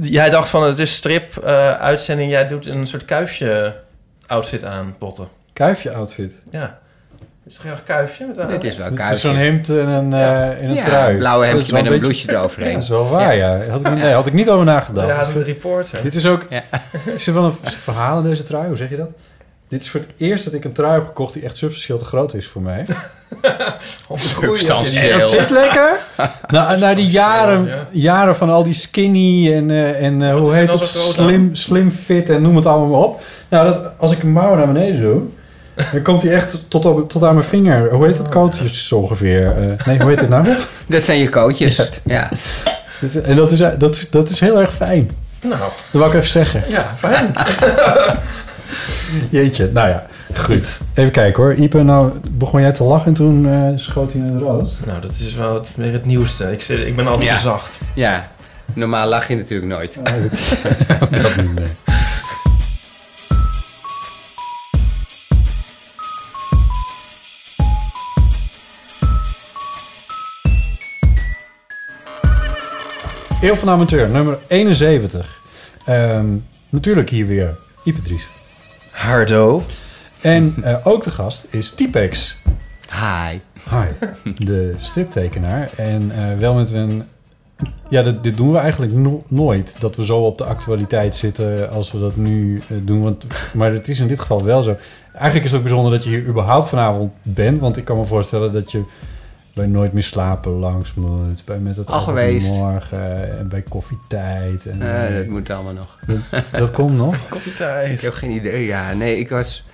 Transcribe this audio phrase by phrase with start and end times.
[0.00, 2.30] Jij dacht van het is strip-uitzending.
[2.30, 5.28] jij doet een soort kuifje-outfit aan, Botten.
[5.52, 6.42] Kuifje outfit.
[6.50, 6.78] Ja.
[7.46, 8.48] Is er geen kuifje met?
[8.48, 9.28] Dit is wel Het is kuifje.
[9.28, 11.12] zo'n hemd en een, eh, in een Ja, trui.
[11.12, 12.68] een blauwe hemdje met een beetje- blouseje eroverheen.
[12.70, 13.64] Ja, dat is wel waar, ja.
[13.66, 15.08] Had, ik, nee, had ik niet over nagedacht.
[15.28, 16.02] Ja, de reporter.
[16.02, 16.46] Dit is ook...
[16.50, 16.62] Ja.
[17.16, 18.66] Is er wel een verhaal in deze trui?
[18.66, 19.10] Hoe zeg je dat?
[19.70, 22.04] Dit is voor het eerst dat ik een trui heb gekocht die echt substantieel te
[22.04, 22.86] groot is voor mij.
[24.14, 25.18] Substantieel.
[25.18, 26.00] Dat zit lekker.
[26.46, 27.84] na, na die jaren, Ja.
[27.90, 31.90] jaren van al die skinny en, eh, en eh, hoe heet dan het, slim, slim
[31.90, 33.22] fit en noem het allemaal maar op.
[33.48, 35.22] Nou, dat, als ik een mouw naar beneden doe,
[35.92, 37.90] dan komt hij echt tot, op, tot aan mijn vinger.
[37.90, 38.28] Hoe heet het?
[38.28, 39.46] Kootjes zo ongeveer.
[39.56, 40.56] Eh, nee, hoe heet het nou?
[40.88, 41.76] Dat zijn je kootjes.
[41.76, 41.88] Ja.
[42.04, 42.28] Ja.
[43.00, 45.10] Dus, en dat is, dat, is, dat is heel erg fijn.
[45.40, 46.64] Nou, Dat wou ik even zeggen.
[46.68, 47.32] ja, fijn.
[49.30, 50.78] Jeetje, nou ja, goed.
[50.94, 51.52] Even kijken hoor.
[51.54, 54.76] Ipe, nou begon jij te lachen en toen eh, schoot hij in het rood.
[54.86, 56.52] nou, dat is wel het, weer het nieuwste.
[56.52, 57.36] Ik, zit, ik ben altijd Ja.
[57.36, 57.78] zo zacht.
[57.94, 58.30] ja.
[58.74, 59.94] Normaal lach je natuurlijk nooit.
[61.22, 61.68] Dat niet, nee.
[73.40, 75.40] Eeuw van Amateur, nummer 71.
[75.84, 76.26] Ehm,
[76.68, 78.28] natuurlijk hier weer Ipe Dries.
[79.00, 79.62] Hardo.
[80.20, 82.36] En eh, ook de gast is Typex.
[82.90, 83.38] Hi.
[83.70, 84.08] Hi.
[84.38, 85.70] De striptekenaar.
[85.76, 87.02] En eh, wel met een...
[87.88, 89.76] Ja, dit, dit doen we eigenlijk no- nooit.
[89.78, 93.02] Dat we zo op de actualiteit zitten als we dat nu eh, doen.
[93.02, 93.24] Want,
[93.54, 94.76] maar het is in dit geval wel zo.
[95.12, 97.60] Eigenlijk is het ook bijzonder dat je hier überhaupt vanavond bent.
[97.60, 98.82] Want ik kan me voorstellen dat je
[99.52, 101.44] bij Nooit meer slapen langs moet.
[101.44, 102.46] Bij Met het Al geweest.
[102.46, 103.38] Morgen.
[103.38, 104.66] En bij Koffietijd.
[104.66, 105.98] En, Eh, dat moet allemaal nog.
[106.50, 107.14] dat komt nog.
[107.24, 108.00] Ik Koffietijd.
[108.00, 108.64] heb geen idee.
[108.64, 109.64] Ja, nee, ik was...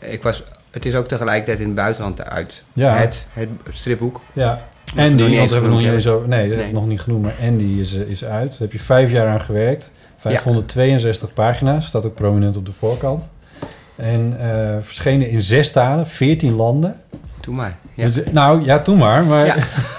[0.00, 2.62] Ik was het is ook tegelijkertijd in het buitenland uit.
[2.72, 2.96] Ja.
[2.96, 4.20] Het, het stripboek.
[4.32, 4.68] Ja.
[4.94, 6.24] want eens we hebben we nog niet eens over...
[6.42, 6.72] Ik Nee.
[6.72, 7.22] nog niet genoemd.
[7.22, 8.50] Maar Andy is, eh, is uit.
[8.50, 9.92] Daar heb je vijf jaar aan gewerkt.
[10.16, 11.86] 562 pagina's.
[11.86, 13.30] Staat ook prominent op de voorkant.
[13.96, 17.00] En eh, verschenen in zes talen, 14 landen.
[17.48, 17.76] Doe maar.
[17.94, 18.06] Ja.
[18.06, 19.24] Dus, nou, ja, toen maar.
[19.24, 19.54] Maar Ja.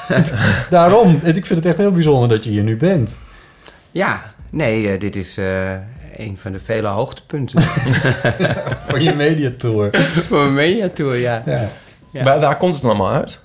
[0.69, 1.19] daarom.
[1.23, 3.17] Ik vind het echt heel bijzonder dat je hier nu bent.
[3.91, 5.71] Ja, nee, eh, dit is eh,
[6.17, 7.61] een van de vele hoogtepunten
[8.87, 9.89] Voor je mediatour.
[10.27, 11.43] voor mijn mediatour, ja.
[11.45, 11.69] Ja.
[12.11, 12.23] Ja.
[12.23, 13.41] Waar, waar komt het dan allemaal uit?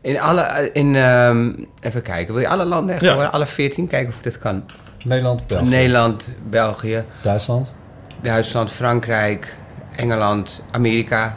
[0.00, 3.12] In alle, eh, in, ehm, even kijken, wil je alle landen echt Ja.
[3.12, 3.32] horen?
[3.32, 4.64] Alle 14, kijken of dit kan.
[5.04, 7.76] Nederland, België, Nederland, België, Duitsland.
[8.22, 9.54] Duitsland, Frankrijk,
[9.96, 11.36] Engeland, Amerika,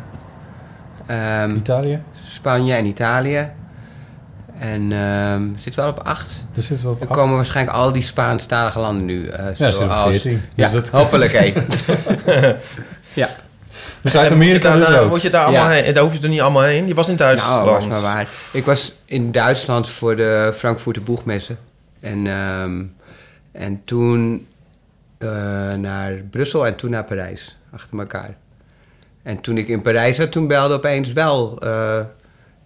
[1.09, 2.01] ehm, Italië.
[2.25, 3.51] Spanje en Italië.
[4.57, 6.45] En ehm zit wel op acht.
[6.53, 7.17] Dus zitten we op Er acht.
[7.19, 9.27] komen waarschijnlijk al die Spaanstalige landen nu.
[9.27, 10.41] eh Ja, er zitten zoals- 14.
[10.55, 11.31] Ja, Dus dat- hopelijk.
[11.31, 11.45] hé.
[13.13, 13.27] ja.
[14.01, 15.09] Dus En uit moet je Amerika daar, dus ook.
[15.09, 15.81] Moet je daar allemaal Ja.
[15.81, 15.93] heen?
[15.93, 16.87] Daar hoef je er niet allemaal heen.
[16.87, 17.65] Je was in Duitsland.
[17.65, 18.27] Nou, was maar waar.
[18.51, 21.57] Ik was in Duitsland voor de Frankfurter Boegmessen.
[21.99, 22.83] En, ehm,
[23.51, 24.47] en toen
[25.17, 25.29] eh,
[25.73, 27.57] naar Brussel en toen naar Parijs.
[27.73, 28.35] Achter elkaar.
[29.29, 31.99] En toen ik in Parijs zat, toen belde opeens wel eh,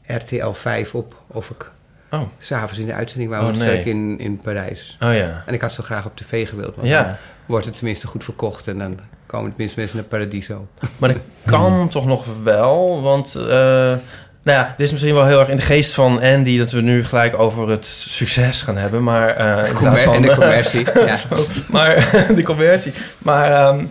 [0.06, 1.72] RTL 5 op of ik
[2.12, 2.22] Oh.
[2.38, 3.52] s'avonds in de uitzending wou.
[3.54, 3.80] Oh, nee.
[3.80, 4.98] ik in, in Parijs.
[5.02, 5.44] Oh ja.
[5.46, 6.76] En ik had zo graag op tv gewild.
[6.76, 7.04] Want Ja.
[7.04, 7.16] dan
[7.46, 8.68] wordt het tenminste goed verkocht.
[8.68, 10.68] En dan komen tenminste mensen naar Paradiso.
[11.00, 13.36] Maar dat kan toch nog wel, want...
[13.36, 16.58] eh, nou ja, dit is misschien wel heel erg in de geest van Andy...
[16.58, 19.30] dat we nu gelijk over het succes gaan hebben, maar...
[19.30, 20.86] eh, in van- en de commercie.
[21.06, 21.18] ja.
[21.72, 21.96] maar
[22.36, 22.94] de conversie.
[23.18, 23.86] Maar ehm,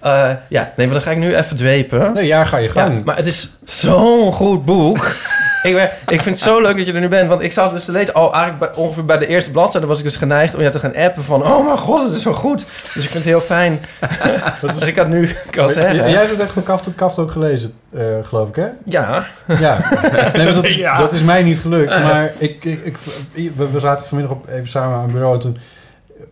[0.00, 2.12] eh, ja, nee, maar dan ga ik nu even dwepen.
[2.12, 2.94] Nee, ja, ga je gang.
[2.94, 5.06] Ja, maar het is zo'n goed boek.
[5.62, 7.28] ik, ben, ik vind het zo leuk dat je er nu bent.
[7.28, 8.14] Want ik zat dus te lezen.
[8.14, 10.78] Al eigenlijk bij, ongeveer bij de eerste bladzijde was ik dus geneigd om je te
[10.78, 11.42] gaan appen van...
[11.42, 12.66] Oh mijn god, het is zo goed.
[12.94, 13.80] Dus ik vind het heel fijn
[14.60, 16.10] dat ik dat nu kan zeggen.
[16.10, 18.66] Jij hebt het echt van kaft tot kaft ook gelezen, eh, geloof ik, hè?
[18.84, 19.26] Ja.
[19.46, 19.78] Ja.
[20.02, 20.98] Nee, maar dat, is, Ja.
[20.98, 22.02] dat is mij niet gelukt.
[22.02, 22.98] Maar ik, ik,
[23.32, 25.34] ik, we, we zaten vanmiddag op, even samen aan het bureau.
[25.34, 25.56] En toen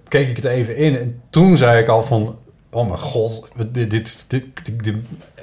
[0.08, 0.98] keek ik het even in.
[0.98, 2.38] En toen zei ik al van...
[2.70, 4.94] Oh mijn god, dit, dit, dit,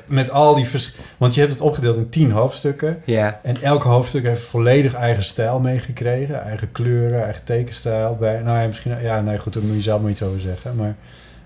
[0.05, 0.65] met al die...
[0.65, 3.01] Vers want je hebt het opgedeeld in tien hoofdstukken.
[3.05, 3.39] Ja.
[3.43, 6.43] En elk hoofdstuk heeft volledig eigen stijl meegekregen.
[6.43, 8.15] Eigen kleuren, eigen tekenstijl.
[8.15, 9.01] Bij, nou ja, misschien...
[9.01, 10.75] Ja, nee, goed, daar moet je zelf maar iets over zeggen.
[10.75, 10.95] Maar,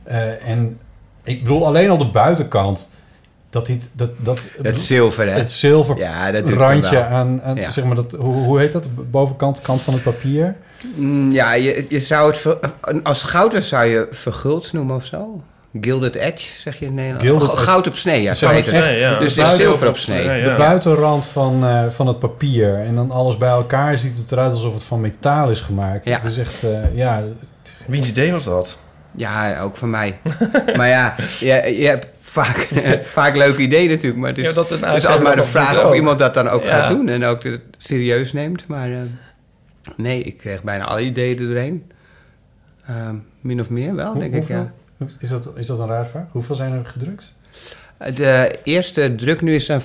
[0.04, 0.80] eh, en
[1.24, 2.90] ik bedoel, alleen al de buitenkant...
[3.50, 5.32] Dat, dit, dat, dat, Het zilver, hè?
[5.32, 7.70] Het zilver Ja, dat randje aan, aan Ja.
[7.70, 8.84] zeg maar dat, hoe, hoe heet dat?
[8.84, 10.56] De bovenkant kant van het papier?
[10.96, 13.04] Mm, Ja, je, je zou het...
[13.04, 15.42] als goud zou je verguld noemen of zo.
[15.82, 17.44] Gilded edge, zeg je in Nederland.
[17.60, 18.34] Goud op snee, ja.
[18.34, 18.96] Zo heet het.
[18.96, 19.20] ja.
[19.20, 20.24] Dus het is zilver op snee.
[20.24, 20.44] Ja, ja.
[20.50, 22.76] De buitenrand van, eh, van het papier.
[22.80, 26.06] En dan alles bij elkaar ziet het eruit alsof het van metaal is gemaakt.
[26.08, 26.16] Ja.
[26.20, 27.24] Het is echt, eh, ja...
[27.88, 28.78] Wiens idee was dat?
[29.16, 30.18] Ja, ook van mij.
[30.78, 32.70] maar ja, je, je hebt vaak,
[33.20, 34.18] vaak leuke ideeën natuurlijk.
[34.20, 36.50] Maar het is, Ja, dat het is altijd maar de vraag of iemand dat dan
[36.50, 36.70] ook Ja.
[36.70, 37.10] gaat doen.
[37.10, 38.68] En ook het serieus neemt.
[38.68, 38.98] Maar eh,
[39.96, 41.92] nee, ik kreeg bijna alle ideeën er doorheen.
[42.88, 44.72] Ehm, min of meer wel, Hoe- denk ik, ja.
[45.20, 46.24] Is dat, is dat een raar vraag?
[46.32, 47.34] Hoeveel zijn er gedrukt?
[48.16, 49.82] De eerste druk nu is dan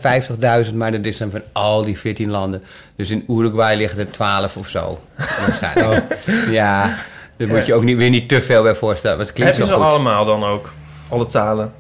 [0.67, 2.63] 50.000, maar dat is dan van al die 14 landen.
[2.97, 5.01] Dus in Uruguay liggen er 12 of zo.
[5.17, 6.19] waarschijnlijk.
[6.51, 6.97] Ja,
[7.37, 9.19] daar moet je ook niet, weer niet te veel bij voorstellen.
[9.19, 9.93] Het klinkt Heb je zo ze goed.
[9.93, 10.73] allemaal dan ook?
[11.09, 11.73] Alle talen?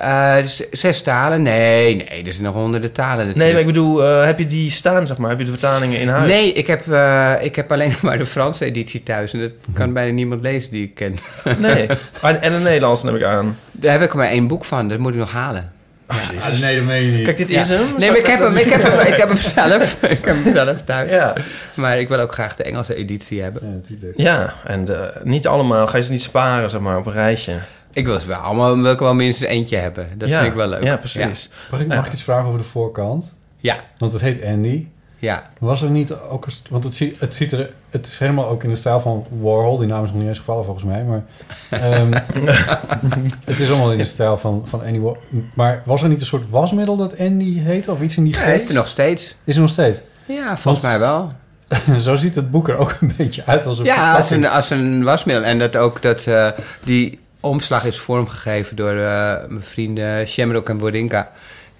[0.00, 1.42] Eh, z- zes talen?
[1.42, 3.52] Nee, nee, er zijn nog honderden talen Nee, natuurlijk.
[3.52, 5.30] maar ik bedoel, eh, heb je die staan, zeg maar?
[5.30, 6.30] Heb je de vertalingen in huis?
[6.30, 9.32] Nee, ik heb, eh, ik heb alleen maar de Franse editie thuis.
[9.32, 11.16] En dat kan bijna niemand lezen die ik ken.
[11.58, 11.86] Nee.
[12.22, 13.58] En de Nederlandse neem ik aan.
[13.72, 14.88] Daar heb ik maar één boek van.
[14.88, 15.70] Dat moet ik nog halen.
[16.08, 16.60] Oh, Jezus.
[16.60, 17.24] nee, dat meen je niet.
[17.24, 17.60] Kijk, dit Ja.
[17.60, 17.94] is hem.
[17.98, 19.96] Nee, maar ik heb hem, ik heb hem, ik heb hem zelf.
[20.18, 21.10] Ik heb hem zelf thuis.
[21.10, 21.32] Ja.
[21.74, 23.62] Maar ik wil ook graag de Engelse editie hebben.
[23.68, 24.12] Ja, natuurlijk.
[24.18, 25.86] Ja, en eh, niet allemaal.
[25.86, 27.52] Ga je ze niet sparen, zeg maar, op een rijtje.
[27.96, 30.08] Ik wil ze wel allemaal wil ik wel minstens eentje hebben.
[30.18, 30.36] Dat ja.
[30.38, 30.82] vind ik wel leuk.
[30.82, 31.50] Ja, precies.
[31.70, 32.04] Mag ik, mag Ja.
[32.06, 33.36] ik iets vragen over de voorkant?
[33.56, 34.86] Ja, Want het heet Andy.
[35.18, 35.50] ja.
[35.58, 38.68] Was er niet ook Want het, ziet, het, ziet er, het is helemaal ook in
[38.70, 39.76] de stijl van Warhol.
[39.76, 41.04] Die naam is nog niet eens gevallen volgens mij.
[41.04, 41.24] Maar
[41.70, 42.12] ehm,
[43.44, 45.22] het is allemaal in de stijl van, van Andy Warhol.
[45.54, 47.90] Maar was er niet een soort wasmiddel dat Andy heette?
[47.90, 48.38] Of iets in die ja.
[48.40, 48.62] geest?
[48.62, 49.36] Is er nog steeds?
[49.44, 50.02] Is er nog steeds?
[50.26, 51.32] Ja, volgens mij wel.
[51.98, 54.70] Zo ziet het boek er ook een beetje uit als een Ja, als een, als
[54.70, 55.44] een wasmiddel.
[55.44, 56.48] En dat ook dat eh,
[56.84, 61.32] die omslag is vormgegeven door eh, mijn vrienden Shamrock en Borinka.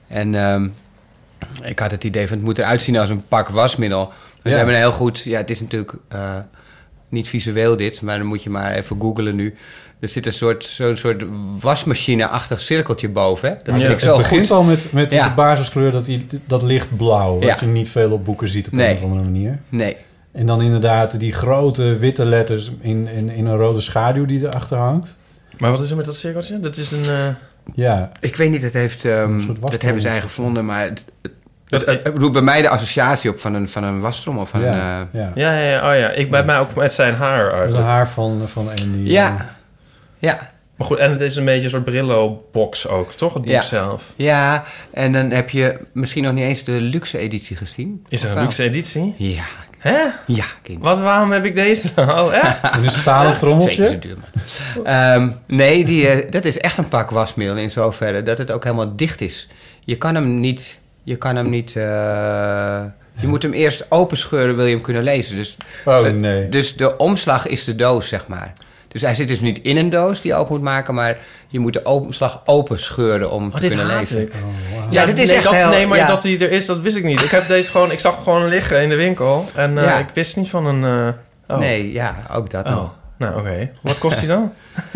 [0.08, 0.68] En ehm,
[1.62, 4.06] ik had het idee van het moet eruit zien als een pak wasmiddel.
[4.06, 4.50] Dus Ja.
[4.50, 5.22] ze hebben een heel goed...
[5.22, 6.36] Ja, het is natuurlijk eh,
[7.08, 9.54] niet visueel dit, maar dan moet je maar even googlen nu.
[10.00, 11.24] Er zit een soort, zo'n soort
[11.60, 13.48] wasmachine-achtig cirkeltje boven.
[13.48, 13.54] Hè?
[13.54, 14.56] Dat vind Ja, ik zo het begint goed.
[14.56, 15.28] al met, met Ja.
[15.28, 16.08] de basiskleur, dat,
[16.46, 17.38] dat lichtblauw.
[17.40, 18.88] Wat je niet veel op boeken ziet op Nee.
[18.90, 19.58] een of andere manier.
[19.68, 19.96] Nee.
[20.32, 24.78] En dan inderdaad die grote witte letters in, in, in een rode schaduw die erachter
[24.78, 25.16] hangt.
[25.58, 26.60] Maar wat is er met dat cirkeltje?
[26.60, 27.04] Dat is een...
[27.14, 27.28] eh,
[27.74, 31.32] Ja, Ik weet niet, dat, heeft, ehm, dat hebben zij gevonden, maar het, het,
[31.66, 34.46] dat- het, het roept bij mij de associatie op van een, van een wastrommel.
[34.46, 34.66] Van ja,
[35.00, 35.32] een, eh, ja.
[35.34, 36.10] ja, ja, ja, oh ja.
[36.10, 37.86] Ik bij mij ook met zijn haar Dat is een eigenlijk.
[37.86, 39.10] haar van, van Andy.
[39.10, 39.54] ja.
[40.18, 43.32] ja, Maar goed, en het is een beetje een soort Brillo-box ook, toch?
[43.34, 43.62] Het boek Ja.
[43.62, 44.12] zelf.
[44.16, 48.04] ja, en dan heb je misschien nog niet eens de luxe editie gezien.
[48.08, 48.44] Is er Of een wel?
[48.44, 49.14] luxe editie?
[49.16, 49.44] Ja,
[49.88, 50.02] Hè?
[50.26, 50.82] ja, kind.
[50.82, 51.90] Wat, waarom heb ik deze?
[51.96, 52.76] Oh, echt?
[52.76, 53.86] In een stalen keer trommeltje.
[53.88, 54.84] zo duur, man.
[54.86, 58.64] Ehm, nee, die, eh, dat is echt een pak wasmiddel in zoverre dat het ook
[58.64, 59.48] helemaal dicht is.
[59.84, 60.78] Je kan hem niet...
[61.02, 61.76] Je kan hem niet...
[61.76, 62.84] eh,
[63.20, 65.36] je moet hem eerst openscheuren, wil je hem kunnen lezen.
[65.36, 66.48] Dus, Oh nee.
[66.48, 68.52] dus de omslag is de doos, zeg maar.
[68.96, 71.16] Dus hij zit dus niet in een doos die je open moet maken, maar
[71.48, 74.22] je moet de omslag openscheuren om Oh, te kunnen lezen.
[74.22, 74.92] Oh.
[74.92, 76.06] Ja, dit is nee, echt dat, heel- Nee, maar ja.
[76.06, 77.22] dat hij er is, dat wist ik niet.
[77.22, 77.90] Ik heb deze gewoon...
[77.90, 79.48] Ik zag hem gewoon liggen in de winkel.
[79.54, 79.98] En eh, Ja.
[79.98, 80.84] ik wist niet van een...
[81.46, 81.60] eh, oh.
[81.60, 82.84] Nee, ja, ook dat Oh.
[83.18, 83.70] Nou, oké.
[83.82, 84.52] Wat kost hij dan?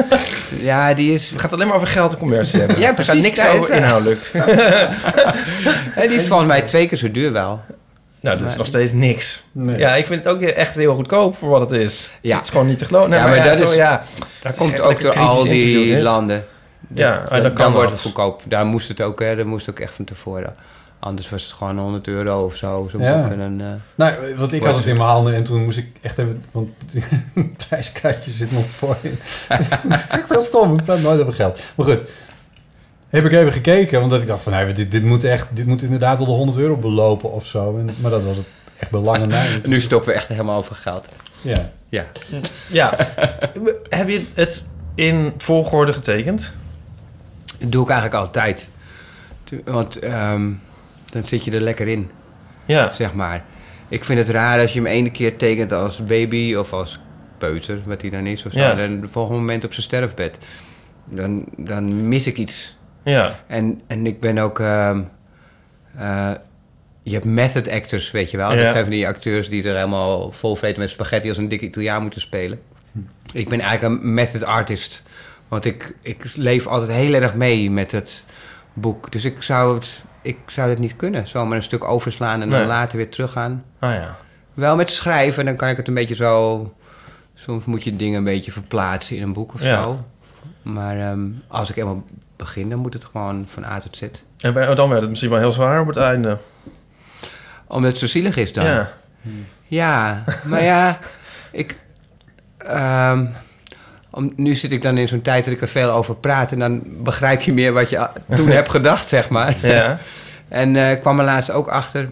[0.62, 1.30] Ja, die is...
[1.36, 2.78] Het alleen maar over geld en commercie hebben.
[2.78, 4.30] Ja, precies, gaat niks over inhoudelijk.
[6.08, 7.60] die is volgens mij twee keer zo duur wel.
[8.20, 9.44] Nou, dat is nog steeds niks.
[9.52, 9.78] Nee.
[9.78, 12.14] Ja, ik vind het ook echt heel goedkoop voor wat het is.
[12.20, 12.34] Ja.
[12.36, 13.10] Het is gewoon niet te geloven.
[13.10, 14.02] Nee, Ja, maar, maar ja, dat zo, is- ja.
[14.50, 16.44] Is komt ook door al die landen.
[16.94, 18.42] Ja, Dan, en dan dan, kan wordt het goedkoop.
[18.44, 19.36] Daar moest het ook, hè.
[19.36, 20.52] Dat moest ook echt van tevoren.
[20.98, 22.90] Anders was het gewoon 100 euro of zo.
[22.98, 23.30] Ja.
[23.30, 26.18] En eh, Nou, want ik had het in mijn handen en toen moest ik echt
[26.18, 26.44] even...
[26.50, 26.68] Want
[27.34, 29.18] het prijskaartje zit nog voor in.
[29.88, 31.62] het is echt heel stom, ik praat nooit over geld.
[31.74, 32.00] Maar goed,
[33.10, 34.00] heb ik even gekeken.
[34.00, 36.58] Want ik dacht van, nee, dit, dit, moet echt, dit moet inderdaad wel de 100
[36.58, 37.78] euro belopen of zo.
[37.78, 38.46] En, maar dat was het
[38.78, 39.44] echt belangen na.
[39.64, 41.08] nu stoppen we echt helemaal over geld.
[41.40, 41.70] Ja.
[41.88, 42.06] Ja.
[42.66, 42.96] Ja.
[43.88, 44.64] Heb je het
[44.94, 46.52] in volgorde getekend?
[47.58, 48.68] Dat doe ik eigenlijk altijd.
[49.64, 50.50] Want ehm,
[51.10, 52.10] dan zit je er lekker in.
[52.64, 52.90] Ja.
[52.90, 53.44] zeg maar.
[53.88, 57.00] Ik vind het raar als je hem ene keer tekent als baby of als
[57.38, 58.58] peuter, wat hij dan is of zo.
[58.58, 58.78] Ja.
[58.78, 60.38] En het volgende moment op zijn sterfbed.
[61.04, 62.78] Dan, dan mis ik iets.
[63.04, 63.40] Ja.
[63.46, 64.60] En, en ik ben ook...
[64.60, 65.02] ehm,
[65.96, 66.30] eh,
[67.02, 68.50] je hebt method actors, weet je wel.
[68.52, 68.62] Ja.
[68.62, 71.64] Dat zijn van die acteurs die er helemaal vol vreten met spaghetti als een dikke
[71.64, 72.60] Italiaan moeten spelen.
[73.32, 75.02] Ik ben eigenlijk een method artist.
[75.48, 78.24] Want ik, ik leef altijd heel erg mee met het
[78.72, 79.12] boek.
[79.12, 81.26] Dus ik zou het, ik zou het niet kunnen.
[81.28, 83.64] Zomaar een stuk overslaan en dan later weer teruggaan.
[83.78, 84.16] Ah ja.
[84.54, 86.74] Wel met schrijven, dan kan ik het een beetje zo...
[87.34, 89.82] Soms moet je dingen een beetje verplaatsen in een boek of Ja.
[89.82, 90.04] zo.
[90.62, 92.04] Maar ehm, als ik eenmaal
[92.40, 94.02] begin, dan moet het gewoon van A tot Z.
[94.38, 96.38] En bij- dan werd het misschien wel heel zwaar op het einde.
[97.66, 98.64] Omdat het zo zielig is dan.
[98.64, 98.88] Ja.
[99.66, 100.98] Ja, maar ja,
[101.52, 101.76] ik.
[102.58, 103.26] ehm,
[104.10, 106.52] om, nu zit ik dan in zo'n tijd dat ik er veel over praat.
[106.52, 109.56] En dan begrijp je meer wat je toen hebt gedacht, zeg maar.
[109.66, 109.98] Ja.
[110.48, 112.10] En eh, ik kwam er laatst ook achter.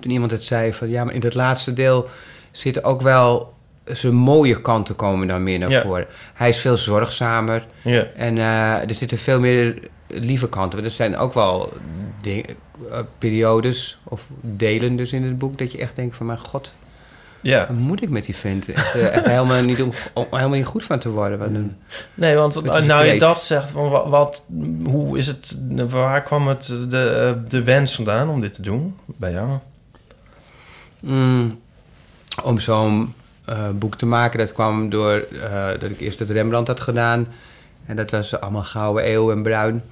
[0.00, 2.08] Toen iemand het zei van ja, maar in dat laatste deel
[2.50, 5.82] zitten ook wel zijn mooie kanten komen dan meer naar Ja.
[5.82, 6.06] voren.
[6.34, 7.66] Hij is veel zorgzamer.
[7.82, 8.04] Ja.
[8.16, 10.72] En eh, er zitten veel meer lieve kanten.
[10.78, 11.72] Want er zijn ook wel
[12.20, 12.46] ding-
[12.90, 15.58] eh, periodes of delen dus in het boek...
[15.58, 16.74] dat je echt denkt van mijn god,
[17.40, 17.66] Ja.
[17.66, 18.68] wat moet ik met die vent?
[18.68, 21.54] Echt, eh, echt helemaal, niet om, om helemaal niet goed van te worden.
[21.54, 21.76] Een,
[22.14, 24.44] Nee, want die nou je dat zegt, van wat, wat,
[24.84, 25.58] hoe is het,
[25.88, 29.58] waar kwam het de, de wens vandaan om dit te doen bij jou?
[31.00, 31.60] Mm,
[32.42, 36.68] om zo'n eh, boek te maken, dat kwam door eh, dat ik eerst het Rembrandt
[36.68, 37.26] had gedaan.
[37.86, 39.82] En dat was allemaal gouden eeuw en bruin.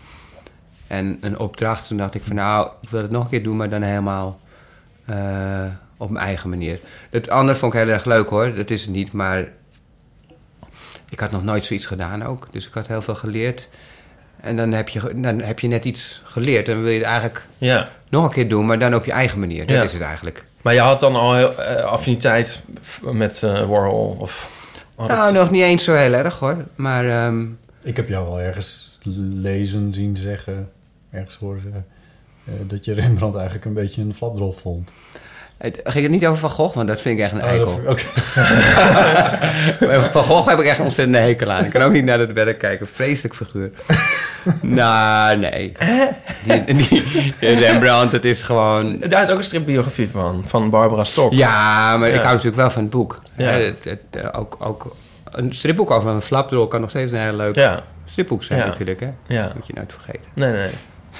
[0.86, 3.56] En een opdracht, toen dacht ik van nou, ik wil het nog een keer doen,
[3.56, 4.40] maar dan helemaal
[5.04, 5.64] eh,
[5.96, 6.78] op mijn eigen manier.
[7.10, 9.48] Het andere vond ik heel erg leuk hoor, dat is het niet, maar
[11.08, 12.48] ik had nog nooit zoiets gedaan ook.
[12.50, 13.68] Dus ik had heel veel geleerd.
[14.40, 17.06] En dan heb je, dan heb je net iets geleerd en dan wil je het
[17.06, 17.88] eigenlijk Ja.
[18.10, 19.66] nog een keer doen, maar dan op je eigen manier.
[19.66, 19.82] Dat Ja.
[19.82, 20.44] is het eigenlijk.
[20.62, 22.62] Maar je had dan al heel, eh, affiniteit
[23.00, 24.16] met eh, Warhol?
[24.18, 24.58] Of,
[24.96, 26.56] Nou, nog niet eens zo heel erg hoor.
[26.74, 27.46] Maar ehm,
[27.82, 28.98] Ik heb jou wel ergens
[29.34, 30.70] lezen, zien zeggen,
[31.10, 31.86] ergens horen zeggen...
[32.44, 34.92] eh, dat je Rembrandt eigenlijk een beetje een flapdrol vond.
[35.60, 37.80] Het ging het niet over Van Gogh, want dat vind ik echt een Oh, eikel.
[40.10, 41.64] Van Gogh heb ik echt een ontzettende hekel aan.
[41.64, 42.86] Ik kan ook niet naar het werk kijken.
[42.94, 43.70] Vreselijk figuur.
[44.60, 45.72] nou, nee.
[46.44, 46.86] Die, die,
[47.40, 48.98] die Rembrandt, het is gewoon...
[48.98, 51.32] Daar is ook een stripbiografie van, van Barbara Stok.
[51.32, 53.18] Ja, maar ik hou natuurlijk wel van het boek.
[53.36, 53.44] Ja.
[53.44, 54.96] Hè, Het, het, eh, ook, ook
[55.30, 58.66] een stripboek over een flapdrol kan nog steeds een heel leuk Ja, stripboek zijn Ja.
[58.66, 59.00] natuurlijk.
[59.00, 59.10] Hè?
[59.26, 59.52] ja.
[59.54, 60.30] Moet je nooit vergeten.
[60.34, 60.70] Nee, nee.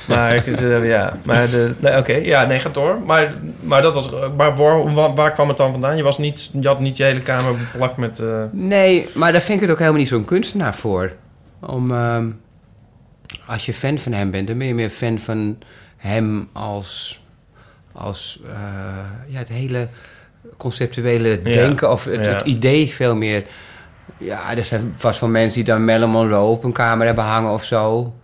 [0.08, 2.98] Maar, ik, eh, ja, maar de, nee, oké, ja, nee, gaat door.
[3.06, 4.54] Maar, maar dat was, maar
[5.14, 5.96] waar, kwam het dan vandaan?
[5.96, 8.18] Je was niet, je had niet je hele kamer beplakt met.
[8.18, 11.12] eh, Nee, maar daar vind ik het ook helemaal niet zo'n kunstenaar voor.
[11.60, 12.28] Om, ehm,
[13.46, 15.58] als je fan van hem bent, dan ben je meer fan van
[15.96, 17.22] hem als,
[17.92, 18.52] als eh,
[19.26, 19.88] ja, het hele
[20.56, 22.30] conceptuele Ja, denken of het, ja.
[22.30, 23.44] het idee veel meer.
[24.18, 27.52] Ja, er zijn vast wel mensen die dan Marilyn Monroe op een kamer hebben hangen
[27.52, 28.14] of zo.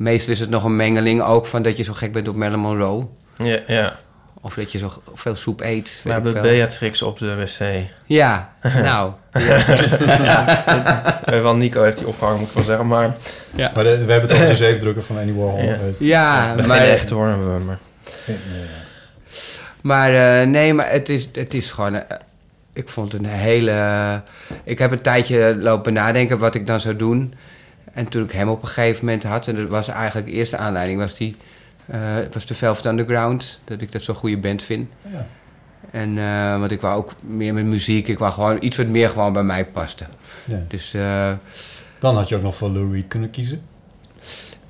[0.00, 2.60] Meestal is het nog een mengeling ook van dat je zo gek bent op Marilyn
[2.60, 3.06] Monroe.
[3.36, 3.96] ja, ja.
[4.42, 6.00] Of dat je zo veel soep eet.
[6.04, 6.42] Ik hebben.
[6.42, 7.82] Beatrix op de wc.
[8.06, 8.52] Ja,
[8.82, 9.12] nou.
[9.30, 9.68] Eh,
[11.42, 12.86] Wel Nico heeft die opgehangen, moet ik wel zeggen.
[12.86, 13.16] Maar,
[13.56, 15.62] Maar de- we hebben het over de zeefdrukker van Andy Warhol.
[15.62, 15.72] Ja.
[15.74, 16.78] Eh, Ja, maar maar...
[16.80, 17.26] geen echte hoor.
[17.26, 17.78] Maar, maar-
[19.82, 21.94] Maar eh, nee, maar het is, het is gewoon...
[21.94, 22.16] eh,
[22.72, 24.22] ik vond het een hele...
[24.64, 27.34] ik heb een tijdje lopen nadenken wat ik dan zou doen.
[27.92, 29.48] En toen ik hem op een gegeven moment had...
[29.48, 31.00] en dat was eigenlijk de eerste aanleiding...
[31.00, 31.36] was, die,
[31.86, 33.60] eh, was de Velvet Underground.
[33.64, 34.90] Dat ik dat zo'n goede band vind.
[35.12, 35.26] Ja.
[35.90, 38.08] En eh, want ik wou ook meer met muziek.
[38.08, 40.04] Ik wou gewoon iets wat meer gewoon bij mij paste.
[40.44, 40.62] ja.
[40.68, 41.32] Dus eh,
[41.98, 43.62] Dan had je ook nog voor Lou Reed kunnen kiezen.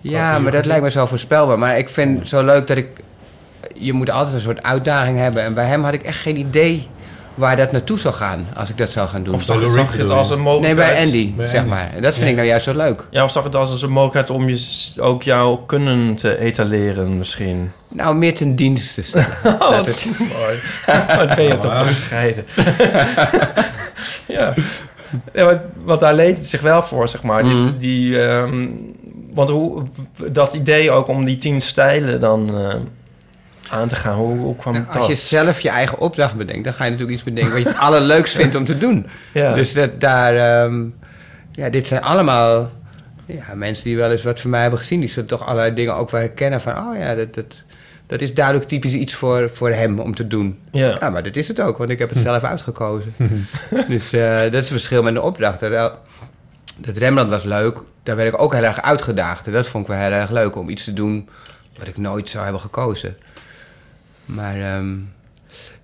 [0.01, 1.59] ja, maar dat lijkt me zo voorspelbaar.
[1.59, 2.89] Maar ik vind het zo leuk dat ik...
[3.75, 5.43] Je moet altijd een soort uitdaging hebben.
[5.43, 6.89] En bij hem had ik echt geen idee
[7.35, 8.47] waar dat naartoe zou gaan.
[8.57, 9.35] Als ik dat zou gaan doen.
[9.35, 10.93] of zag, je- Reed zag je het als een Nee, mogelijkheid?
[10.95, 11.69] bij Andy, Bij zeg Andy.
[11.71, 11.91] maar.
[11.95, 12.31] En dat vind Ja.
[12.31, 13.07] ik nou juist zo leuk.
[13.11, 17.19] Ja, of zag je het als een mogelijkheid om je, ook jouw kunnen te etaleren
[17.19, 17.71] misschien?
[17.89, 19.29] Nou, meer ten dienste stellen.
[19.45, 20.07] Oh, Dat wat het-
[20.39, 20.59] mooi.
[21.27, 22.45] Wat ben je toch bescheiden.
[24.27, 24.55] ja.
[25.85, 27.43] want daar leent het zich wel voor, zeg maar.
[27.45, 27.79] Die, Mhm.
[27.79, 28.67] die, ehm,
[29.35, 29.83] want hoe,
[30.31, 32.75] dat idee ook om die tien stijlen dan eh,
[33.71, 34.97] aan te gaan, hoe, hoe kwam Nou, dat?
[34.97, 37.69] als je zelf je eigen opdracht bedenkt, dan ga je natuurlijk iets bedenken wat je
[37.69, 39.07] het allerleukst vindt om te doen.
[39.33, 39.53] ja.
[39.53, 40.85] Dus dat daar, ehm,
[41.53, 42.71] ja, dit zijn allemaal
[43.27, 45.01] ja, mensen die wel eens wat van mij hebben gezien.
[45.01, 47.55] Die zullen toch allerlei dingen ook wel herkennen van, oh ja, dat, dat,
[48.07, 50.59] dat is duidelijk typisch iets voor, voor hem om te doen.
[50.73, 50.97] ja.
[51.01, 53.15] Ja, maar dat is het ook, want ik heb het zelf uitgekozen.
[53.89, 55.61] dus eh, dat is het verschil met de opdracht.
[55.61, 55.95] Dat,
[56.77, 59.47] dat Rembrandt was leuk, daar werd ik ook heel erg uitgedaagd.
[59.47, 61.29] En dat vond ik wel heel erg leuk om iets te doen
[61.79, 63.17] wat ik nooit zou hebben gekozen.
[64.35, 64.95] Maar ehm,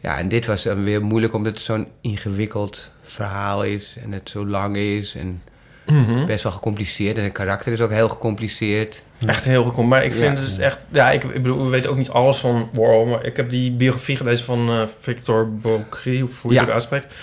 [0.01, 4.31] ja, en dit was dan weer moeilijk omdat het zo'n ingewikkeld verhaal is en het
[4.31, 5.43] zo lang is en
[5.87, 6.27] Mhm.
[6.27, 7.15] best wel gecompliceerd.
[7.15, 9.03] En zijn karakter is ook heel gecompliceerd.
[9.27, 9.87] Echt heel goed.
[9.87, 10.31] Maar ik vind Ja.
[10.31, 10.79] het dus echt...
[10.93, 13.07] Ja, ik, ik bedoel, we weten ook niet alles van Warhol.
[13.07, 17.15] Maar ik heb die biografie gelezen van eh, Victor Bocry, of hoe je het uitspreekt.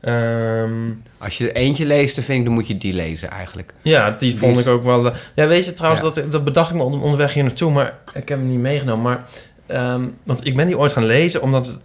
[0.00, 0.70] Ehm,
[1.18, 3.72] Als je er eentje leest, dan vind ik, dan moet je die lezen eigenlijk.
[3.82, 5.06] ja, die Die vond is- ik ook wel...
[5.06, 6.10] eh, ja, weet je trouwens, Ja.
[6.10, 7.70] dat, dat bedacht ik me onder- onderweg hier naartoe.
[7.72, 9.02] Maar ik heb hem niet meegenomen.
[9.02, 9.24] Maar,
[9.68, 11.66] ehm, want ik ben die ooit gaan lezen, omdat...
[11.66, 11.78] het-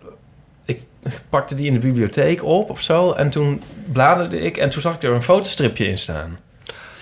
[0.66, 0.82] ik
[1.30, 3.12] pakte die in de bibliotheek op of zo.
[3.12, 3.62] En toen
[3.92, 6.40] bladerde ik en toen zag ik er een fotostripje in staan.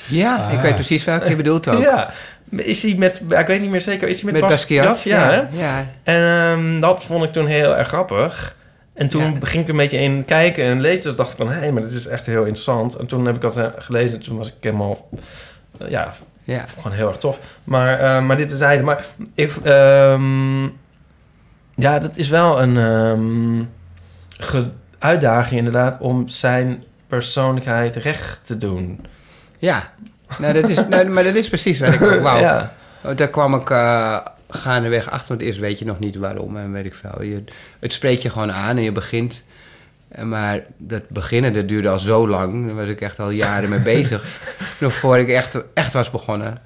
[0.08, 0.62] Ja, ik Ah.
[0.62, 1.82] weet precies welke je bedoelt ook.
[1.92, 2.14] Ja.
[2.50, 3.22] Is hij met...
[3.30, 4.08] Ik weet niet meer zeker.
[4.08, 4.86] Is hij met, Met Basquiat?
[4.88, 5.20] Basquiat.
[5.20, 5.60] Ja, hè?
[5.64, 5.86] ja.
[6.04, 6.22] En
[6.58, 8.56] ehm, dat vond ik toen heel erg grappig.
[8.94, 9.30] En toen Ja.
[9.42, 11.02] ging ik er een beetje in kijken en lezen.
[11.02, 12.96] Toen dacht ik van, hé, maar dit is echt heel interessant.
[12.96, 14.18] En toen heb ik dat eh, gelezen.
[14.18, 15.10] En toen was ik helemaal,
[15.80, 16.14] eh, ja,
[16.52, 16.66] ja.
[16.76, 17.40] gewoon heel erg tof.
[17.64, 18.84] Maar, eh, maar dit is zijde.
[18.84, 19.06] Maar
[19.36, 20.64] ik, ehm,
[21.76, 23.68] ja, dat is wel een
[24.30, 29.06] ge- uitdaging inderdaad om zijn persoonlijkheid recht te doen.
[29.60, 29.90] Ja,
[30.38, 32.40] nou, dat is, nou, maar dat is precies wat ik ook wou.
[32.40, 32.74] Ja.
[33.04, 34.18] Oh, Daar kwam ik eh
[34.54, 37.24] gaandeweg achter, want eerst weet je nog niet waarom en weet ik veel.
[37.24, 37.44] Je,
[37.80, 39.44] het spreekt je gewoon aan en je begint.
[40.24, 42.66] Maar dat beginnen, dat duurde al zo lang.
[42.66, 44.40] Daar was ik echt al jaren mee bezig.
[44.80, 46.62] Nog voor ik echt, echt was begonnen.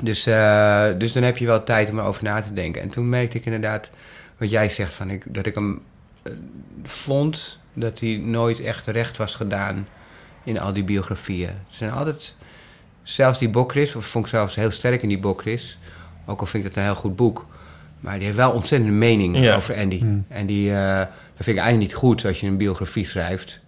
[0.00, 2.82] Dus, eh, dus dan heb je wel tijd om erover na te denken.
[2.82, 3.90] En toen merkte ik inderdaad,
[4.38, 5.82] wat jij zegt, van ik, dat ik hem
[6.22, 6.32] eh,
[6.84, 9.88] vond dat hij nooit echt recht was gedaan
[10.44, 11.48] in al die biografieën.
[11.48, 12.36] Het zijn altijd,
[13.02, 15.78] zelfs die Bokris, of vond ik zelfs heel sterk in die Bokris,
[16.26, 17.46] ook al vind ik dat een heel goed boek,
[18.00, 19.56] maar die heeft wel ontzettend een mening Ja.
[19.56, 19.98] over Andy.
[19.98, 20.24] Hmm.
[20.28, 21.06] En die, eh,
[21.42, 23.60] dat vind ik eigenlijk niet goed als je een biografie schrijft.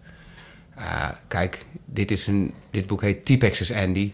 [0.77, 4.13] Ah, kijk, dit, is een, dit boek heet T-Pex's Andy.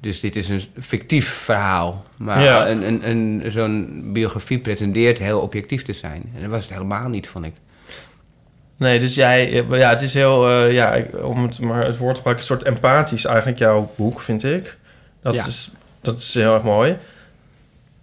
[0.00, 2.04] Dus dit is een fictief verhaal.
[2.18, 2.68] Maar Ja.
[2.68, 6.32] een, een, een, zo'n biografie pretendeert heel objectief te zijn.
[6.34, 7.52] En dat was het helemaal niet, vond ik.
[8.76, 12.14] Nee, dus jij, eh, ja, het is heel, eh, ja, om het maar het woord
[12.14, 14.76] te gebruiken, een soort empathisch eigenlijk jouw boek, vind ik.
[15.22, 15.46] Dat, Ja.
[15.46, 15.70] is,
[16.00, 16.98] dat is heel erg mooi.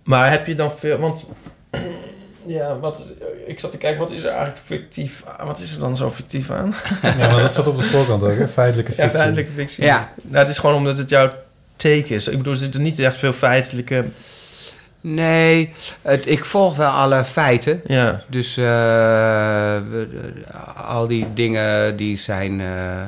[0.03, 1.27] Maar heb je dan veel, want,
[2.51, 3.03] ja, wat,
[3.47, 6.09] ik zat te kijken, wat is er eigenlijk fictief, aan- wat is er dan zo
[6.09, 6.73] fictief aan?
[7.01, 8.47] Ja, maar dat staat op de voorkant ook, hè?
[8.47, 9.17] Feitelijke Ja, fictie.
[9.19, 9.83] feitelijke fictie.
[9.83, 10.11] Ja.
[10.21, 11.31] Nou, het is gewoon omdat het jouw
[11.75, 12.27] take is.
[12.27, 14.05] Ik bedoel, er zitten niet echt veel feitelijke,
[15.03, 17.81] Nee, het, ik volg wel alle feiten.
[17.85, 22.59] ja, Dus eh, we- eh, al die dingen die zijn...
[22.61, 23.01] eh,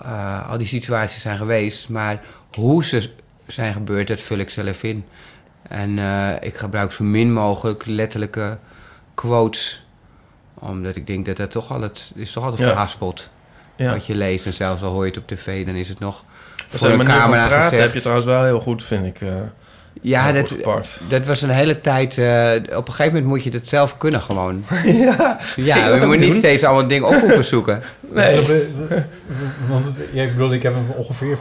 [0.00, 1.88] eh, al die situaties zijn geweest.
[1.88, 2.20] Maar
[2.54, 3.10] hoe ze
[3.46, 5.04] zijn gebeurd, dat vul ik zelf in.
[5.68, 8.58] En eh, ik gebruik zo min mogelijk letterlijke
[9.14, 9.86] quotes.
[10.54, 12.10] Omdat ik denk dat dat toch altijd...
[12.14, 12.68] is toch altijd Ja.
[12.68, 13.30] verhaspeld.
[13.76, 13.92] ja.
[13.92, 14.46] Wat je leest.
[14.46, 16.24] En zelfs al hoor je het op tv, dan is het nog...
[16.68, 17.82] Voor de een manier van camera praten gezegd.
[17.84, 19.34] heb je trouwens wel heel goed, vind ik, eh
[20.00, 22.18] Ja, heel dat, dat was een hele tijd...
[22.18, 24.64] eh, op een gegeven moment moet je het zelf kunnen gewoon.
[24.84, 27.82] ja, Ja, dat je ook moet niet steeds allemaal dingen op hoeven zoeken.
[28.00, 28.36] nee.
[28.36, 29.02] Dus dat-
[29.68, 31.38] want ja, ik bedoel, ik heb hem ongeveer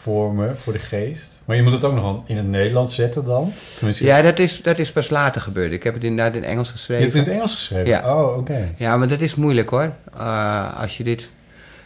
[0.00, 1.35] voor me, voor de geest.
[1.46, 3.52] Maar je moet het ook nog wel in het Nederlands zetten dan?
[3.76, 5.72] Tenminste, Ja, dat is, dat is pas later gebeurd.
[5.72, 7.02] Ik heb het inderdaad in Engels je geschreven.
[7.02, 7.86] hebt het in het Engels geschreven?
[7.86, 8.14] Ja.
[8.14, 8.74] Oh, oké.
[8.76, 9.92] Ja, maar dat is moeilijk hoor.
[10.18, 11.30] Uh, als je dit...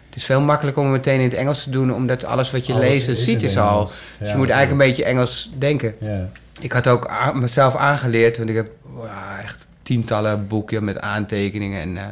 [0.07, 1.95] Het is veel makkelijker om het meteen in het Engels te doen...
[1.95, 3.85] omdat alles wat je Alles leest en ziet is al...
[3.85, 5.95] Dus Ja, je moet eigenlijk een beetje Engels denken.
[5.99, 6.29] Ja.
[6.61, 8.37] Ik had ook mezelf aangeleerd...
[8.37, 9.07] want ik heb wow,
[9.43, 11.81] echt tientallen boeken met aantekeningen...
[11.81, 12.05] en, eh,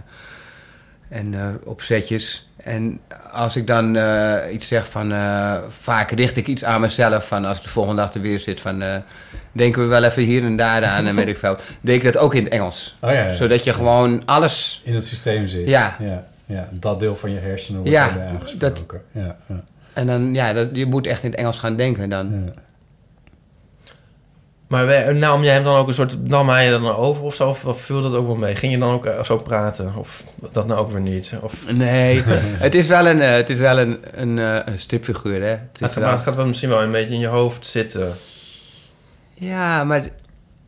[1.09, 2.48] en eh, opzetjes.
[2.69, 3.01] En
[3.33, 5.13] als ik dan eh, iets zeg van...
[5.13, 7.27] eh, vaak richt ik iets aan mezelf...
[7.27, 8.83] van als ik de volgende dag er weer zit van...
[8.83, 8.97] eh,
[9.53, 11.57] denken we wel even hier en daar aan en weet ik veel.
[11.81, 12.97] Deed ik dat ook in het Engels.
[13.01, 13.35] Oh ja, ja.
[13.35, 14.81] Zodat je gewoon alles...
[14.85, 15.69] in het systeem zit.
[15.69, 15.97] Ja.
[15.99, 16.25] ja.
[16.47, 19.03] Ja, dat deel van je hersenen wordt Ja, aangesproken.
[19.13, 19.61] Ja, ja,
[19.93, 22.45] En dan, ja, dat, je moet echt in het Engels gaan denken dan.
[22.47, 22.53] ja.
[24.69, 26.29] Maar we- nam jij hem dan ook een soort...
[26.29, 27.49] Nam hij je dan over of zo?
[27.49, 28.55] Of, of viel dat ook wel mee?
[28.55, 29.93] Ging je dan ook eh, zo praten?
[29.97, 31.35] Of dat nou ook weer niet?
[31.43, 32.23] Of, Nee,
[32.67, 35.49] het is wel een, eh, het is wel een, een, eh, een stripfiguur, hè.
[35.49, 38.15] Het wel- het gaat wel misschien wel een beetje in je hoofd zitten.
[39.35, 40.05] Ja, maar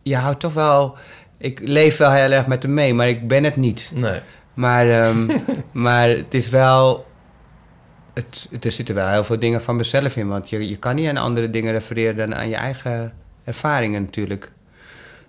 [0.02, 0.96] je houdt toch wel...
[1.38, 3.90] Ik leef wel heel erg met hem mee, maar ik ben het niet.
[3.94, 4.20] Nee.
[4.54, 5.26] Maar, ehm,
[5.72, 7.06] maar het is wel...
[8.14, 10.28] Het, er zitten wel heel veel dingen van mezelf in.
[10.28, 13.12] Want je, je kan niet aan andere dingen refereren dan aan je eigen
[13.44, 14.50] ervaringen natuurlijk.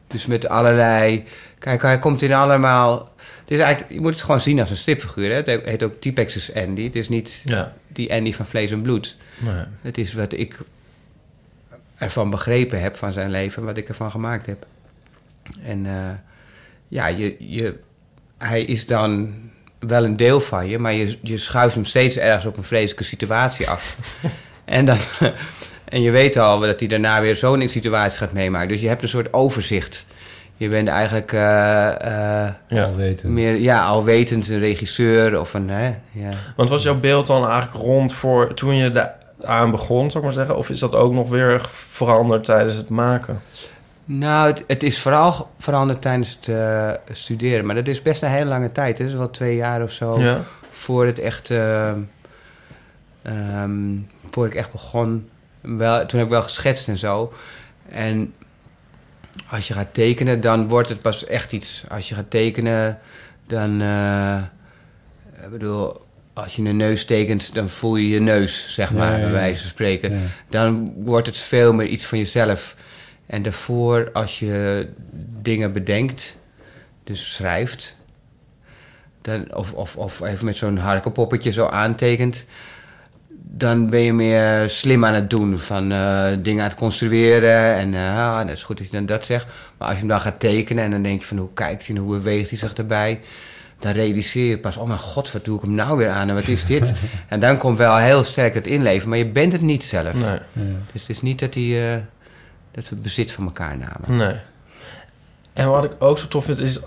[0.07, 1.23] Dus met allerlei...
[1.59, 3.13] Kijk, hij komt in allemaal...
[3.41, 5.29] Het is eigenlijk, je moet het gewoon zien als een stripfiguur.
[5.29, 5.35] Hè?
[5.35, 6.83] Het heet ook T-Pex's Andy.
[6.83, 7.73] Het is niet Ja.
[7.87, 9.17] die Andy van vlees en bloed.
[9.37, 9.63] Nee.
[9.81, 10.59] Het is wat ik
[11.97, 14.65] ervan begrepen heb van zijn leven, wat ik ervan gemaakt heb.
[15.63, 16.11] En eh,
[16.87, 17.79] ja, je, je,
[18.37, 19.33] hij is dan
[19.79, 23.03] wel een deel van je, maar je, je schuift hem steeds ergens op een vreselijke
[23.03, 23.97] situatie af.
[24.65, 24.97] en, dan,
[25.91, 28.67] en je weet al dat hij daarna weer zo'n situatie gaat meemaken.
[28.67, 30.05] Dus je hebt een soort overzicht.
[30.55, 32.83] je bent eigenlijk eh, eh, Ja.
[32.83, 33.33] Alwetend.
[33.33, 35.69] meer ja, alwetend een regisseur of een...
[35.69, 36.29] Hè, ja.
[36.55, 40.23] Want was jouw beeld dan eigenlijk rond voor toen je daar aan begon, zou ik
[40.23, 40.57] maar zeggen?
[40.57, 43.41] Of is dat ook nog weer veranderd tijdens het maken?
[44.05, 47.65] Nou, het, het is vooral veranderd tijdens het eh, studeren.
[47.65, 48.97] Maar dat is best een hele lange tijd.
[48.97, 50.39] Het is wel twee jaar of zo Ja.
[50.71, 51.49] voor het echt...
[51.49, 51.91] eh,
[53.21, 53.97] ehm,
[54.31, 55.29] voor ik echt begon.
[55.61, 57.33] Wel, toen heb ik wel geschetst en zo.
[57.89, 58.33] En
[59.49, 61.83] als je gaat tekenen, dan wordt het pas echt iets.
[61.89, 62.99] Als je gaat tekenen,
[63.47, 63.81] dan...
[63.81, 64.41] eh,
[65.43, 69.17] ik bedoel, als je een neus tekent, dan voel je je neus, zeg Ja, maar,
[69.17, 70.31] ja, bij wijze van spreken.
[70.49, 72.75] Dan wordt het veel meer iets van jezelf.
[73.25, 74.87] En daarvoor, als je
[75.41, 76.37] dingen bedenkt,
[77.03, 77.95] dus schrijft...
[79.21, 82.45] Dan, of, of, of even met zo'n harkenpoppetje zo aantekent...
[83.53, 85.59] dan ben je meer slim aan het doen.
[85.59, 87.75] Van eh, dingen aan het construeren.
[87.75, 89.45] En eh, ah, dat is goed dat je dan dat zegt.
[89.77, 91.37] Maar als je hem dan gaat tekenen en dan denk je van...
[91.37, 93.19] hoe kijkt hij en hoe beweegt hij zich erbij...
[93.79, 94.77] dan realiseer je pas...
[94.77, 96.93] oh mijn god, wat doe ik hem nou weer aan en wat is dit?
[97.27, 99.09] en dan komt wel heel sterk het inleven.
[99.09, 100.13] Maar je bent het niet zelf.
[100.13, 100.39] Nee.
[100.53, 100.77] Ja.
[100.91, 101.97] Dus het is niet dat, die, eh,
[102.71, 104.17] dat we bezit van elkaar namen.
[104.17, 104.35] Nee.
[105.53, 106.79] En wat ik ook zo tof vind is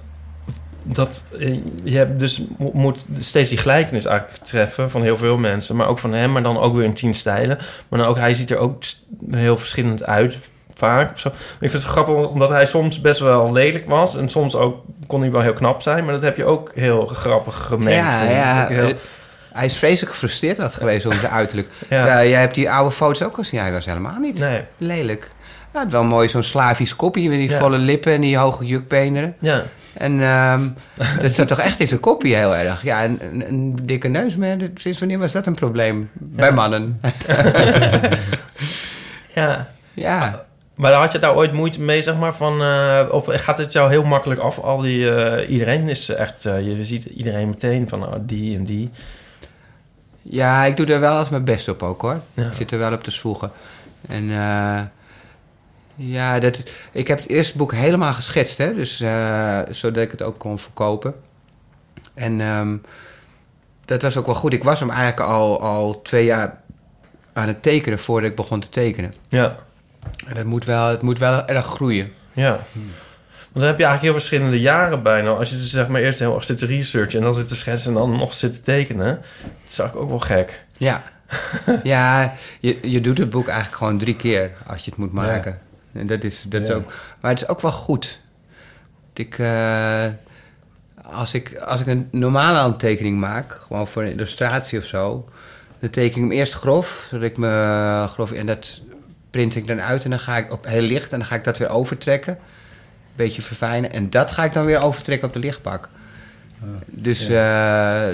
[0.87, 5.37] dat eh, je hebt dus mo- moet steeds die gelijkenis eigenlijk treffen van heel veel
[5.37, 7.59] mensen, maar ook van hem, maar dan ook weer in tien stijlen.
[7.89, 8.83] Maar dan ook hij ziet er ook
[9.31, 10.37] heel verschillend uit
[10.75, 11.13] vaak.
[11.13, 11.29] Of zo.
[11.29, 15.21] Ik vind het grappig omdat hij soms best wel lelijk was en soms ook kon
[15.21, 18.05] hij wel heel knap zijn, maar dat heb je ook heel grappig gemengd.
[18.05, 18.67] ja, ja.
[18.67, 18.95] Heel- eh,
[19.53, 21.69] hij is vreselijk gefrustreerd had geweest over zijn uiterlijk.
[21.91, 22.25] Ja.
[22.25, 23.61] Jij hebt die oude foto's ook gezien.
[23.61, 24.61] Hij was helemaal niet Nee.
[24.79, 25.31] lelijk.
[25.75, 27.59] Had wel mooi zo'n Slavisch kopje met die Ja.
[27.59, 29.35] volle lippen en die hoge jukbeenderen.
[29.41, 29.63] Ja.
[29.93, 30.69] En ehm,
[31.23, 32.83] dat zat toch echt in zijn kopje heel erg.
[32.83, 34.37] Ja, een, een, een dikke neus,
[34.75, 36.11] sinds wanneer was dat een probleem?
[36.13, 37.01] Bij mannen.
[39.35, 39.69] ja.
[39.93, 40.45] ja.
[40.75, 42.63] Maar had je daar ooit moeite mee, zeg maar, van...
[42.63, 44.59] eh, of gaat het jou heel makkelijk af?
[44.59, 45.11] Al die...
[45.15, 46.47] eh, iedereen is echt...
[46.47, 48.91] eh, je ziet iedereen meteen van oh, die en die.
[50.23, 52.21] Ja, ik doe er wel eens mijn best op ook hoor.
[52.35, 52.45] Ja.
[52.47, 53.51] Ik zit er wel op te zwoegen.
[54.09, 54.31] En
[55.97, 60.23] ja, dat, ik heb het eerste boek helemaal geschetst, hè, dus, eh, zodat ik het
[60.23, 61.15] ook kon verkopen.
[62.15, 62.77] En ehm,
[63.85, 64.53] dat was ook wel goed.
[64.53, 66.61] Ik was hem eigenlijk al, al twee jaar
[67.33, 69.15] aan het tekenen voordat ik begon te tekenen.
[69.29, 69.57] Ja.
[70.27, 72.13] En dat moet wel, het moet wel erg groeien.
[72.33, 72.59] Ja.
[73.55, 75.31] Want dan heb je eigenlijk heel verschillende jaren bijna.
[75.31, 77.19] Als je dus zeg maar eerst heel erg zit te researchen...
[77.19, 79.07] en dan zit te schetsen en dan nog zit te tekenen.
[79.43, 80.65] Dat is eigenlijk ook wel gek.
[80.77, 81.03] Ja,
[81.83, 85.59] ja je, je doet het boek eigenlijk gewoon drie keer als je het moet maken.
[85.95, 88.21] En dat is, dat is ook, maar het is ook wel goed.
[89.13, 90.07] Ik, eh,
[91.03, 95.29] als, ik, als ik een normale handtekening maak, gewoon voor een illustratie of zo,
[95.79, 98.81] dan teken ik hem eerst grof, zodat ik me grof en dat
[99.31, 101.45] print ik dan uit en dan ga ik op heel licht en dan ga ik
[101.45, 102.41] dat weer overtrekken, een
[103.17, 105.89] beetje verfijnen en dat ga ik dan weer overtrekken op de lichtbak.
[106.87, 108.11] Dus ja,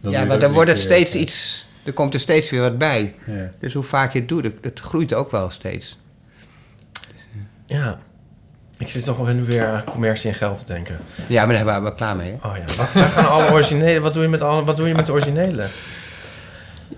[0.00, 1.18] Dan het dan wordt het steeds ja.
[1.20, 3.14] iets, er komt er steeds weer wat bij.
[3.26, 3.52] Ja.
[3.58, 5.98] Dus hoe vaak je het doet, het, het groeit ook wel steeds.
[7.68, 7.98] Ja.
[8.78, 10.98] Ik zit nog wel weer aan commercie en geld te denken.
[11.26, 12.36] Ja, maar daar waren we klaar mee.
[12.40, 12.48] Hè?
[12.48, 14.00] Oh ja, wat, waar gaan alle originele...
[14.00, 15.66] Wat doe je met, alle, wat doe je met de originele?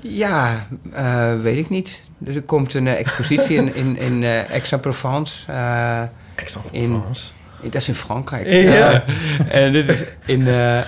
[0.00, 2.02] Ja, eh, weet ik niet.
[2.26, 5.52] Er komt een eh, expositie in, in, in eh, Aix-en-Provence.
[5.52, 5.56] eh,
[6.36, 7.30] Aix-en-Provence?
[7.62, 8.46] in- dat is in Frankrijk.
[8.46, 9.04] Ja.
[9.48, 10.80] En dit is in eh,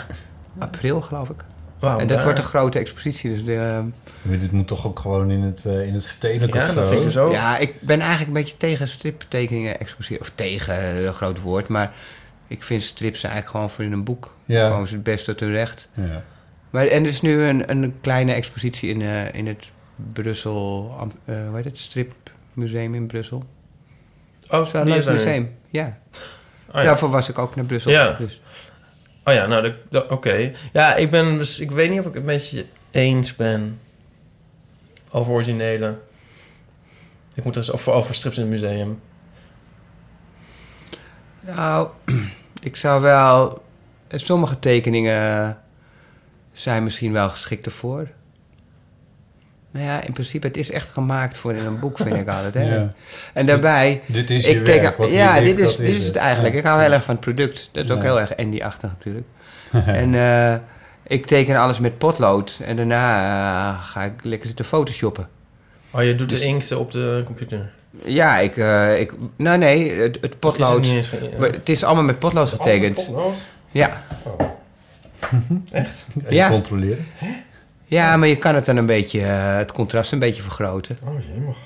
[0.59, 1.45] april, geloof ik.
[1.91, 3.31] En dat daar- wordt een grote expositie.
[3.31, 3.85] Dus de,
[4.23, 6.75] Maar dit moet toch ook gewoon in het, eh, in het stedelijk Ja, of zo?
[6.75, 7.33] dat vind ik ook.
[7.33, 10.21] Ja, ik ben eigenlijk een beetje tegen striptekeningen exposeren.
[10.21, 11.69] Of tegen, eh, een groot woord.
[11.69, 11.93] Maar
[12.47, 14.37] ik vind strips eigenlijk gewoon voor in een boek.
[14.45, 14.61] Ja.
[14.63, 15.89] Dan komen ze het best tot hun recht.
[15.95, 16.23] Ja.
[16.71, 19.71] Maar, en er is nu een, een kleine expositie in, eh, in het
[20.13, 20.95] Brussel...
[21.25, 21.79] Eh hoe heet het?
[21.79, 23.45] Stripmuseum in Brussel.
[24.51, 25.13] Oh, Het is wel een leuk nu.
[25.13, 25.55] museum.
[25.71, 25.99] Ja.
[26.69, 26.83] Oh, ja.
[26.83, 27.91] Daarvoor was ik ook naar Brussel.
[27.91, 28.17] Ja.
[28.19, 28.41] Dus.
[29.25, 29.75] Oh ja, nou,
[30.09, 30.53] oké.
[30.73, 31.61] Ja, ik ben dus...
[31.61, 33.81] Ik weet niet of ik het met je eens ben
[35.11, 35.99] over originele.
[37.35, 39.01] Ik moet er eens over, over strips in het museum.
[41.41, 41.89] Nou,
[42.61, 43.65] ik zou wel...
[44.09, 45.59] Sommige tekeningen
[46.53, 48.09] zijn misschien wel geschikt ervoor.
[49.73, 52.55] Nou ja, in principe, het is echt gemaakt voor in een boek, vind ik altijd.
[52.55, 52.65] Hè?
[52.79, 52.89] Ja.
[53.33, 54.03] En daarbij...
[54.07, 56.17] Dit is je ik teken- werk, wat je ja, dit is, dit is het het.
[56.17, 56.55] eigenlijk.
[56.55, 56.61] Ja.
[56.61, 57.69] Ik hou heel erg van het product.
[57.73, 59.27] Dat is ook heel erg Andy-achtig natuurlijk.
[60.03, 60.55] en eh,
[61.07, 62.61] ik teken alles met potlood.
[62.65, 63.17] En daarna
[63.75, 65.29] eh, ga ik lekker zitten photoshoppen.
[65.91, 67.71] Oh, je doet Dus- de inkt op de computer.
[68.05, 68.57] Ja, ik...
[68.57, 70.85] eh, ik nou nee, het, het Is het potlood...
[70.87, 72.99] eens Het is allemaal met potlood getekend.
[72.99, 73.37] Oh, potlood?
[73.71, 74.03] Ja.
[75.73, 76.05] Echt?
[76.21, 76.49] Even Ja.
[76.49, 77.07] controleren.
[77.93, 79.21] Ja, maar je kan het dan een beetje...
[79.21, 80.99] eh, het contrast een beetje vergroten.
[81.03, 81.57] Oh, jemig.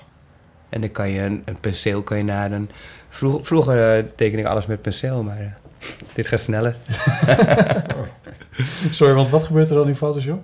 [0.68, 2.70] En dan kan je een, een penseel kan je naar een...
[3.08, 6.76] Vroeger, vroeger eh, teken ik alles met penseel, maar eh, dit gaat sneller.
[8.90, 10.42] Sorry, want wat gebeurt er dan in Photoshop?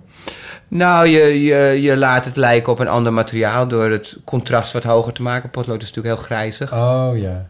[0.67, 4.83] Nou, je, je, je laat het lijken op een ander materiaal door het contrast wat
[4.83, 5.49] hoger te maken.
[5.49, 6.73] Potlood is natuurlijk heel grijzig.
[6.73, 7.47] Oh ja.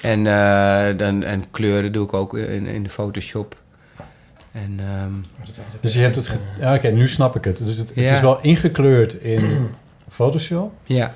[0.00, 0.24] En,
[0.96, 3.56] dan, en kleuren doe ik ook in, in de Photoshop.
[4.52, 5.10] En, ehm,
[5.80, 6.28] Dus je hebt het...
[6.28, 7.58] ge- Ja, Oké, nu snap ik het.
[7.66, 8.14] Dus het, het Ja.
[8.14, 9.68] is wel ingekleurd in
[10.10, 10.72] Photoshop.
[10.84, 11.12] ja,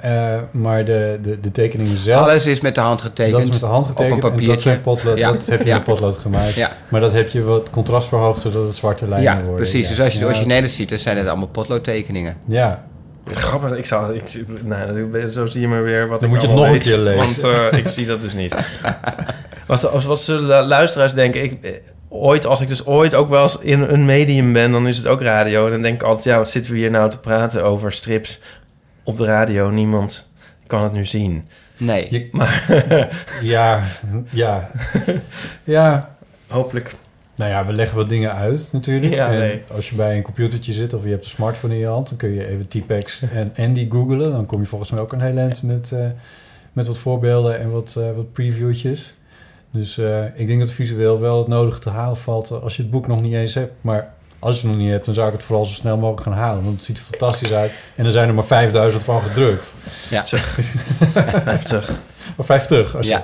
[0.00, 2.22] eh, maar de, de, de tekeningen zelf...
[2.26, 3.32] alles is met de hand getekend.
[3.34, 4.12] dat is met de hand getekend.
[4.12, 4.68] Op een en dat, papiertje.
[4.70, 5.32] zijn potlood, Ja.
[5.32, 5.74] dat heb je Ja.
[5.74, 6.54] met potlood gemaakt.
[6.54, 6.70] Ja.
[6.88, 8.40] Maar dat heb je wat contrast verhoogd...
[8.42, 9.56] zodat het zwarte lijnen Ja, worden.
[9.56, 9.82] precies.
[9.82, 9.88] Ja.
[9.94, 12.36] Dus als je de originele ziet, dan zijn het allemaal potloodtekeningen.
[12.48, 12.84] Ja,
[13.28, 14.14] Grappig, ik zou...
[14.14, 16.78] Ik, nou, zo zie je maar weer wat Dan ik moet je het nog een
[16.78, 17.42] keer lezen.
[17.50, 18.54] Want eh, ik zie dat dus niet.
[19.66, 21.42] wat, als, wat zullen luisteraars denken?
[21.42, 21.70] Ik, eh,
[22.08, 24.72] ooit, als ik dus ooit ook wel eens in een medium ben...
[24.72, 25.64] dan is het ook radio.
[25.64, 26.24] En dan denk ik altijd...
[26.24, 28.40] ja, wat zitten we hier nou te praten over strips
[29.02, 29.70] op de radio?
[29.70, 30.28] Niemand
[30.66, 31.48] kan het nu zien.
[31.76, 32.06] Nee.
[32.10, 32.64] Je- Maar
[33.42, 33.82] ja,
[34.30, 34.70] ja.
[35.64, 36.16] ja.
[36.48, 36.94] hopelijk...
[37.36, 39.14] Nou ja, we leggen wat dingen uit natuurlijk.
[39.14, 39.62] Ja, en nee.
[39.74, 42.08] als je bij een computertje zit of je hebt een smartphone in je hand...
[42.08, 44.32] dan kun je even T-Pex en Andy googlen.
[44.32, 46.06] Dan kom je volgens mij ook een heel eind met, eh,
[46.72, 49.14] met wat voorbeelden en wat, eh, wat previewtjes.
[49.70, 52.82] Dus eh, ik denk dat visueel wel het nodige te halen valt eh, als je
[52.82, 53.72] het boek nog niet eens hebt.
[53.80, 56.22] Maar als je het nog niet hebt, dan zou ik het vooral zo snel mogelijk
[56.22, 56.64] gaan halen.
[56.64, 57.72] Want het ziet er fantastisch uit.
[57.94, 59.74] En er zijn er maar 5000 van gedrukt.
[60.10, 60.24] Ja.
[61.44, 61.92] Heftig.
[62.36, 62.96] Of 50.
[62.96, 63.22] Als je-.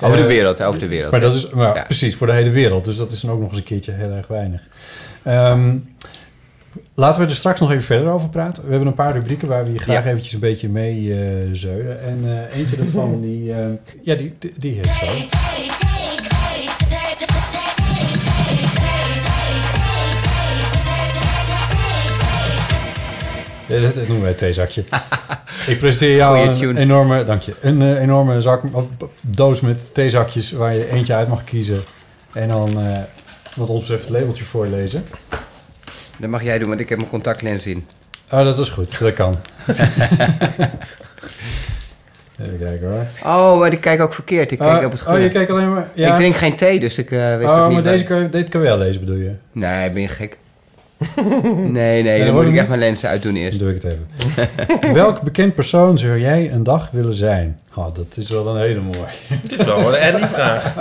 [0.00, 1.10] Over de Eh, wereld, over de wereld.
[1.10, 1.82] Maar dat is maar Ja.
[1.84, 2.84] precies voor de hele wereld.
[2.84, 4.60] Dus dat is dan ook nog eens een keertje heel erg weinig.
[5.22, 5.76] Ehm,
[6.98, 8.62] laten we er straks nog even verder over praten.
[8.64, 12.02] We hebben een paar rubrieken waar we je graag eventjes een beetje mee eh zeulen.
[12.02, 13.66] En eh, eentje daarvan, die, eh,
[14.02, 15.06] ja, die, die, die heet zo.
[23.66, 24.84] Ja, dat, dat noemen wij theezakje.
[25.66, 26.80] Ik presenteer jou Goeie een tune.
[26.80, 28.62] enorme, dank je, een enorme zak,
[29.20, 31.80] doos met theezakjes waar je eentje uit mag kiezen.
[32.32, 32.70] En dan,
[33.54, 35.04] wat ons betreft, het labeltje voorlezen.
[36.18, 37.86] Dat mag jij doen, want ik heb mijn contactlens in.
[38.30, 38.98] Oh, dat is goed.
[38.98, 39.36] Dat kan.
[42.42, 43.04] Even kijken hoor.
[43.24, 44.50] Oh, maar ik kijk ook verkeerd.
[44.52, 45.22] Ik kijk oh, op het oh, groene.
[45.22, 45.88] je kijkt alleen maar...
[45.94, 46.10] Ja.
[46.10, 47.74] Ik drink geen thee, dus ik eh wist Oh, niet...
[47.74, 49.32] maar deze kan, je- deze kan je wel lezen, bedoel je?
[49.52, 50.38] Nee, ben je gek?
[51.54, 53.58] nee, nee, dan dan moet ik het echt mijn lenzen uitdoen eerst.
[53.58, 54.92] Dan doe ik het even.
[55.02, 57.60] Welk bekend persoon zou jij een dag willen zijn?
[57.74, 59.40] Oh, dat is wel een hele mooie.
[59.42, 60.74] Dit is wel een Andy-vraag.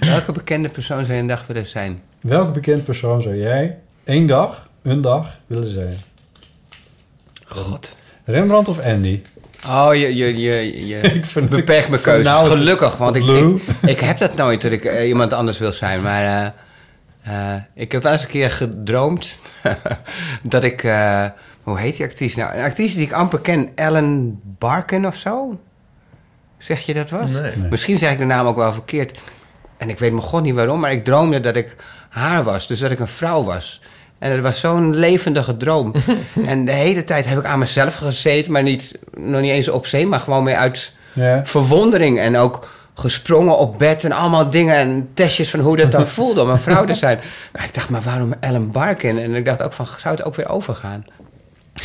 [0.00, 2.00] Welke bekende persoon zou je een dag willen zijn?
[2.20, 5.96] Welk bekend persoon zou jij één dag, een dag, willen zijn?
[7.46, 7.96] God.
[8.24, 9.20] Rembrandt of Andy?
[9.68, 12.26] Oh, je, je, je, je Ik vind- beperkt mijn keuzes.
[12.32, 12.56] vernauwd.
[12.56, 16.02] Gelukkig, want ik, ik, ik heb dat nooit dat ik eh, iemand anders wil zijn.
[16.02, 16.52] Maar
[17.24, 19.38] eh, eh, ik heb wel eens een keer gedroomd
[20.42, 20.84] dat ik...
[20.84, 21.24] eh,
[21.62, 22.54] hoe heet die actrice nou?
[22.54, 23.70] Een actrice die ik amper ken.
[23.74, 25.60] Ellen Barkin of zo?
[26.58, 27.28] Zeg je dat wat?
[27.30, 27.56] Nee.
[27.56, 27.70] Nee.
[27.70, 29.18] Misschien zeg ik de naam ook wel verkeerd.
[29.76, 31.76] En ik weet mijn god niet waarom, maar ik droomde dat ik
[32.12, 32.66] haar was.
[32.66, 33.80] Dus dat ik een vrouw was.
[34.18, 35.92] En het was zo'n levendige droom.
[36.46, 39.86] en de hele tijd heb ik aan mezelf gezeten, maar niet, nog niet eens op
[39.86, 41.40] zee, maar gewoon meer uit Ja.
[41.44, 42.18] verwondering.
[42.20, 46.42] En ook gesprongen op bed en allemaal dingen en testjes van hoe dat dan voelde
[46.42, 47.20] om een vrouw te zijn.
[47.52, 49.18] Maar ik dacht, maar waarom Ellen Barkin?
[49.18, 51.04] En ik dacht ook van, zou het ook weer overgaan?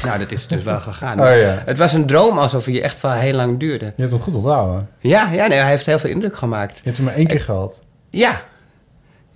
[0.04, 1.20] Nou, dat is dus wel gegaan.
[1.24, 1.62] Oh ja.
[1.66, 3.86] Het was een droom alsof hij echt wel heel lang duurde.
[3.86, 4.90] Je hebt hem goed onthouden.
[5.00, 6.76] Ja, ja nee, hij heeft heel veel indruk gemaakt.
[6.76, 7.80] Je hebt hem maar één keer gehad.
[8.10, 8.42] Ja.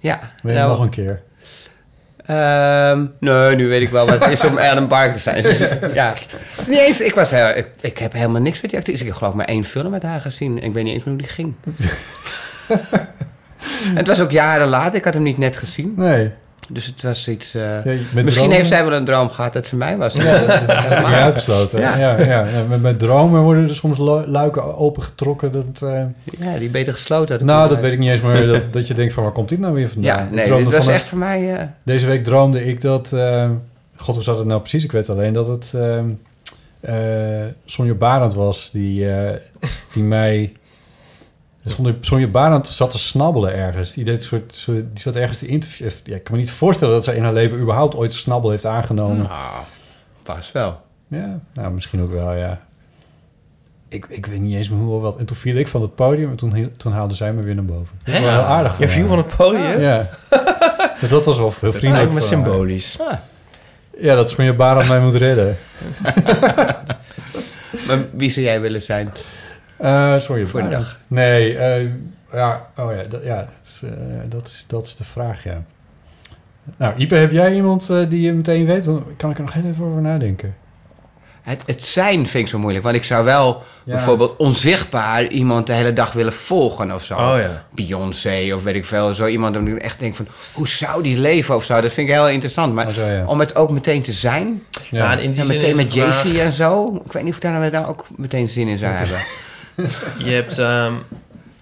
[0.02, 0.20] Ja.
[0.42, 1.22] Wil je Nou, nog een keer?
[2.26, 5.42] ehm, nee, nu weet ik wel wat het is om Ellen Bark te zijn.
[5.44, 5.58] Dus,
[5.94, 6.14] ja.
[6.68, 9.02] Niet eens, ik, was, heel- ik, ik heb helemaal niks met die actrice.
[9.02, 10.64] Ik heb geloof ik maar één film met haar gezien.
[10.64, 11.54] Ik weet niet eens hoe die ging.
[13.84, 14.96] en het was ook jaren later.
[14.96, 15.94] Ik had hem niet net gezien.
[15.98, 16.32] Nee.
[16.68, 17.54] Dus het was iets...
[17.56, 20.14] eh, Ja, misschien dromen- heeft zij wel een droom gehad dat ze mij was.
[20.14, 21.80] Ja, dat, dat is uitgesloten.
[21.80, 22.20] Ja.
[22.20, 22.46] Ja.
[22.70, 25.52] Met, met dromen worden er soms lu- luiken opengetrokken.
[25.52, 28.68] Dat, eh, Ja, die beter gesloten hadden nou, dat weet ik niet eens, maar dat,
[28.72, 30.18] dat je denkt van waar komt dit nou weer vandaan?
[30.18, 31.56] Ja, nee, dit was echt voor mij...
[31.56, 33.16] eh, Deze week droomde ik dat...
[33.96, 34.84] God, hoe zat het nou precies?
[34.84, 35.74] Ik weet alleen dat het
[37.66, 39.08] Sonja Barend was die,
[39.94, 40.54] die mij...
[41.66, 43.94] Sonja, Sonja Barend zat te snabbelen ergens.
[43.94, 45.94] Die, deed soort, die zat ergens te interviewen.
[46.04, 48.50] Ja, ik kan me niet voorstellen dat zij in haar leven überhaupt ooit een snabbel
[48.50, 49.18] heeft aangenomen.
[49.18, 49.64] nou,
[50.24, 50.82] was wel.
[51.08, 52.62] Ja, nou misschien ook wel, ja.
[53.88, 55.18] Ik, ik weet niet eens meer hoe of wat.
[55.18, 57.66] En toen viel ik van het podium en toen, toen haalde zij me weer naar
[57.66, 58.00] boven.
[58.04, 59.82] Dat was wel heel aardig Je viel van het podium?
[59.82, 60.10] Ja.
[60.30, 62.22] Maar dat was wel heel vriendelijk haar.
[62.22, 62.98] symbolisch.
[63.98, 65.58] Ja, dat Sonja Barend mij moet redden.
[67.88, 69.12] Maar wie zou jij willen zijn?
[69.82, 70.98] Eh sorry, Voor de dag.
[71.08, 71.88] Nee, eh,
[72.34, 73.90] ja, oh ja, dat, ja dat, is, eh,
[74.28, 75.64] dat, is, dat is de vraag, ja.
[76.78, 78.84] Nou, Ipe, heb jij iemand eh, die je meteen weet?
[78.84, 80.56] Dan kan ik er nog heel even over nadenken.
[81.42, 82.84] Het, het zijn vind ik zo moeilijk.
[82.84, 83.94] Want ik zou wel Ja.
[83.94, 87.14] bijvoorbeeld onzichtbaar iemand de hele dag willen volgen of zo.
[87.14, 87.64] Oh ja.
[87.74, 89.14] Beyoncé of weet ik veel.
[89.14, 91.82] Zo iemand om echt denk van, hoe zou die leven of zo?
[91.82, 92.74] Dat vind ik heel interessant.
[92.74, 93.26] Maar Oh, zo, ja.
[93.26, 94.64] om het ook meteen te zijn.
[94.90, 97.02] Ja, en in die En zin meteen is met Jay-Z en zo.
[97.06, 99.18] Ik weet niet of daar nou ook meteen zin in zou hebben.
[100.26, 100.96] Je hebt, ehm,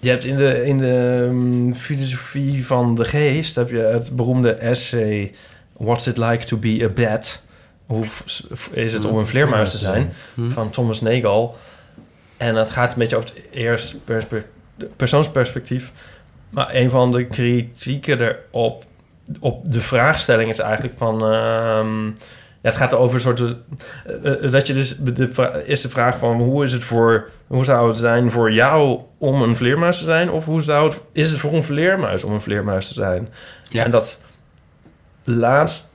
[0.00, 3.56] je hebt in de, in de ehm, filosofie van de geest...
[3.56, 5.32] heb je het beroemde essay...
[5.72, 7.42] What's it like to be a bat?
[7.86, 8.04] Hoe
[8.72, 10.12] is het om een vleermuis te zijn?
[10.48, 11.56] Van Thomas Nagel.
[12.36, 14.46] En dat gaat een beetje over het perspe-
[14.96, 15.92] persoonsperspectief.
[16.50, 18.84] Maar een van de kritieken erop...
[19.40, 21.24] op de vraagstelling is eigenlijk van...
[21.24, 22.10] ehm,
[22.62, 23.40] ja, het gaat over een soort...
[23.40, 24.96] eh, eh, dat je dus...
[24.98, 27.28] De vra- is de vraag van hoe is het voor...
[27.46, 30.30] Hoe zou het zijn voor jou om een vleermuis te zijn?
[30.30, 31.02] Of hoe zou het...
[31.12, 33.28] Is het voor een vleermuis om een vleermuis te zijn?
[33.68, 33.84] Ja.
[33.84, 34.20] En dat
[35.24, 35.88] laatst...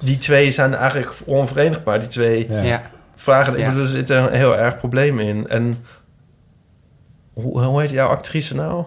[0.00, 2.00] Die twee zijn eigenlijk onverenigbaar.
[2.00, 2.60] Die twee Ja.
[2.62, 2.82] Ja.
[3.16, 3.52] vragen.
[3.52, 3.66] Ik Ja.
[3.68, 5.48] bedoel, er zit een heel erg probleem in.
[5.48, 5.84] En
[7.32, 8.84] hoe, hoe heet jouw actrice nou?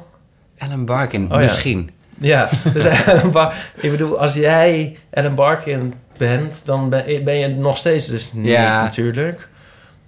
[0.57, 1.37] Ellen Barkin, ja.
[1.37, 1.89] misschien.
[2.19, 7.47] Ja, dus Ellen Bar- ik bedoel, als jij Ellen Barkin bent, dan ben, ben je
[7.47, 8.83] nog steeds dus niet Ja.
[8.83, 9.47] natuurlijk.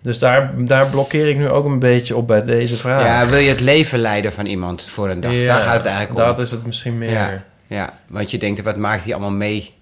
[0.02, 3.06] Dus daar, daar blokkeer ik nu ook een beetje op bij deze vraag.
[3.06, 5.32] Ja, wil je het leven leiden van iemand voor een dag?
[5.32, 6.26] Ja, Daar gaat het eigenlijk om.
[6.26, 7.12] Dat is het misschien meer.
[7.12, 9.74] Ja, ja, want je denkt, wat maakt hij allemaal mee?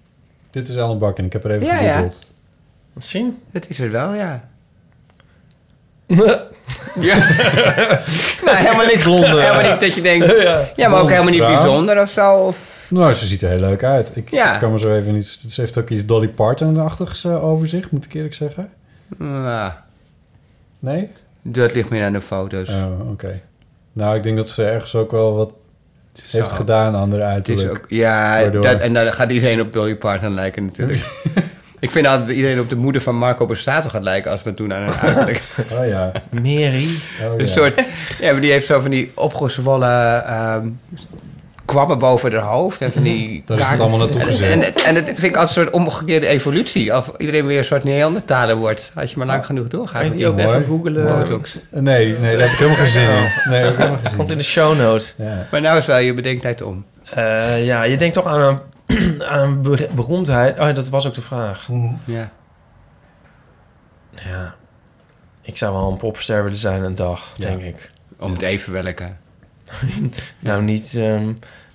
[0.50, 1.24] Dit is Alan Barkin.
[1.24, 1.88] Ik heb er even Ja, ja.
[1.94, 2.32] gegoogeld.
[2.92, 3.42] Misschien?
[3.50, 4.48] Dat is het wel, ja.
[7.00, 7.16] Ja.
[8.44, 9.04] nou, helemaal niks.
[9.04, 10.42] Helemaal niet dat je denkt...
[10.42, 10.68] ja.
[10.76, 12.32] Ja, maar ook helemaal niet bijzonder of zo.
[12.34, 12.75] Of...
[12.88, 14.16] Nou, ze ziet er heel leuk uit.
[14.16, 14.54] Ik Ja.
[14.54, 15.44] ik kan me zo even niet...
[15.48, 18.68] Ze heeft ook iets Dolly Parton-achtigs eh, over zich, moet ik eerlijk zeggen.
[19.18, 19.72] Nou,
[20.78, 21.08] Nee?
[21.42, 22.68] dat ligt meer aan de foto's.
[22.68, 23.40] Oh, oké.
[23.92, 25.52] Nou, ik denk dat ze ergens ook wel wat
[26.12, 26.38] Zo.
[26.38, 27.84] heeft gedaan aan haar Het is uiterlijk.
[27.84, 31.00] ook, ja, Waardoor- dat, en dan gaat iedereen op Dolly Parton lijken natuurlijk.
[31.80, 34.30] ik vind altijd dat iedereen op de moeder van Marco Borsato gaat lijken...
[34.30, 35.42] als we het doen aan een uiterlijk.
[35.78, 36.12] Oh ja.
[36.30, 36.86] Mary.
[37.22, 37.52] Oh, Een ja.
[37.52, 37.84] soort...
[38.20, 40.24] Ja, maar die heeft zo van die opgezwollen...
[40.24, 40.68] ehm
[41.66, 42.80] kwabben boven haar hoofd.
[42.80, 44.50] En van die Daar is het allemaal naartoe En, gezet.
[44.50, 46.96] en, en dat vind ik altijd een soort omgekeerde evolutie.
[46.96, 48.90] Of iedereen weer een soort Neandertaler wordt.
[48.94, 50.02] Als je maar lang genoeg doorgaat.
[50.02, 51.06] Kan je ook even googlen?
[51.06, 51.58] botox.
[51.70, 53.50] Nee, nee, daar heb ik helemaal geen zin in.
[53.50, 55.14] Nee, dat heb ik Komt in de show notes.
[55.18, 55.46] Ja.
[55.50, 56.84] Maar nou is wel je bedenktijd om.
[57.10, 58.40] Eh, ja, je denkt toch aan
[58.86, 60.58] een, aan een ber- beroemdheid.
[60.58, 61.68] Oh, ja, dat was ook de vraag.
[62.04, 62.30] Ja.
[64.28, 64.54] Ja,
[65.42, 67.46] ik zou wel een popster willen zijn een dag, Ja.
[67.46, 67.90] denk ik.
[68.18, 69.08] Om het even welke.
[70.38, 71.32] Nou, niet, ehm,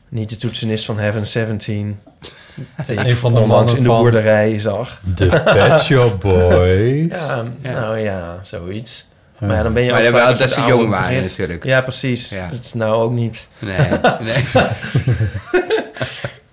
[0.09, 1.99] niet de toetsenist van Heaven 17.
[2.87, 5.01] Die Een van de mannen in de boerderij zag.
[5.15, 7.07] De Pet Shop Boys.
[7.09, 7.71] Ja, Ja.
[7.71, 9.09] nou ja, zoiets.
[9.39, 9.47] Ja.
[9.47, 11.63] Maar ja, dan ben je Maar ook wel dat ze jong oude waren natuurlijk.
[11.63, 12.29] Ja, precies.
[12.29, 12.47] Ja.
[12.49, 13.77] Dat is nou ook niet Nee,
[14.21, 14.43] nee.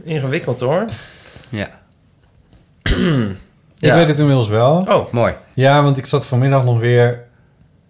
[0.02, 0.84] ingewikkeld, hoor.
[1.48, 1.68] ja.
[3.80, 4.84] Ik weet het inmiddels wel.
[4.88, 5.34] Oh, Mooi.
[5.54, 7.24] Ja, want ik zat vanmiddag nog weer...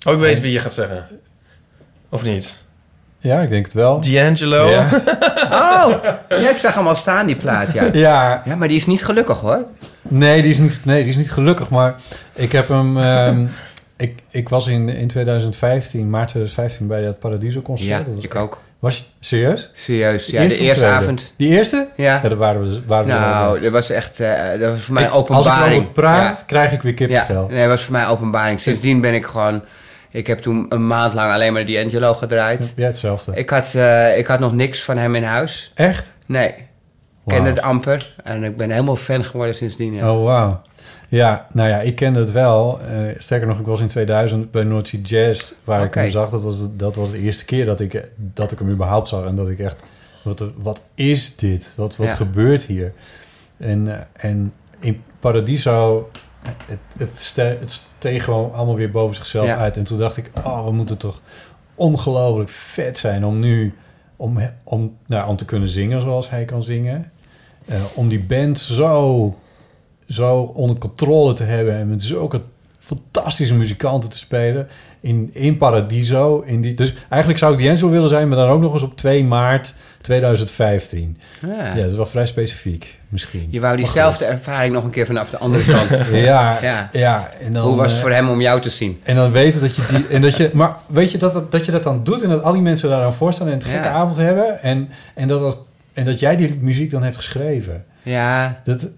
[0.07, 1.05] oh, ik weet wie je gaat zeggen.
[2.09, 2.65] Of niet?
[3.19, 4.01] Ja, ik denk het wel.
[4.01, 4.69] D'Angelo?
[4.69, 4.89] Ja.
[5.51, 5.95] Oh,
[6.29, 7.89] ja, ik zag hem al staan, die plaat, ja.
[7.93, 9.65] ja, Ja, maar die is niet gelukkig, hoor.
[10.09, 11.95] nee die, is niet, nee, die is niet gelukkig, maar
[12.35, 12.99] ik heb hem...
[12.99, 13.47] ehm,
[13.97, 17.89] ik, ik was in, in 2015, maart 2015, bij dat Paradiso-concert.
[17.91, 18.61] Ja, Dat was, ik ook.
[18.79, 19.71] was je serieus?
[19.75, 20.27] Serieus.
[20.27, 20.97] De Ja, de eerste of eerste tweede?
[21.01, 21.33] avond.
[21.37, 21.89] Die eerste?
[21.97, 22.21] Ja.
[22.23, 24.21] Ja, daar waren we, waren we Nou, dat was echt...
[24.21, 25.47] eh, dat was voor mij Ik- openbaring.
[25.57, 26.45] Als ik erover praat, Ja.
[26.47, 27.49] krijg ik weer Ja, kippenvel.
[27.49, 28.61] nee, dat was voor mij openbaring.
[28.61, 29.63] Sindsdien ben ik gewoon...
[30.11, 32.73] Ik heb toen een maand lang alleen maar D'Angelo gedraaid.
[32.77, 33.33] Ja, hetzelfde.
[33.35, 35.73] Ik had, eh, ik had nog niks van hem in huis.
[35.75, 36.13] Echt?
[36.27, 36.49] Nee.
[36.49, 36.55] Ik
[37.25, 37.37] Wauw.
[37.37, 38.15] kende het amper.
[38.25, 39.95] En ik ben helemaal fan geworden sindsdien.
[39.95, 40.13] Ja.
[40.15, 40.63] Oh, wauw.
[41.09, 42.81] Ja, nou ja, ik kende het wel.
[42.81, 46.31] Eh, sterker nog, ik was in 2000 bij Sea Jazz, waar ik hem zag.
[46.31, 49.25] Dat was, dat was de eerste keer dat ik, dat ik hem überhaupt zag.
[49.27, 49.83] En dat ik echt,
[50.25, 51.73] wat, wat is dit?
[51.77, 52.15] Wat, wat Ja.
[52.15, 52.93] gebeurt hier?
[53.57, 56.11] En, eh, en in Paradiso,
[56.67, 59.57] het, het, ste, het steeg gewoon allemaal weer boven zichzelf Ja.
[59.57, 59.77] uit.
[59.77, 61.21] En toen dacht ik, oh, we moeten toch
[61.75, 63.75] ongelooflijk vet zijn om nu,
[64.17, 67.11] om, om, nou, om te kunnen zingen zoals hij kan zingen.
[67.67, 69.37] Eh, om die band zo
[70.09, 72.41] zo onder controle te hebben en met zulke
[72.79, 74.69] fantastische muzikanten te spelen
[75.01, 76.41] in, in Paradiso.
[76.41, 78.97] In die, dus eigenlijk zou ik D'Angelo willen zijn, maar dan ook nog eens op
[78.97, 81.19] 2 maart 2015.
[81.47, 81.67] Ja.
[81.67, 83.49] Ja, dat is wel vrij specifiek, misschien.
[83.51, 85.89] Je wou diezelfde ervaring nog een keer vanaf de andere kant.
[86.13, 86.89] Ja, Ja.
[86.93, 87.31] ja.
[87.43, 89.01] en dan, Hoe was het eh, voor hem om jou te zien?
[89.03, 90.07] En dan weten dat je die.
[90.09, 92.43] En dat je, maar weet je dat, dat, dat je dat dan doet en dat
[92.43, 93.93] al die mensen daar dan voor staan en een gekke Ja.
[93.93, 94.63] avond hebben.
[94.63, 95.59] En, en, dat, dat,
[95.93, 97.85] en dat jij die muziek dan hebt geschreven.
[98.03, 98.89] Ja, Dat,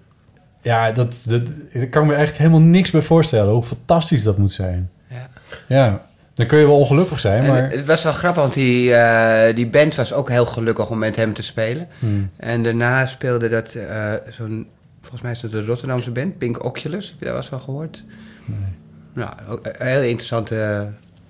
[0.62, 1.42] ja, dat, dat,
[1.90, 3.52] kan me eigenlijk helemaal niks bij voorstellen.
[3.52, 4.90] Hoe fantastisch dat moet zijn.
[5.08, 5.26] Ja.
[5.66, 6.02] Ja,
[6.40, 7.70] dan kun je wel ongelukkig zijn, en maar...
[7.70, 11.16] het was wel grappig, want die, eh, die band was ook heel gelukkig om met
[11.16, 11.88] hem te spelen.
[11.98, 12.30] Hmm.
[12.36, 14.66] En daarna speelde dat eh, zo'n,
[15.00, 17.08] volgens mij is dat de Rotterdamse band, Pink Oculus.
[17.08, 18.04] Heb je daar wel eens van gehoord?
[19.12, 20.88] nou, ook een hele interessante,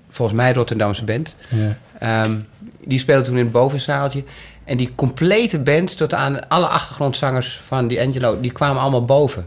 [0.08, 1.34] volgens mij Rotterdamse band.
[1.48, 1.76] Ja.
[1.98, 2.36] Ehm,
[2.84, 4.24] die speelde toen in het bovenzaaltje.
[4.64, 9.46] En die complete band, tot aan alle achtergrondzangers van die Angelo, die kwamen allemaal boven.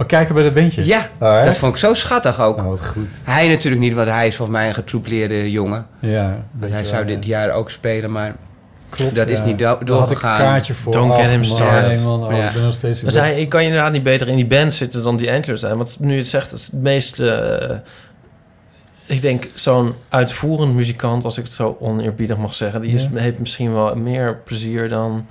[0.00, 0.84] Oh, kijken bij dat bandje?
[0.86, 2.56] Ja, Oh, dat vond ik zo schattig ook.
[2.58, 3.10] Oh, wat goed.
[3.24, 5.86] Hij natuurlijk niet, want hij is volgens mij een getroupleerde jongen.
[5.98, 6.44] Ja.
[6.52, 8.34] Want hij zou dit jaar ook spelen, maar
[8.90, 10.40] Klopt, dat is niet do- Daar had ik doorgegaan.
[10.40, 10.92] een kaartje voor.
[10.92, 11.88] Don't Oh, get him man, started.
[11.90, 12.46] nee, man, oh, Ja.
[12.46, 13.02] ik ben nog steeds...
[13.02, 15.60] Maar zij, ik kan je inderdaad niet beter in die band zitten dan die Antlers
[15.60, 15.76] zijn.
[15.76, 17.20] Want nu je het zegt, het meest...
[17.20, 17.70] eh,
[19.06, 22.80] ik denk, zo'n uitvoerend muzikant, als ik het zo oneerbiedig mag zeggen...
[22.80, 23.20] die is, Ja.
[23.20, 25.26] heeft misschien wel meer plezier dan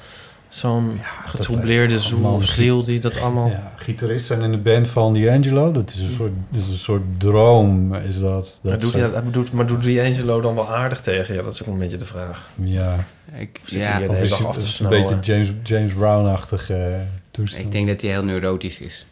[0.50, 3.47] zo'n getroubleerde dat- zoel, allemaal ziel die dat allemaal...
[3.50, 5.72] Ja, gitarist zijn in de band van D'Angelo.
[5.72, 8.60] Dat is een soort, dat is een soort droom, is dat.
[8.64, 11.41] Maar dat doet, ze- hij, hij doet, maar doet D'Angelo dan wel aardig tegen je?
[11.41, 12.50] Dat is ook een beetje de vraag.
[12.56, 13.06] Ja.
[13.36, 16.74] ik, Zit ja, Of is dag het af te is een beetje James, James Brown-achtige
[16.76, 17.00] eh,
[17.32, 17.66] toestand?
[17.66, 19.06] ik denk dat hij heel neurotisch is.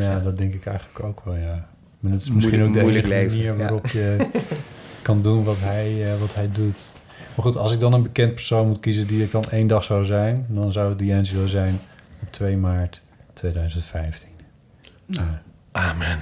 [0.00, 1.68] Ja, dat denk ik eigenlijk ook wel, ja.
[2.00, 3.58] Maar dat is Moeilijk- misschien ook de moeilijk enige leven, manier ja.
[3.58, 4.16] waarop je
[5.02, 6.90] kan doen wat hij, eh, wat hij doet.
[7.38, 9.84] Maar goed, als ik dan een bekend persoon moet kiezen die ik dan één dag
[9.84, 10.46] zou zijn...
[10.48, 11.80] dan zou het D'Angelo zijn
[12.22, 13.00] op 2 maart
[13.32, 14.28] 2015.
[15.06, 15.42] Ja.
[15.72, 16.18] Amen.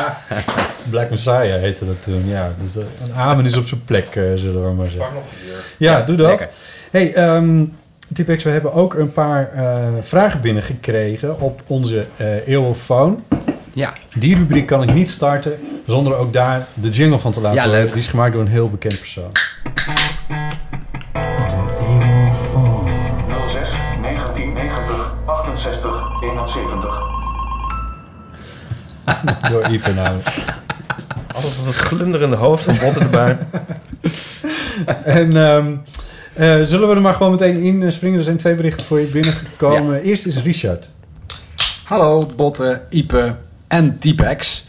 [0.90, 2.52] Black Messiah heette dat toen, ja.
[2.62, 5.16] Dus een amen is op zijn plek, eh, zullen we maar zeggen.
[5.78, 6.28] Ja, doe dat.
[6.28, 6.48] lekker.
[6.90, 7.64] Hey, ehm
[8.12, 13.24] Typex, we hebben ook een paar eh, vragen binnengekregen op onze eh eeuwofoon.
[13.74, 17.58] Ja, Die rubriek kan ik niet starten zonder ook daar de jingle van te laten
[17.58, 17.80] Ja, horen.
[17.80, 17.88] leuk.
[17.88, 19.30] Die is gemaakt door een heel bekend persoon.
[29.50, 30.28] door Ipe namelijk.
[31.34, 33.38] Altijd dat glunderende hoofd van botten erbij.
[35.04, 35.74] En ehm,
[36.32, 38.18] eh, zullen we er maar gewoon meteen in eh, springen?
[38.18, 40.02] Er zijn twee berichten voor je binnengekomen.
[40.02, 40.90] Eerst is Richard.
[41.84, 43.34] Hallo Botte, Ipe
[43.68, 44.66] en Typex.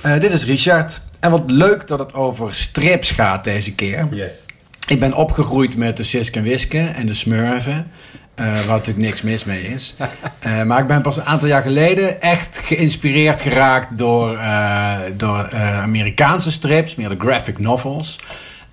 [0.00, 1.00] Eh, dit is Richard.
[1.20, 4.06] En wat leuk dat het over strips gaat deze keer.
[4.10, 4.46] Yes.
[4.86, 7.90] Ik ben opgegroeid met de Sisk en Wiske en de Smurfen.
[8.34, 9.94] Eh, waar natuurlijk niks mis mee is.
[10.38, 15.54] Eh, maar ik ben pas een aantal jaar geleden echt geïnspireerd geraakt door, eh, door
[15.54, 18.20] Amerikaanse strips, meer de graphic novels.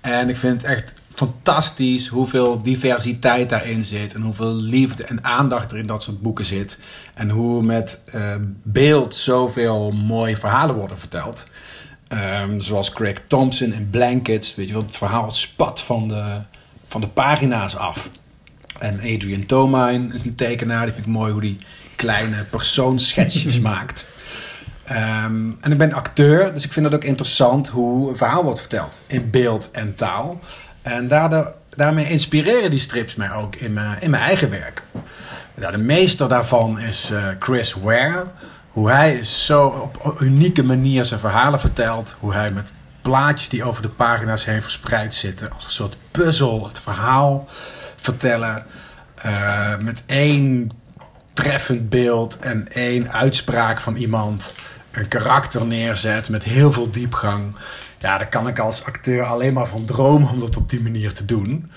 [0.00, 4.14] En ik vind het echt fantastisch hoeveel diversiteit daarin zit.
[4.14, 6.78] En hoeveel liefde en aandacht er in dat soort boeken zit.
[7.14, 8.00] En hoe met
[8.62, 11.48] beeld zoveel mooie verhalen worden verteld.
[12.08, 14.54] Ehm, zoals Craig Thompson in Blankets.
[14.54, 16.40] Weet je wel, het verhaal spat van de,
[16.88, 18.10] van de pagina's af.
[18.80, 20.84] En Adrian Tomine is een tekenaar.
[20.84, 21.58] Die vind ik mooi hoe die
[21.96, 24.06] kleine persoonsschetsjes maakt.
[24.84, 28.60] Ehm, en ik ben acteur, dus ik vind het ook interessant hoe een verhaal wordt
[28.60, 29.02] verteld.
[29.06, 30.40] In beeld en taal.
[30.82, 34.82] En daardoor, daarmee inspireren die strips mij ook in mijn, in mijn eigen werk.
[35.54, 38.24] Nou, de meester daarvan is eh, Chris Ware.
[38.70, 42.16] Hoe hij zo op unieke manier zijn verhalen vertelt.
[42.20, 42.72] Hoe hij met
[43.02, 45.52] plaatjes die over de pagina's heen verspreid zitten.
[45.52, 47.48] Als een soort puzzel het verhaal
[48.00, 48.64] vertellen.
[49.14, 50.70] eh, met één
[51.32, 54.54] treffend beeld en één uitspraak van iemand.
[54.90, 57.54] Een karakter neerzet met heel veel diepgang.
[57.98, 61.12] Ja, daar kan ik als acteur alleen maar van dromen om dat op die manier
[61.12, 61.70] te doen.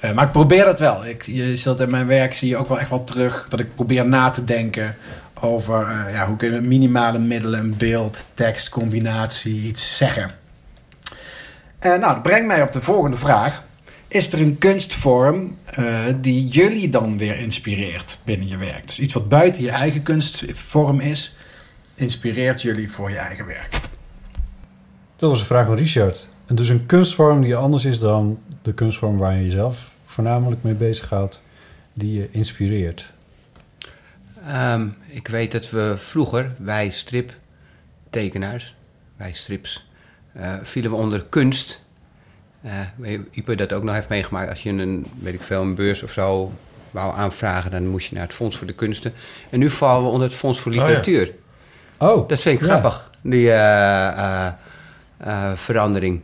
[0.00, 1.06] Eh, maar ik probeer dat wel.
[1.06, 3.74] Ik, je zult in mijn werk zie je ook wel echt wel terug dat ik
[3.74, 4.96] probeer na te denken
[5.40, 10.30] over eh, ja, hoe kun je met minimale middelen beeld, tekst, combinatie iets zeggen.
[11.78, 13.62] Eh, nou, dat brengt mij op de volgende vraag.
[14.12, 18.86] Is er een kunstvorm eh, die jullie dan weer inspireert binnen je werk?
[18.86, 21.36] Dus iets wat buiten je eigen kunstvorm is,
[21.94, 23.80] inspireert jullie voor je eigen werk.
[25.16, 26.28] Dat was een vraag van Richard.
[26.46, 30.74] En dus een kunstvorm die anders is dan de kunstvorm waar je jezelf voornamelijk mee
[30.74, 31.42] bezighoudt,
[31.92, 33.12] die je inspireert.
[34.46, 38.74] Ehm, ik weet dat we vroeger, wij striptekenaars,
[39.16, 39.88] wij strips,
[40.32, 41.84] eh, vielen we onder kunst.
[42.62, 44.50] Eh Ipe dat ook nog heeft meegemaakt.
[44.50, 46.52] Als je een, weet ik veel, een beurs of zo
[46.90, 49.12] wou aanvragen, dan moest je naar het Fonds voor de Kunsten.
[49.50, 50.80] En nu vallen we onder het Fonds voor ja.
[50.84, 51.32] Literatuur.
[51.98, 52.70] Oh, Dat vind ik Ja.
[52.70, 54.46] grappig, die eh,
[55.16, 56.20] eh, verandering.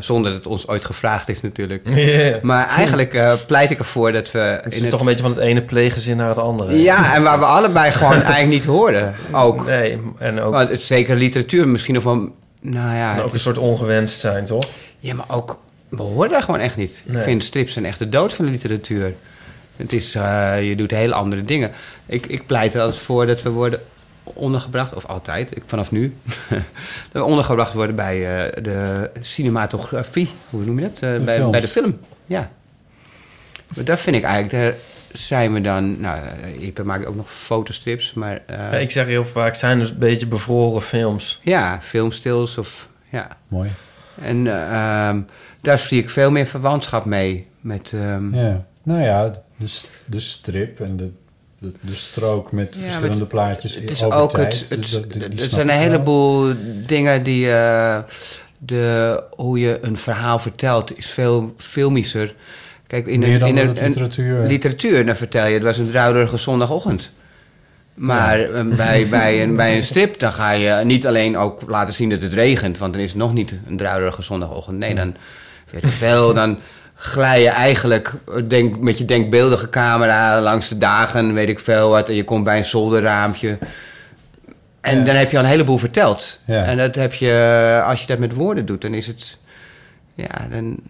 [0.00, 1.88] Zonder dat het ons ooit gevraagd is natuurlijk.
[1.94, 2.42] Yeah.
[2.42, 4.38] Maar eigenlijk pleit ik ervoor dat we...
[4.38, 6.82] Het in is toch een beetje van het ene pleeggezin naar het andere.
[6.82, 9.14] Ja, en waar we allebei gewoon eigenlijk niet horen.
[9.32, 9.66] Ook.
[9.66, 12.34] Nee, en ook, Want zeker literatuur misschien nog wel...
[12.62, 14.68] Nou ja, en ook een soort ongewenst zijn, toch?
[15.00, 15.60] ja, maar ook...
[15.88, 17.02] We horen daar gewoon echt niet.
[17.06, 17.16] Nee.
[17.16, 19.14] Ik vind strips een echt de dood van de literatuur.
[19.76, 20.14] Het is...
[20.14, 21.72] eh, je doet hele andere dingen.
[22.06, 23.80] Ik, ik pleit er altijd voor dat we worden
[24.22, 26.16] ondergebracht, of altijd, ik, vanaf nu,
[26.48, 26.62] dat
[27.12, 31.02] we ondergebracht worden bij eh, de cinematografie, hoe noem je dat?
[31.02, 31.50] Eh, bij, films.
[31.50, 32.50] bij de film, ja.
[33.74, 34.80] Maar dat vind ik eigenlijk de
[35.12, 36.00] zijn we dan...
[36.00, 36.18] Nou,
[36.58, 38.40] ik maak ook nog fotostrips, maar...
[38.46, 41.38] eh, Ja, ik zeg heel vaak, zijn dus een beetje bevroren films.
[41.42, 42.88] Ja, filmstils of...
[43.10, 43.28] Ja.
[43.48, 43.70] Mooi.
[44.22, 45.20] En eh, ehm,
[45.60, 47.46] daar zie ik veel meer verwantschap mee.
[47.60, 48.64] Met, ehm, Ja.
[48.82, 51.12] Nou ja, de, de strip en de,
[51.58, 54.58] de, de strook met Ja, verschillende plaatjes Het is over ook tijd.
[54.60, 55.82] het, het, Dus dat- die- die er snap zijn een wel.
[55.82, 56.54] heleboel
[56.86, 57.98] dingen die eh,
[58.58, 62.34] de, hoe je een verhaal vertelt is veel filmischer.
[62.92, 66.36] Kijk, in Meer dan in een, een literatuur- dan vertel je het was een druilerige
[66.36, 67.12] zondagochtend.
[67.94, 71.94] Maar eh, bij, bij, een, bij een strip, dan ga je niet alleen ook laten
[71.94, 74.78] zien dat het regent, want dan is het nog niet een druilerige zondagochtend.
[74.78, 75.14] Nee, dan
[75.70, 76.58] weet ik veel, dan
[76.94, 81.88] glij je eigenlijk eh, denk, met je denkbeeldige camera langs de dagen, weet ik veel
[81.90, 83.58] wat, en je komt bij een zolderraampje.
[84.80, 85.04] En Ja.
[85.04, 86.40] dan heb je al een heleboel verteld.
[86.46, 86.64] Ja.
[86.64, 89.38] En dat heb je, als je dat met woorden doet, dan is het,
[90.14, 90.80] ja, dan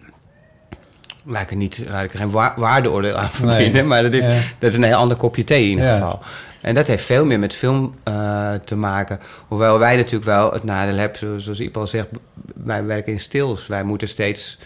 [1.25, 3.83] laat ik er, niet, laat ik er geen wa- waardeoordeel aan verbinden, Nee.
[3.83, 4.39] maar dat is, Ja.
[4.59, 5.93] dat is een heel ander kopje thee in ieder Ja.
[5.93, 6.19] geval.
[6.61, 9.19] En dat heeft veel meer met film eh, te maken.
[9.47, 12.07] Hoewel wij natuurlijk wel het nadeel hebben, zoals, Iep al zegt,
[12.53, 13.67] wij werken in stils.
[13.67, 14.59] Wij moeten steeds,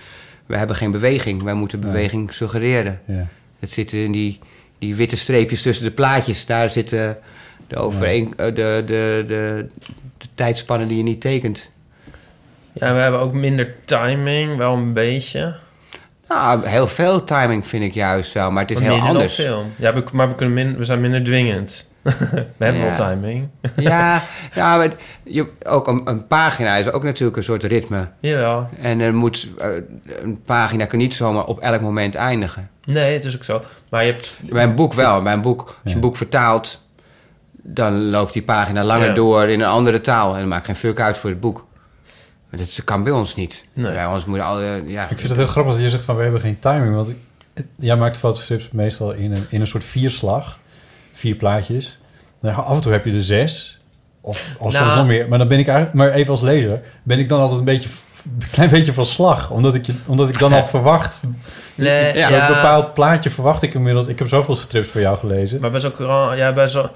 [0.45, 1.43] wij hebben geen beweging.
[1.43, 2.99] Wij moeten beweging suggereren.
[3.05, 3.27] Ja.
[3.59, 4.39] Het zit in die,
[4.77, 6.45] die witte streepjes tussen de plaatjes.
[6.45, 7.17] Daar zitten
[7.67, 8.53] de, overeen, eh, de,
[8.85, 9.67] de, de,
[10.17, 11.71] de tijdspannen die je niet tekent.
[12.71, 15.55] Ja, we hebben ook minder timing, wel een beetje.
[16.29, 19.33] Nou, heel veel timing vind ik juist wel, maar het is Maar heel anders.
[19.35, 19.71] film.
[19.75, 21.87] Ja, we, maar we, kunnen min, we zijn minder dwingend.
[22.01, 22.87] we hebben Ja.
[22.97, 23.47] wel timing.
[23.75, 24.21] Ja,
[24.55, 24.89] ja maar
[25.23, 28.09] je, ook een, een pagina is ook natuurlijk een soort ritme.
[28.19, 28.69] Jawel.
[28.81, 29.67] En er moet, eh,
[30.21, 32.69] een pagina kan niet zomaar op elk moment eindigen.
[32.83, 33.61] Nee, het is ook zo.
[33.89, 34.33] Maar je hebt...
[34.49, 35.21] Bij een boek wel.
[35.21, 35.95] Bij een boek, als je Ja.
[35.95, 36.85] een boek vertaalt,
[37.51, 39.13] dan loopt die pagina langer Ja.
[39.13, 40.33] door in een andere taal.
[40.33, 41.65] En dat maakt geen fuck uit voor het boek.
[42.49, 43.67] Maar dat kan bij ons niet.
[43.73, 43.91] Nee.
[43.91, 45.01] Bij ons moet al, eh, ja.
[45.09, 46.93] Ik vind het heel grappig dat je zegt van we hebben geen timing.
[46.95, 47.17] Want ik,
[47.77, 50.59] jij maakt fotostrips meestal in een, in een soort vierslag.
[51.13, 51.99] Vier plaatjes.
[52.41, 53.79] Nou, af en toe heb je er zes.
[54.21, 54.97] Of, of soms Nou.
[54.97, 55.27] nog meer.
[55.27, 57.89] Maar dan ben ik eigenlijk, maar even als lezer, ben ik dan altijd een beetje,
[58.39, 59.51] een klein beetje van slag.
[59.51, 61.21] Omdat ik, je, omdat ik dan al verwacht.
[61.75, 62.31] Nee, ja.
[62.41, 64.07] Een bepaald plaatje verwacht ik inmiddels.
[64.07, 65.61] Ik heb zoveel strips voor jou gelezen.
[65.61, 66.89] Maar bij zo'n courant, ja, bij zo.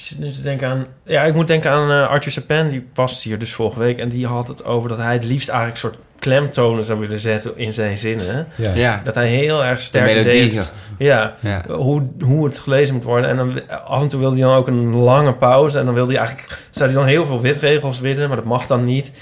[0.00, 0.86] Ik zit nu te denken aan.
[1.04, 3.98] Ja, ik moet denken aan eh, Arthur Sapin, die was hier dus vorige week.
[3.98, 7.18] En die had het over dat hij het liefst eigenlijk een soort klemtonen zou willen
[7.18, 8.46] zetten in zijn zinnen.
[8.54, 8.70] Ja.
[8.74, 9.00] ja.
[9.04, 10.72] Dat hij heel erg sterk deed.
[10.98, 11.62] Ja, Ja.
[11.68, 13.30] hoe, hoe het gelezen moet worden.
[13.30, 15.78] En dan af en toe wilde hij dan ook een lange pauze.
[15.78, 18.66] En dan wilde hij eigenlijk, zou hij dan heel veel witregels willen, maar dat mag
[18.66, 19.12] dan niet.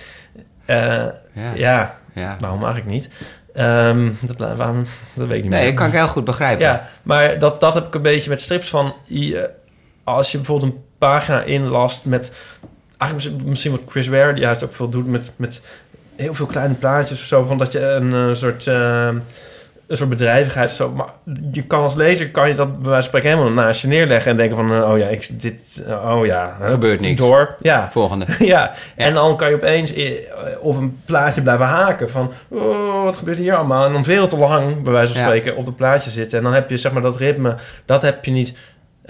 [0.64, 0.76] Eh,
[1.32, 1.52] Ja.
[1.54, 1.98] ja.
[2.14, 2.36] Ja.
[2.40, 3.08] waarom eigenlijk niet?
[3.54, 5.70] Ehm, dat, waarom, dat weet ik niet Nee, meer.
[5.70, 6.64] dat kan ik heel goed begrijpen.
[6.66, 8.94] Ja, maar dat, dat heb ik een beetje met strips van...
[9.04, 9.50] je-
[10.08, 12.32] als je bijvoorbeeld een pagina inlast met...
[12.96, 15.60] Eigenlijk misschien- wat Chris Ware juist ook veel doet met, met
[16.16, 17.42] heel veel kleine plaatjes of zo.
[17.42, 18.66] Van dat je een eh, soort...
[18.66, 19.10] eh,
[19.88, 20.90] een soort bedrijvigheid zo.
[20.90, 21.06] Maar
[21.52, 24.30] je kan als lezer kan je dat bij wijze van spreken helemaal naast je neerleggen
[24.30, 27.20] en denken van uh, oh ja, ik, dit, uh, oh ja, Er gebeurt niks.
[27.20, 27.90] Door, ja.
[27.90, 28.26] Volgende.
[28.54, 28.72] ja.
[28.96, 29.92] en dan kan je opeens
[30.60, 33.86] op een plaatje blijven haken van oh, wat gebeurt hier allemaal?
[33.86, 35.28] En dan veel te lang, bij wijze van Ja.
[35.28, 36.38] spreken, op het plaatje zitten.
[36.38, 37.54] En dan heb je zeg maar dat ritme,
[37.84, 38.54] dat heb je niet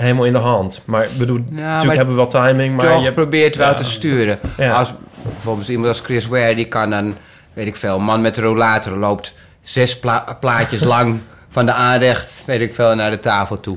[0.02, 0.82] helemaal in de hand.
[0.84, 3.74] Maar ik bedoel, natuurlijk maar hebben we wel timing, maar toch je probeert wel Ja.
[3.74, 4.38] te sturen.
[4.56, 4.72] Ja.
[4.78, 7.16] Als bijvoorbeeld iemand als Chris Ware, die kan dan,
[7.52, 11.18] weet ik veel, een man met een rollator loopt zes pla- plaatjes lang
[11.48, 13.76] van de aanrecht, weet ik veel, naar de tafel toe.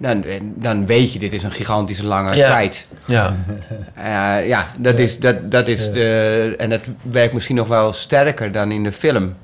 [0.00, 2.48] Dan, dan weet je, dit is een gigantische lange Ja.
[2.48, 2.88] tijd.
[3.06, 3.36] Ja.
[3.94, 8.52] Eh, ja, dat is, dat, dat is de, en dat werkt misschien nog wel sterker
[8.52, 9.34] dan in de film.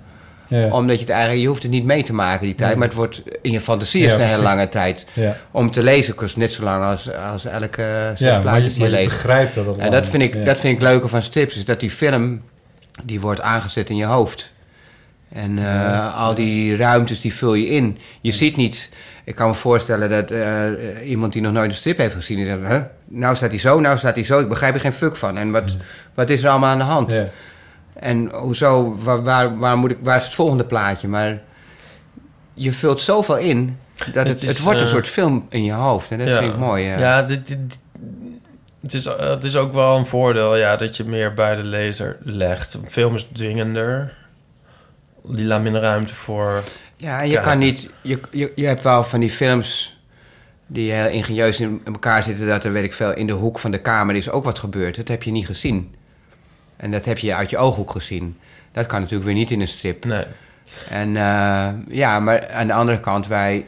[0.48, 0.70] Ja.
[0.70, 2.78] Omdat je het eigenlijk, je hoeft het niet mee te maken die tijd, Nee.
[2.78, 5.04] maar het wordt in je fantasie is Ja, een hele lange tijd.
[5.12, 5.36] Ja.
[5.50, 8.72] Om te lezen kost net zo lang als, als elke zes Ja, maar je, die
[8.74, 9.08] je maar je leest.
[9.08, 11.80] begrijpt dat het En dat vind, ik, dat vind ik leuker van strips, is dat
[11.80, 12.42] die film,
[13.02, 14.52] die wordt aangezet in je hoofd.
[15.32, 17.98] En eh, al die ruimtes, die vul je in.
[18.20, 18.90] Je ziet niet...
[19.24, 20.66] Ik kan me voorstellen dat eh,
[21.10, 22.36] iemand die nog nooit een strip heeft gezien...
[22.36, 22.80] die zegt, huh?
[23.04, 24.40] nou staat hij zo, nou staat hij zo.
[24.40, 25.38] Ik begrijp er geen fuck van.
[25.38, 25.62] En wat,
[26.14, 27.22] wat is er allemaal aan de hand?
[27.94, 31.08] En hoezo, waar, waar, waar, moet ik, waar is het volgende plaatje?
[31.08, 31.42] Maar
[32.54, 33.78] je vult zoveel in...
[34.12, 36.10] dat het, Het wordt een eh, soort film in je hoofd.
[36.10, 36.38] En dat Ja.
[36.38, 36.84] vind ik mooi.
[36.84, 36.98] Ja.
[36.98, 37.56] Ja, dit,
[38.80, 42.18] het, is, het is ook wel een voordeel ja, dat je meer bij de lezer
[42.22, 42.74] legt.
[42.74, 44.14] Een film is dwingender.
[45.22, 46.62] Die laat minder ruimte voor...
[46.96, 47.90] Ja, en je kan niet...
[48.00, 49.98] Je, je, je hebt wel van die films
[50.66, 52.46] die heel ingenieus in elkaar zitten...
[52.46, 54.96] dat er, weet ik veel, in de hoek van de kamer is ook wat gebeurd.
[54.96, 55.94] Dat heb je niet gezien.
[56.76, 58.38] En dat heb je uit je ooghoek gezien.
[58.72, 60.04] Dat kan natuurlijk weer niet in een strip.
[60.04, 60.24] Nee.
[60.90, 63.66] En eh, ja, maar aan de andere kant, wij...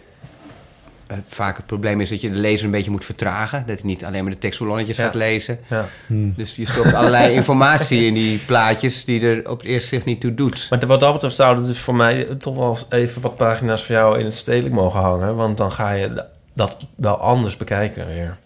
[1.06, 3.64] eh, vaak het probleem is dat je de lezer een beetje moet vertragen.
[3.66, 5.04] Dat hij niet alleen maar de tekstballonnetjes Ja.
[5.04, 5.58] gaat lezen.
[5.68, 5.86] Ja.
[6.06, 6.34] Hmm.
[6.36, 10.20] Dus je stopt allerlei informatie in die plaatjes die er op het eerste zicht niet
[10.20, 10.66] toe doet.
[10.70, 14.18] Maar wat dat betreft zouden dus voor mij toch wel even wat pagina's voor jou
[14.18, 15.36] in het stedelijk mogen hangen.
[15.36, 18.36] Want dan ga je dat wel anders bekijken weer.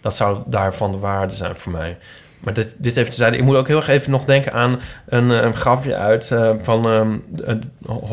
[0.00, 1.96] Dat zou daarvan de waarde zijn voor mij.
[2.46, 3.34] Maar dit, dit even te zijn.
[3.34, 6.54] Ik moet ook heel erg even nog denken aan een, eh, een grapje uit eh,
[6.62, 7.54] van ehm, eh,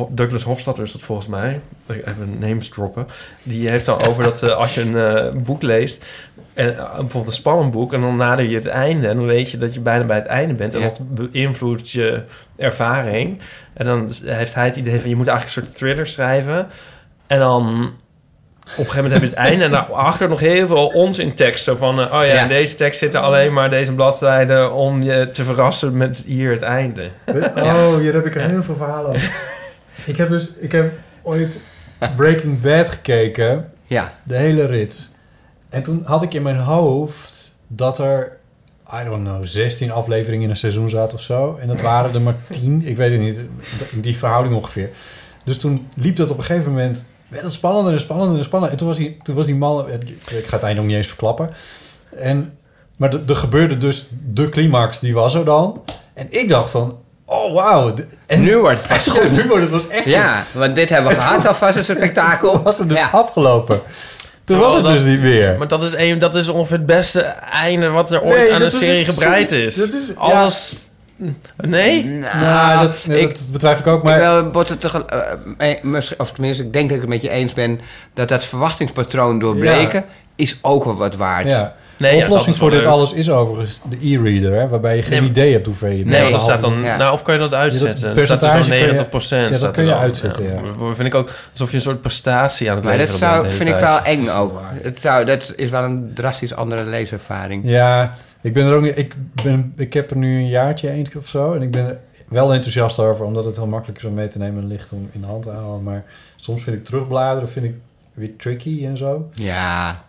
[0.10, 1.60] Douglas Hofstadter is dat volgens mij.
[1.88, 3.08] Even names droppen.
[3.44, 6.06] Die heeft dan over dat eh, als je een boek leest...
[6.54, 7.94] En, bijvoorbeeld een spannend boek...
[7.94, 9.08] en dan nader je het einde...
[9.08, 10.74] en dan weet je dat je bijna bij het einde bent...
[10.74, 10.86] en Ja.
[10.86, 12.24] dat beïnvloedt je
[12.56, 13.40] ervaring.
[13.74, 15.10] En dan heeft hij het idee van...
[15.10, 16.68] je moet eigenlijk een soort thriller schrijven...
[17.28, 17.94] en dan...
[18.64, 21.78] Op een gegeven moment heb je het einde en daarachter nog heel veel onzin teksten
[21.78, 22.00] van...
[22.00, 22.42] eh, oh ja, Ja.
[22.42, 24.74] in deze tekst zitten alleen maar deze bladzijden...
[24.74, 27.10] om je te verrassen met hier het einde.
[27.56, 29.32] Oh, hier heb ik er heel veel verhalen over.
[30.06, 31.62] ik heb dus, ik heb ooit
[32.16, 35.10] Breaking Bad gekeken, Ja, de hele rit.
[35.70, 38.38] En toen had ik in mijn hoofd dat er,
[39.02, 41.58] I don't know, 16 afleveringen in een seizoen zaten of zo.
[41.62, 43.40] En dat waren er maar 10, ik weet het niet,
[43.92, 44.90] in die verhouding ongeveer.
[45.46, 48.72] Dus toen liep dat op een gegeven moment, werd het spannender en spannender en spannender.
[48.72, 51.08] En toen was die, toen was die man, ik ga het eind nog niet eens
[51.08, 51.50] verklappen.
[52.16, 52.58] En,
[52.98, 55.82] maar er gebeurde dus de climax, die was er dan.
[56.14, 57.94] En ik dacht van, oh wauw.
[58.28, 59.32] en nu wordt het pas Ja, goed.
[59.32, 62.52] nu wordt het was echt Ja, want dit hebben we gehad alvast als een spektakel.
[62.54, 63.10] Toen was het dus Ja.
[63.12, 63.82] afgelopen.
[64.46, 65.58] Toen Terwijl was het dat- dus niet meer.
[65.58, 68.62] Maar dat is, een, dat is ongeveer het beste einde wat er ooit Nee, aan
[68.62, 69.76] een is serie gebreid is.
[69.76, 70.50] dat is- ja.
[71.58, 72.06] Nee?
[72.42, 74.04] nou, dat, nee, ik- dat betwijfel ik ook.
[74.04, 75.08] Maar Ik tegel-
[75.58, 77.80] eh, eh, of tenminste, ik denk dat ik het met je eens ben...
[78.14, 80.06] dat dat verwachtingspatroon doorbreken
[80.36, 81.48] is ook wel wat waard.
[81.48, 81.76] ja.
[81.98, 82.90] Nee, de ja, oplossing dat voor dit leuk.
[82.90, 86.30] alles is overigens de e-reader, hè, waarbij je geen Nee, idee hebt hoeveel je Nee,
[86.32, 86.82] want staat dan...
[86.84, 86.98] Ja.
[86.98, 87.90] Nou, of kan je dat uitzetten?
[87.90, 89.56] dat staat er percentage zo'n kun je- 90 procent.
[89.56, 90.62] ja, dat kun je uitzetten, ja.
[90.80, 93.52] Dat vind ik ook alsof je een soort prestatie aan het Maar dat leveren bent
[93.52, 94.60] zou, vind ik wel eng ook.
[94.82, 97.62] Het zou, dat is wel een drastisch andere leeservaring.
[97.66, 98.14] Ja,
[98.44, 98.98] ik ben er ook niet.
[98.98, 99.14] Ik,
[99.44, 101.54] ben, ik heb er nu een jaartje eens of zo.
[101.54, 104.38] En ik ben er wel enthousiast over, omdat het heel makkelijk is om mee te
[104.38, 105.84] nemen en licht om in de hand te houden.
[105.84, 106.04] Maar
[106.36, 107.76] soms vind ik terugbladeren vind ik
[108.14, 109.30] weer tricky en zo.
[109.34, 110.04] Ja.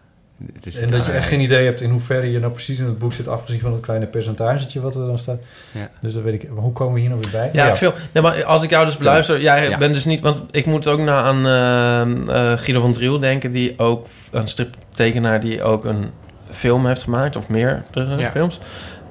[0.55, 2.87] het is- En dat je echt geen idee hebt in hoeverre je nou precies in
[2.87, 5.39] het boek zit, afgezien van het kleine percentagetje wat er dan staat.
[5.73, 5.91] Ja.
[6.01, 6.51] Dus dat weet ik.
[6.53, 7.51] Maar hoe komen we hier nou weer bij?
[7.53, 7.93] Ja, veel.
[8.13, 9.79] Nee, maar als ik jou dus beluister, jij Ja.
[9.79, 13.51] bent dus niet, want ik moet ook naar aan eh, eh, Guido van Driel denken,
[13.51, 16.11] die ook een striptekenaar die ook een
[16.55, 18.31] film heeft gemaakt of meerdere Ja.
[18.31, 18.61] films.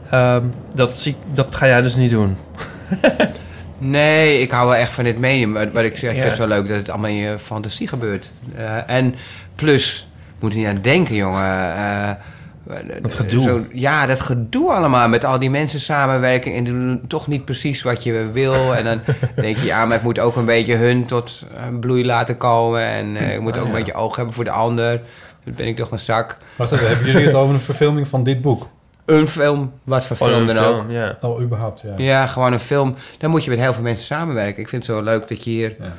[0.10, 0.44] Ehm,
[0.76, 2.36] dat, zie, dat ga jij dus niet doen.
[3.78, 5.52] Nee, ik hou wel echt van dit medium.
[5.52, 7.88] Maar wat ik zeg, ik vind het zo leuk dat het allemaal in je fantasie
[7.88, 8.30] gebeurt.
[8.56, 9.16] Eh, en
[9.56, 10.08] plus,
[10.40, 11.76] moet er niet aan denken, jongen.
[11.76, 12.10] eh,
[13.02, 13.44] Dat gedoe.
[13.44, 15.08] zo- ja, dat gedoe allemaal.
[15.08, 18.76] Met al die mensen samenwerken en doen toch niet precies wat je wil.
[18.76, 19.00] En dan
[19.36, 22.82] denk je, ja, maar ik moet ook een beetje hun tot een bloei laten komen.
[22.82, 23.78] En eh, ik moet Ah, ook een ja.
[23.78, 25.02] beetje oog hebben voor de ander.
[25.44, 26.38] Dan ben ik toch een zak.
[26.58, 28.68] Wacht even, hebben jullie het over een verfilming van dit boek?
[29.06, 30.90] Een film, wat voor film een dan film, ook.
[30.92, 31.18] Ja.
[31.22, 31.94] Oh, überhaupt, ja.
[31.98, 32.96] Ja, gewoon een film.
[33.18, 34.62] Dan moet je met heel veel mensen samenwerken.
[34.62, 35.76] Ik vind het zo leuk dat je hier...
[35.80, 35.94] Ja.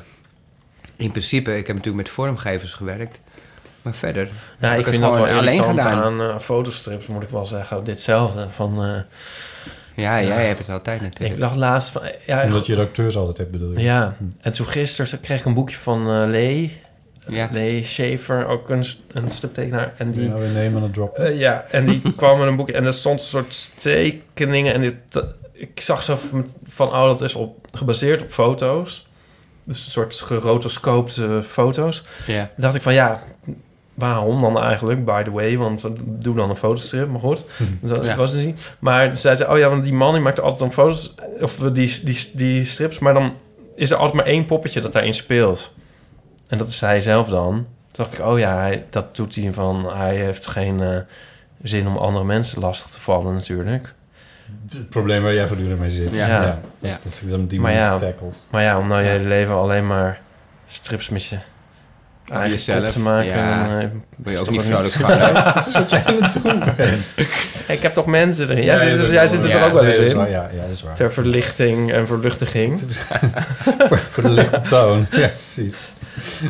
[0.96, 3.20] In principe, ik heb natuurlijk met vormgevers gewerkt.
[3.82, 4.28] Maar verder
[4.58, 6.02] Ja, heb ik het vind dat wel gewoon alleen gedaan.
[6.02, 7.84] aan eh, fotostrips, moet ik wel zeggen.
[7.84, 8.46] Ditzelfde.
[8.50, 9.00] Van, eh,
[9.94, 11.40] Ja, jij hebt het altijd ik natuurlijk.
[11.40, 12.02] dacht laatst van...
[12.26, 13.80] Ja, Omdat je de acteurs altijd hebt, bedoel je?
[13.80, 16.82] ja, en toen gisteren kreeg ik een boekje van eh Lee.
[17.28, 17.48] Ja.
[17.52, 19.94] Lee Schaefer, ook een, een striptekenaar.
[19.96, 20.28] En die...
[20.28, 21.18] Nou, we nemen een drop.
[21.18, 24.74] Eh, ja, en die kwam met een boekje en er stond een soort tekeningen.
[24.74, 24.94] En dit,
[25.52, 29.06] ik zag zo van, van, oh, dat is op, gebaseerd op foto's.
[29.64, 32.04] Dus een soort gerotoscoopte foto's.
[32.26, 32.44] Ja.
[32.44, 33.22] Toen dacht ik van, ja,
[33.94, 35.56] waarom dan eigenlijk, by the way?
[35.56, 37.44] Want we doen dan een fotostrip, maar goed.
[37.80, 38.16] Dat Ja.
[38.16, 38.72] was het niet.
[38.78, 42.00] Maar zei ze, oh ja, want die man die maakt altijd dan foto's, of die,
[42.04, 43.36] die, die strips, maar dan
[43.76, 45.74] is er altijd maar één poppetje dat daarin speelt.
[46.54, 47.52] En dat is hij zelf dan.
[47.54, 47.66] Toen
[48.04, 50.96] dacht ik, oh ja, hij, dat doet hij van, hij heeft geen eh,
[51.62, 53.94] zin om andere mensen lastig te vallen natuurlijk.
[54.70, 56.14] Het probleem waar jij voortdurend mee zit.
[56.14, 56.26] Ja.
[56.26, 56.58] Ja.
[56.78, 56.98] Ja.
[57.02, 57.98] Dat is dan die Maar manier ja.
[57.98, 58.46] getackled.
[58.50, 59.12] Maar ja, om nou je Ja.
[59.12, 60.20] hele leven alleen maar
[60.66, 61.38] strips met je
[62.28, 62.92] eigen jezelf.
[62.92, 63.26] te maken.
[63.36, 63.66] Ja.
[63.68, 65.44] dan, eh, je ook niet vrolijk van.
[65.54, 67.14] Dat is wat jij aan het doen bent.
[67.76, 68.64] Ik heb toch mensen erin.
[68.64, 70.16] Jij Ja, zit, er, jij zit er toch ook wel eens in?
[70.16, 70.94] waar, Ja, ja, dat is waar.
[70.94, 72.78] Ter verlichting en verluchtiging.
[73.88, 75.06] voor, voor de lichte toon.
[75.10, 75.76] Ja, precies.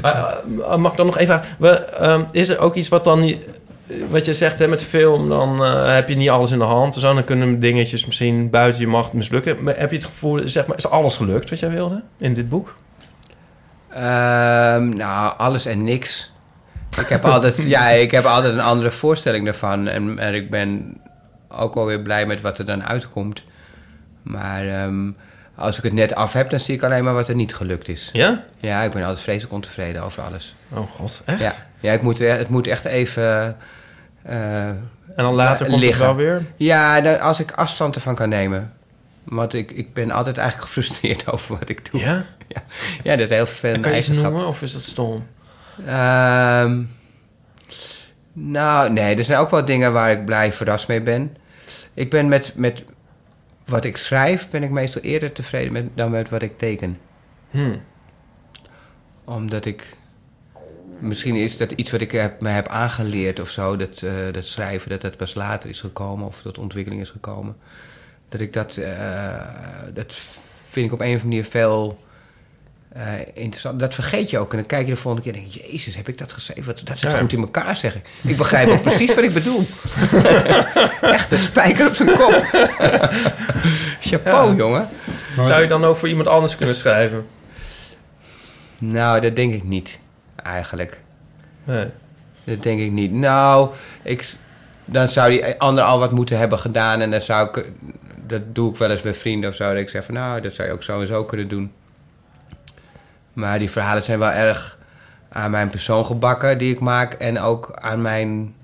[0.02, 1.98] Maar, eh, mag ik dan nog even vragen?
[1.98, 3.34] Ehm, is er ook iets wat dan.
[4.08, 6.94] Wat je zegt hè, met film, dan eh, heb je niet alles in de hand.
[6.94, 9.62] Zo, dan kunnen dingetjes misschien buiten je macht mislukken.
[9.62, 12.48] Maar heb je het gevoel, zeg maar, is alles gelukt wat jij wilde in dit
[12.48, 12.76] boek?
[13.88, 16.32] Ehm, nou, alles en niks.
[17.00, 19.88] Ik heb altijd, ja, ik heb altijd een andere voorstelling daarvan.
[19.88, 20.96] En, en ik ben
[21.48, 23.44] ook wel weer blij met wat er dan uitkomt.
[24.22, 25.10] Maar ehm,
[25.56, 27.88] als ik het net af heb, dan zie ik alleen maar wat er niet gelukt
[27.88, 28.10] is.
[28.12, 28.44] Ja?
[28.60, 30.56] Ja, ik ben altijd vreselijk ontevreden over alles.
[30.72, 31.40] Oh god, echt?
[31.40, 33.56] Ja, ja ik moet, het moet echt even...
[34.22, 34.82] eh, En
[35.16, 36.04] dan later komt het liggen.
[36.04, 36.44] wel weer?
[36.56, 38.72] Ja, dan- als ik afstand ervan kan nemen.
[39.24, 42.00] Want ik, ik ben altijd eigenlijk gefrustreerd over wat ik doe.
[42.00, 42.24] Ja?
[42.48, 42.62] Ja,
[43.02, 44.30] ja dat is heel vervelend Kan je eigenschap.
[44.30, 45.26] noemen of is dat stom?
[45.86, 46.82] Ehm,
[48.32, 51.36] nou, nee, er zijn ook wel dingen waar ik blij verrast mee ben.
[51.94, 52.84] Ik ben met, met
[53.64, 56.98] wat ik schrijf, ben ik meestal eerder tevreden met, dan met wat ik teken.
[57.50, 57.82] Hmm.
[59.24, 59.96] Omdat ik...
[60.98, 64.44] Misschien is dat iets wat ik heb, me heb aangeleerd of zo, dat, eh, dat
[64.44, 67.56] schrijven, dat dat pas later is gekomen of dat ontwikkeling is gekomen.
[68.28, 69.40] Dat ik dat, eh,
[69.94, 70.14] dat
[70.68, 72.03] vind ik op een of andere manier veel
[72.94, 73.80] eh, interessant.
[73.80, 74.50] Dat vergeet je ook.
[74.50, 76.64] En dan kijk je de volgende keer en denk je, jezus, heb ik dat geschreven?
[76.84, 77.18] Dat zit Ja.
[77.18, 78.02] goed in elkaar, zeg ik.
[78.22, 79.60] Ik begrijp ook precies wat ik bedoel.
[81.16, 82.32] Echt een spijker op zijn kop.
[84.00, 84.56] Chapeau, Ja.
[84.56, 84.88] jongen.
[85.36, 87.26] Zou je dan ook voor iemand anders kunnen schrijven?
[88.78, 89.98] Nou, dat denk ik niet,
[90.42, 91.00] eigenlijk.
[91.64, 91.86] Nee.
[92.44, 93.12] Dat denk ik niet.
[93.12, 93.70] Nou,
[94.02, 94.28] ik,
[94.84, 97.00] dan zou die ander al wat moeten hebben gedaan.
[97.00, 97.66] En dan zou ik...
[98.26, 99.68] Dat doe ik wel eens met vrienden of zo.
[99.68, 101.72] Dat ik zeg van, nou, dat zou je ook zo en zo kunnen doen.
[103.34, 104.78] Maar die verhalen zijn wel erg
[105.28, 107.12] aan mijn persoon gebakken die ik maak.
[107.12, 108.54] En ook aan mijn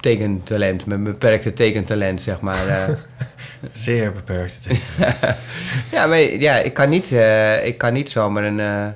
[0.00, 0.86] tekentalent.
[0.86, 2.66] Mijn beperkte tekentalent, zeg maar.
[2.68, 2.88] eh.
[3.70, 4.66] Zeer beperkt.
[5.92, 8.86] ja, maar ja, ik kan niet, eh, ik kan niet zomaar een, eh,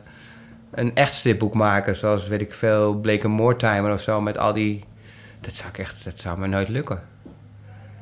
[0.70, 1.96] een echt stripboek maken.
[1.96, 4.20] Zoals, weet ik veel, Blake Mortimer of zo.
[4.20, 4.84] Met al die...
[5.40, 7.02] Dat zou, ik echt, dat zou me nooit lukken.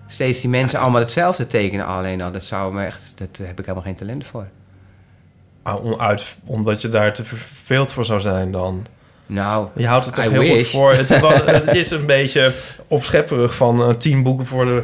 [0.07, 2.33] Steeds die mensen allemaal hetzelfde tekenen alleen al.
[2.33, 3.01] Dat zou me echt...
[3.15, 4.49] Dat daar heb ik helemaal geen talent voor.
[5.69, 8.87] Ah, omdat je daar te verveeld voor zou zijn dan.
[9.27, 10.93] Nou, Je houdt het toch I heel goed voor.
[10.93, 12.53] Het, is wel- het is een beetje
[12.89, 14.83] opschepperig van eh, tien boeken voor de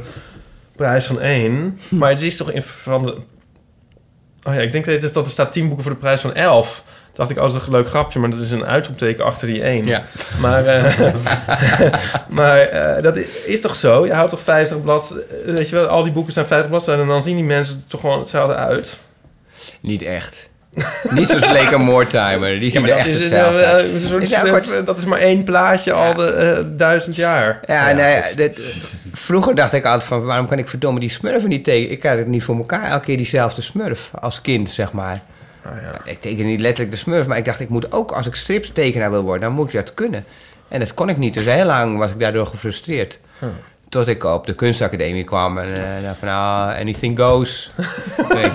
[0.76, 1.78] prijs van één.
[1.90, 3.16] Maar het is toch in van de...
[4.42, 6.34] Oh ja, ik denk dat, het, dat er staat tien boeken voor de prijs van
[6.34, 6.84] elf.
[7.12, 9.62] Dacht ik, oh, dat is een leuk grapje, maar dat is een uitroepteken achter die
[9.62, 9.86] één.
[9.86, 10.04] Ja.
[10.40, 11.14] Maar, eh,
[12.28, 14.06] maar eh, dat is, is toch zo?
[14.06, 15.54] Je houdt toch 50 bladzijden...
[15.54, 17.04] Weet je wel, al die boeken zijn 50 bladzijden...
[17.04, 19.00] en dan zien die mensen er toch gewoon hetzelfde uit.
[19.80, 20.48] Niet echt.
[21.10, 22.60] Niet zoals Blake Mortimer.
[22.60, 23.92] Die Ja, zien er dat echt is, hetzelfde eh, uit.
[23.92, 27.16] een soort- Is nou kort- eh, dat is maar één plaatje al de eh, duizend
[27.16, 27.60] jaar.
[27.66, 28.76] Ja, nee, dit,
[29.12, 30.24] vroeger dacht ik altijd van...
[30.24, 31.90] waarom kan ik verdomme die smurfen niet tekenen?
[31.90, 32.84] Ik krijg het niet voor elkaar.
[32.90, 35.20] Elke keer diezelfde smurf als kind, zeg maar.
[35.64, 36.10] Ah, ja.
[36.10, 37.60] Ik teken niet letterlijk de smurf, maar ik dacht...
[37.60, 40.24] ik moet ook, als ik striptekenaar wil worden, dan moet ik dat kunnen.
[40.68, 41.34] En dat kon ik niet.
[41.34, 43.18] Dus heel lang was ik daardoor gefrustreerd.
[43.94, 46.28] Tot ik op de kunstacademie kwam en eh dacht van...
[46.28, 47.70] ah, anything goes.
[48.28, 48.54] Weet.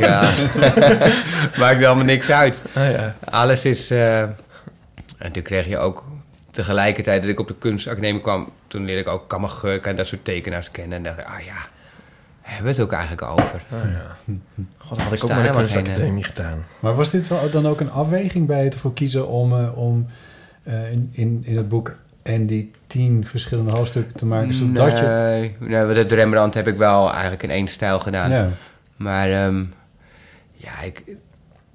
[1.59, 2.61] Maakt helemaal niks uit.
[2.75, 3.15] Ah, ja.
[3.23, 3.91] Alles is...
[3.91, 4.21] eh,
[5.17, 6.03] En toen kreeg je ook
[6.51, 8.51] tegelijkertijd dat ik op de kunstacademie kwam...
[8.67, 10.97] toen leerde ik ook Kammergurk en dat soort tekenaars kennen.
[10.97, 11.65] En dacht ik, ah ja,
[12.41, 13.61] hebben we het ook eigenlijk over?
[13.71, 14.33] Ah, ja.
[14.77, 16.65] God, dat had ik ook maar de helemaal geen, kunstacademie gedaan.
[16.79, 20.07] Maar was dit wel dan ook een afweging bij het ervoor kiezen om, eh, om
[20.63, 21.95] eh, in, in, in het boek
[22.30, 25.05] en die tien verschillende hoofdstukken te maken, zodat je...
[25.05, 28.32] Nee, nee, want het Rembrandt heb ik wel eigenlijk in één stijl gedaan.
[28.32, 28.49] Ja.
[28.95, 29.63] Maar ehm,
[30.55, 31.03] ja, ik,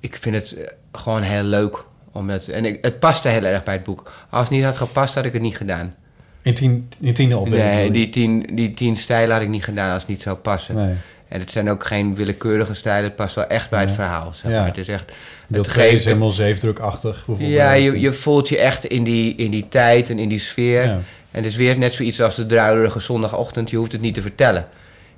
[0.00, 1.84] ik vind het eh, gewoon heel leuk.
[2.12, 4.11] Omdat, en ik, het paste heel erg bij het boek.
[4.30, 5.94] Als het niet had gepast, had ik het niet gedaan.
[6.42, 7.68] In tien, in opdeling.
[7.68, 7.90] Nee, je?
[7.90, 10.74] die tien, die tien stijlen had ik niet gedaan als het niet zou passen.
[10.74, 10.94] Nee.
[11.35, 13.05] En het zijn ook geen willekeurige stijlen.
[13.05, 13.95] Het past wel echt bij het Ja.
[13.95, 14.32] verhaal.
[14.32, 14.59] Zeg Ja.
[14.59, 14.66] maar.
[14.66, 15.12] Het is echt...
[15.47, 17.51] Deel het 2 is helemaal zeefdrukachtig bijvoorbeeld.
[17.51, 20.85] Ja, je, je voelt je echt in die, in die tijd en in die sfeer.
[20.85, 20.91] Ja.
[21.30, 23.70] En het is weer net zoiets als de druilerige zondagochtend.
[23.70, 24.66] Je hoeft het niet te vertellen.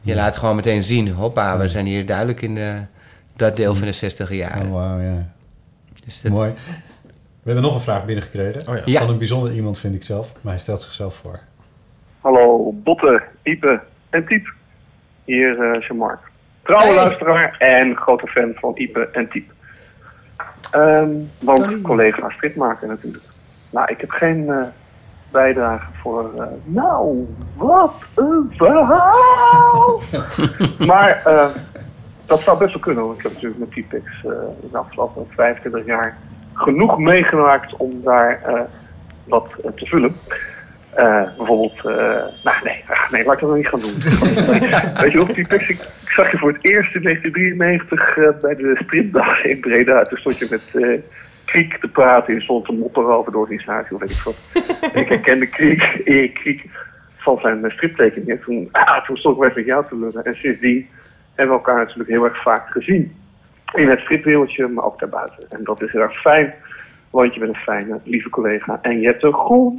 [0.02, 1.08] Je laat gewoon meteen zien.
[1.10, 2.74] Hoppa, we zijn hier duidelijk in de,
[3.36, 4.62] dat deel van de 60 jaar.
[4.64, 5.26] Oh, wauw, ja.
[6.04, 6.52] Dus dat- Mooi.
[7.42, 8.68] We hebben nog een vraag binnengekregen.
[8.68, 8.82] Oh ja.
[8.84, 9.00] Ja.
[9.00, 10.32] Van een bijzonder iemand, vind ik zelf.
[10.40, 11.38] Maar hij stelt zichzelf voor.
[12.20, 14.54] Hallo, Botte, Ipe en Tiep.
[15.26, 16.18] Hier eh Jean-Marc.
[16.62, 16.94] Trouwe Hey.
[16.94, 19.50] luisteraar en grote fan van Ipe en Tiep.
[20.70, 21.10] Ehm,
[21.40, 23.24] want collega stripmaker natuurlijk.
[23.70, 24.62] Nou, ik heb geen eh,
[25.30, 26.30] bijdrage voor...
[26.42, 30.00] eh, nou, wat een verhaal!
[30.90, 31.46] maar eh,
[32.26, 33.04] dat zou best wel kunnen.
[33.04, 34.30] Want ik heb natuurlijk met Typex eh
[34.62, 36.16] in de afgelopen 25 jaar
[36.52, 38.60] genoeg meegemaakt om daar eh,
[39.24, 40.16] wat te vullen.
[40.96, 43.94] Eh, bijvoorbeeld, eh, nou nee, nee, laat ik dat nog niet gaan doen.
[45.02, 48.40] Weet je nog, die tekst, ik, ik zag je voor het eerst in 1993 eh,
[48.40, 50.02] bij de stripdag in Breda.
[50.02, 51.02] Toen stond je met
[51.44, 54.36] Kriek te praten in stond een motto over de organisatie of weet ik wat.
[54.92, 56.64] En ik herkende Kriek, Erik Kriek
[57.16, 58.40] van zijn striptekeningen.
[58.40, 60.24] Toen, ah, toen stond ik weer met jou te lullen.
[60.24, 60.88] En sindsdien
[61.34, 63.16] hebben we elkaar natuurlijk heel erg vaak gezien.
[63.74, 65.50] In het stripwereldje, maar ook daarbuiten.
[65.50, 66.54] En dat is heel erg fijn.
[67.16, 68.78] Want je bent een fijne, lieve collega.
[68.82, 69.78] En je hebt een gewoon...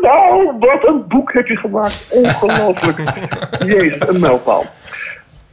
[0.00, 2.10] Nou, wat een boek heb je gemaakt.
[2.12, 2.98] Ongelooflijk.
[3.72, 4.64] Jezus, een mijlpaal.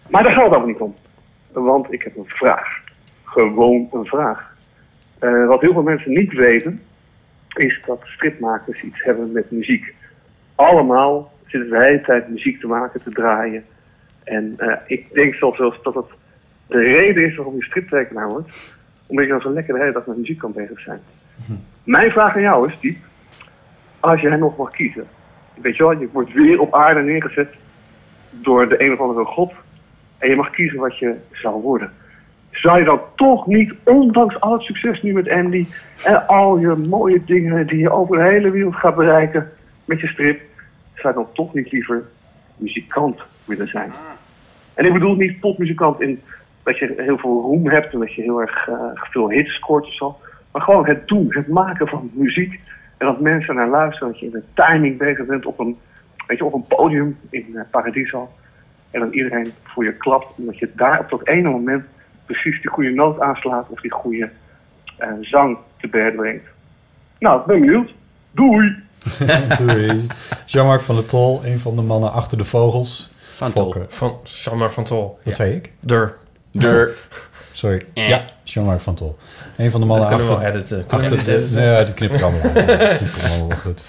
[0.10, 0.96] Maar daar gaat het allemaal niet om.
[1.52, 2.68] want ik heb een vraag.
[3.24, 4.56] Gewoon een vraag.
[5.20, 6.82] Eh, wat heel veel mensen niet weten,
[7.54, 9.96] is dat stripmakers iets hebben met muziek.
[10.56, 13.66] Allemaal zitten de hele tijd muziek te maken, te draaien.
[14.24, 16.10] En eh, ik denk zelfs wel eens dat het
[16.68, 18.78] de reden is waarom je striptekenaar wordt.
[19.10, 21.00] Omdat je dan zo lekker de hele dag met muziek kan bezig zijn.
[21.84, 22.98] Mijn vraag aan jou is, Diep,
[24.00, 25.08] als jij nog mag kiezen.
[25.62, 27.50] Weet je wel, je wordt weer op aarde neergezet
[28.30, 29.54] door de een of andere god.
[30.18, 31.92] En je mag kiezen wat je zou worden.
[32.52, 35.66] Zou je dan toch niet, ondanks al het succes nu met Andy...
[36.04, 39.52] en al je mooie dingen die je over de hele wereld gaat bereiken
[39.86, 40.42] met je strip...
[40.96, 42.04] zou je dan toch niet liever
[42.58, 43.92] muzikant willen zijn?
[44.74, 46.22] En ik bedoel niet popmuzikant in
[46.64, 47.94] dat je heel veel roem hebt...
[47.94, 50.18] en dat je heel erg eh, veel hits scoort of zo.
[50.52, 52.60] Maar gewoon het doen, het maken van muziek...
[52.98, 55.78] en dat mensen naar luisteren, dat je in de timing bezig bent op een,
[56.28, 58.30] weet je, op een podium in uh, Paradiso...
[58.92, 61.86] En dan iedereen voor je klapt, omdat je daar op dat ene moment
[62.26, 64.30] precies die goede noot aanslaat of die goede
[64.98, 66.46] eh, zang te berden brengt.
[67.20, 67.94] Nou, ik ben benieuwd.
[68.32, 68.76] Doei!
[69.60, 70.08] Doei.
[70.46, 73.14] Jean-Marc van der Tol, een van de mannen achter de vogels.
[73.20, 73.76] Van Tol.
[73.88, 75.20] Van Jean-Marc van Tol.
[75.24, 75.74] Wat zei ik?
[75.80, 76.16] Dur.
[76.62, 76.96] Dur.
[77.52, 77.86] Sorry.
[77.94, 79.18] Ja, Jean-Marc van Tol.
[79.58, 80.52] Een van de mannen Dat kunnen we achter...
[80.52, 80.86] wel editen.
[80.86, 81.62] Kunnen achter dit editen?
[81.62, 82.68] Nee, dit knip ik allemaal uit.
[83.22, 83.82] Wel goed.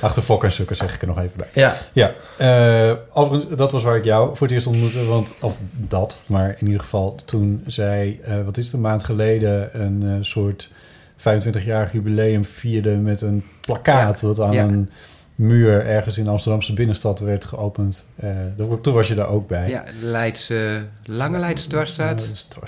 [0.00, 1.48] Achter Fokker en Sukker zeg ik er nog even bij.
[1.52, 1.74] Ja.
[1.92, 5.04] Ja, eh, overigens, dat was waar ik jou voor het eerst ontmoette.
[5.04, 9.04] Want, of dat, maar in ieder geval toen zij, eh, wat is het, een maand
[9.04, 9.80] geleden...
[9.82, 10.70] een eh, soort
[11.16, 14.20] 25-jarig jubileum vierde met een plakkaat...
[14.20, 14.62] wat aan Ja.
[14.62, 14.90] een
[15.38, 18.06] muur ergens in de Amsterdamse binnenstad werd geopend.
[18.16, 19.68] Eh, dat- toen was je daar ook bij.
[19.68, 22.22] Ja, de Leidse, lange Leidse dwarsstraat.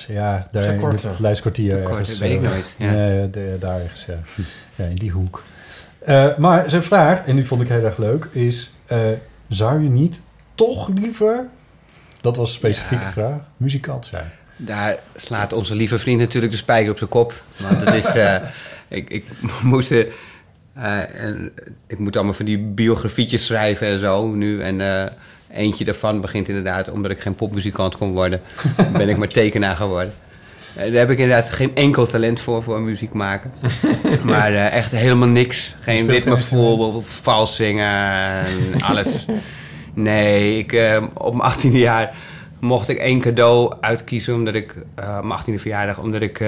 [0.09, 2.19] Ja, daar is een in het Leidskwartier korte, ergens.
[2.19, 2.91] weet ik eh, nooit, ja.
[2.91, 4.15] nee, de- daar ergens, ja.
[4.77, 4.85] ja.
[4.85, 5.43] In die hoek.
[5.99, 8.73] Eh, maar zijn vraag, en die vond ik heel erg leuk, is...
[8.87, 8.99] eh,
[9.49, 10.23] zou je niet
[10.55, 11.49] toch liever,
[12.21, 13.05] dat was specifiek Ja.
[13.07, 14.31] de vraag, muzikant zijn?
[14.57, 17.45] Daar slaat onze lieve vriend natuurlijk de spijker op zijn kop.
[17.57, 18.15] Want het is...
[18.15, 18.37] eh,
[18.99, 19.25] ik, ik
[19.63, 19.93] moest...
[20.75, 21.53] eh, en
[21.87, 24.63] ik moet allemaal van die biografietjes schrijven en zo nu.
[24.63, 25.11] En eh,
[25.53, 26.91] eentje daarvan begint inderdaad...
[26.91, 28.41] omdat ik geen popmuzikant kon worden...
[28.93, 30.13] ben ik maar tekenaar geworden.
[30.77, 33.53] Eh, daar heb ik inderdaad geen enkel talent voor, voor muziek maken.
[34.25, 35.77] maar echt helemaal niks.
[35.81, 37.89] Geen geen ritmevoel, vals zingen,
[38.45, 39.27] en alles.
[39.95, 42.15] Nee, ik, op mijn 18e jaar
[42.59, 44.35] mocht ik één cadeau uitkiezen...
[44.35, 44.75] omdat ik,
[45.23, 46.41] mijn 18e verjaardag, omdat ik...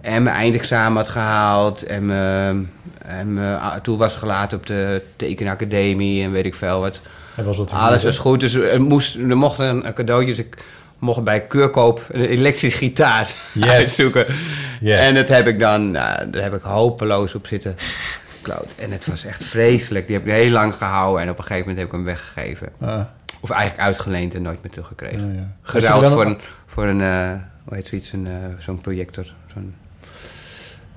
[0.00, 2.70] en mijn eindexamen had gehaald en mijn,
[3.04, 7.00] en mijn toe was gelaten op de tekenacademie en weet ik veel wat.
[7.36, 10.26] Er was wat Alles was goed, dus er, moest, er mocht een, cadeautje.
[10.34, 10.64] Dus ik
[10.98, 13.68] mocht bij Keurkoop een elektrische gitaar Yes.
[13.68, 14.26] uitzoeken.
[14.80, 14.98] Yes.
[14.98, 17.74] En dat heb ik dan, nou, daar heb ik hopeloos op zitten.
[18.42, 18.74] Kloot.
[18.78, 20.06] En het was echt vreselijk.
[20.06, 22.68] Die heb ik heel lang gehouden en op een gegeven moment heb ik hem weggegeven.
[22.80, 23.00] Ah,
[23.40, 25.28] Of eigenlijk uitgeleend en nooit meer teruggekregen.
[25.34, 25.54] ja, ja.
[25.62, 27.30] Geruild voor een, voor een eh,
[27.64, 29.32] hoe heet zoiets, een, eh, zo'n projector.
[29.54, 29.74] Zo'n,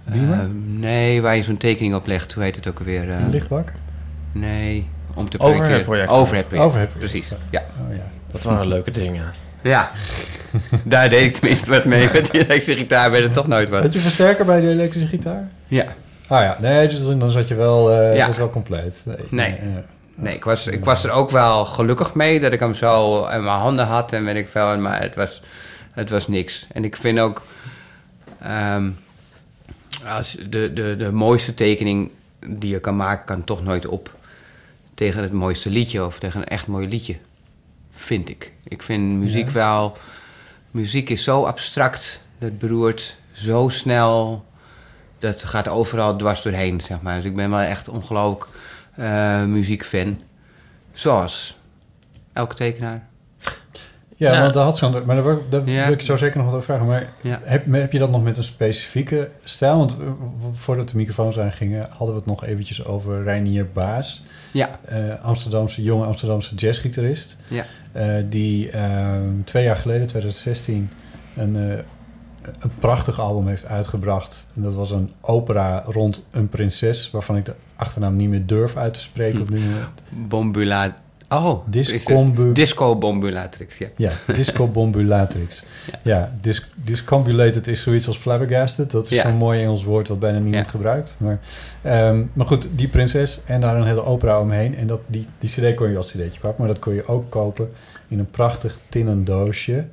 [0.03, 0.39] Beamer?
[0.39, 2.33] eh, nee, waar je zo'n tekening op legt.
[2.33, 3.09] Hoe heet het ook alweer?
[3.09, 3.19] eh?
[3.19, 3.71] Een lichtbak?
[4.31, 5.83] Nee, om te Overhead projecteren.
[5.85, 6.17] projector.
[6.17, 6.59] Overhead projector.
[6.67, 7.19] Overhead projector.
[7.21, 7.63] Precies, ja.
[7.89, 8.03] Oh ja.
[8.31, 9.31] Dat waren leuke dingen.
[9.63, 9.91] Ja,
[10.85, 12.09] daar deed ik tenminste wat mee.
[12.13, 13.81] Met die elektrische gitaar werd het toch nooit wat.
[13.81, 15.47] Had je versterker bij de elektrische gitaar?
[15.67, 15.85] Ja.
[16.27, 18.27] Ah ja, nee, dus dan zat je wel, eh Ja.
[18.27, 19.03] was wel compleet.
[19.05, 19.17] Nee.
[19.29, 19.59] Nee.
[20.15, 23.43] Nee, ik was, ik was er ook wel gelukkig mee dat ik hem zo in
[23.43, 24.77] mijn handen had en weet ik veel.
[24.77, 25.41] Maar het was,
[25.91, 26.67] het was niks.
[26.71, 27.41] En ik vind ook...
[28.41, 28.89] ehm,
[30.07, 32.09] als de, de, de mooiste tekening
[32.47, 33.25] die je kan maken...
[33.25, 34.15] kan toch nooit op
[34.93, 36.05] tegen het mooiste liedje...
[36.05, 37.17] of tegen een echt mooi liedje,
[37.91, 38.51] vind ik.
[38.63, 39.53] Ik vind muziek Ja.
[39.53, 39.97] wel...
[40.71, 44.45] Muziek is zo abstract, dat beroert zo snel...
[45.19, 47.15] dat gaat overal dwars doorheen, zeg maar.
[47.15, 48.47] Dus ik ben wel echt ongelooflijk
[48.95, 50.21] eh, muziekfan.
[50.91, 51.57] Zoals
[52.33, 53.07] elke tekenaar.
[54.31, 54.91] Ja, want daar had zo'n...
[55.05, 55.83] Maar daar, wil- daar Ja.
[55.83, 56.85] wil ik zo zeker nog wat over vragen.
[56.85, 57.13] Maar
[57.43, 59.77] heb, heb je dat nog met een specifieke stijl?
[59.77, 60.07] Want eh,
[60.53, 61.87] voordat de microfoons aangingen...
[61.89, 64.23] hadden we het nog eventjes over Reinier Baas.
[64.51, 67.37] Ja, eh, Amsterdamse, jonge Amsterdamse jazzgitarist.
[67.49, 67.65] ja.
[67.91, 69.11] eh, die eh,
[69.43, 70.89] twee jaar geleden, 2016...
[71.35, 74.47] Een, een prachtig album heeft uitgebracht.
[74.55, 77.11] En dat was een opera rond een prinses...
[77.11, 79.87] waarvan ik de achternaam niet meer durf uit te spreken op dit moment.
[80.27, 80.93] Bombula...
[81.33, 81.59] Oh,
[82.53, 83.87] Disco Bombulatrix, ja.
[83.95, 85.63] Ja, Disco Bombulatrix.
[86.01, 88.91] Ja, dis discombulated is zoiets als flabbergasted.
[88.91, 89.27] Dat is Ja.
[89.27, 90.71] zo'n mooi Engels woord wat bijna niemand Ja.
[90.71, 91.15] gebruikt.
[91.19, 91.39] Maar,
[91.81, 94.75] ehm, maar goed, die prinses en daar een hele opera omheen.
[94.75, 97.29] En dat, die, die cd kon je als cd'tje kopen, maar dat kon je ook
[97.29, 97.69] kopen
[98.07, 99.85] in een prachtig tinnen doosje.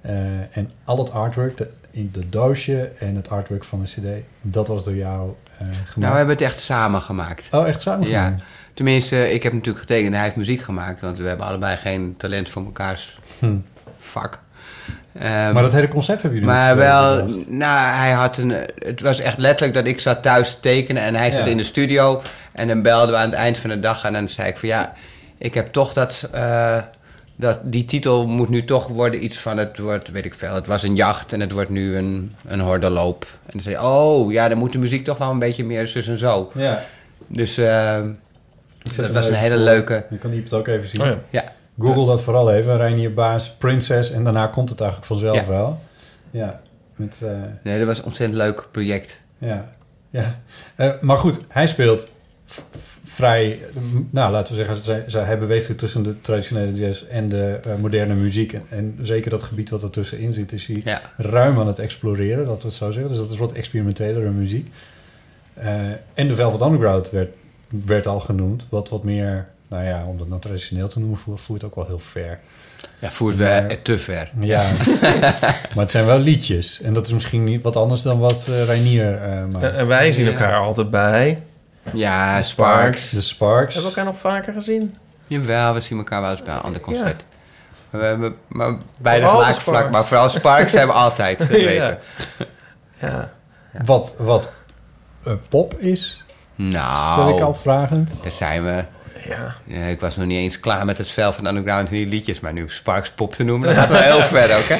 [0.00, 0.14] Eh,
[0.50, 4.68] en al het artwork de, in de doosje en het artwork van de cd, dat
[4.68, 5.96] was door jou eh, gemaakt.
[5.96, 7.48] Nou, we hebben het echt samen gemaakt.
[7.52, 8.36] Oh, echt samen Ja.
[8.76, 11.00] Tenminste, ik heb natuurlijk getekend en hij heeft muziek gemaakt.
[11.00, 13.56] Want we hebben allebei geen talent voor mekaars Hm.
[13.98, 14.38] vak.
[15.18, 17.48] Ehm, Maar dat hele concept hebben jullie Maar wel, bedacht.
[17.50, 18.50] nou, hij had een.
[18.78, 21.50] Het was echt letterlijk dat ik zat thuis te tekenen en hij zat Ja.
[21.50, 22.22] in de studio.
[22.52, 24.68] En dan belden we aan het eind van de dag en dan zei ik van
[24.68, 24.92] ja,
[25.38, 26.28] ik heb toch dat.
[26.32, 26.78] eh,
[27.38, 30.54] dat die titel moet nu toch worden iets van het wordt, weet ik veel.
[30.54, 33.26] Het was een jacht en het wordt nu een, een hordenloop.
[33.32, 35.86] En dan zei hij, oh ja, dan moet de muziek toch wel een beetje meer
[35.86, 36.50] zus en zo.
[36.54, 36.82] Ja.
[37.26, 38.00] Dus eh,
[38.96, 39.64] Dat was een hele voor.
[39.64, 40.04] leuke.
[40.10, 41.00] Je kan die het ook even zien.
[41.00, 41.18] Oh ja.
[41.30, 41.52] Ja.
[41.78, 42.76] Google dat vooral even.
[42.76, 44.10] Reinier Baas, Princess.
[44.10, 45.46] En daarna komt het eigenlijk vanzelf Ja.
[45.46, 45.80] wel.
[46.30, 46.60] Ja.
[46.96, 47.30] Met, eh,
[47.62, 49.20] Nee, dat was een ontzettend leuk project.
[49.38, 49.68] ja.
[50.10, 50.40] ja.
[50.76, 52.08] Eh, maar goed, hij speelt
[53.04, 53.58] vrij...
[54.10, 57.60] Nou, laten we zeggen, zij, zij, hij beweegt zich tussen de traditionele jazz en de
[57.64, 58.52] eh, moderne muziek.
[58.52, 61.00] En, en zeker dat gebied wat er tussenin zit, is hij Ja.
[61.16, 63.10] ruim aan het exploreren, dat we het zo zeggen.
[63.12, 64.70] Dus dat is wat experimentelere muziek.
[65.54, 67.28] Eh, en de Velvet Underground werd,
[67.86, 68.66] werd al genoemd.
[68.68, 71.86] Wat wat meer, nou ja, om dat nou traditioneel te noemen, voert, voert ook wel
[71.86, 72.38] heel ver.
[72.98, 74.30] Ja, voert Maar- we te ver.
[74.40, 74.62] Ja,
[75.74, 76.80] maar het zijn wel liedjes.
[76.80, 79.74] En dat is misschien niet wat anders dan wat eh Reinier eh maakt.
[79.74, 80.30] En, wij zien Ja.
[80.30, 81.42] elkaar altijd bij.
[81.92, 83.10] Ja, Sparks.
[83.10, 83.74] De Sparks.
[83.74, 84.94] Hebben we elkaar nog vaker gezien?
[85.26, 87.24] Jawel, we zien elkaar wel eens bij een ander concert.
[87.90, 89.78] We hebben maar beide Vooral gelijk Sparks.
[89.80, 91.46] vlak, maar vooral Sparks hebben we altijd.
[91.50, 91.98] Ja.
[93.00, 93.32] Ja.
[93.84, 94.48] Wat, wat
[95.24, 96.24] eh, pop is,
[96.56, 98.22] Nou, stel ik al vragend.
[98.22, 98.84] daar zijn we.
[99.64, 99.86] Ja.
[99.86, 102.52] Ik was nog niet eens klaar met het vel van Underground en die liedjes, maar
[102.52, 104.76] nu Sparks pop te noemen, dat gaat wel heel ver ook, hè?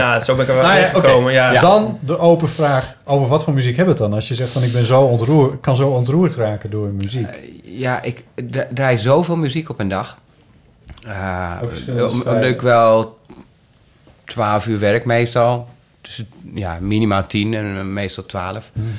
[0.00, 1.30] ja, zo ben ik er wel Nou ja, oké.
[1.30, 1.60] Ja.
[1.60, 4.18] Dan de open vraag, over wat voor muziek hebben we het dan?
[4.18, 7.28] Als je zegt van ik ben zo ontroerd, kan zo ontroerd raken door muziek.
[7.64, 10.18] Ja, ik dra- draai zoveel muziek op een dag.
[11.06, 11.52] Uh,
[11.98, 13.18] omdat ik wel
[14.24, 15.68] 12 uur werk meestal.
[16.00, 16.22] Dus
[16.54, 18.70] ja, minimaal 10 en eh, meestal 12.
[18.72, 18.98] Hmm.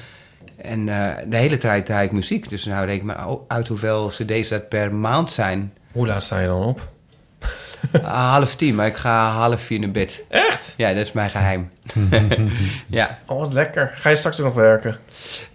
[0.63, 2.49] En eh, de hele tijd draai ik muziek.
[2.49, 5.73] Dus nou reken maar uit hoeveel cd's dat per maand zijn.
[5.91, 6.91] Hoe laat sta je dan op?
[7.91, 10.23] Ah, half tien, maar ik ga half vier naar bed.
[10.29, 10.73] Echt?
[10.77, 11.71] Ja, dat is mijn geheim.
[12.87, 13.19] ja.
[13.27, 13.91] Oh, wat lekker.
[13.95, 14.97] Ga je straks ook nog werken?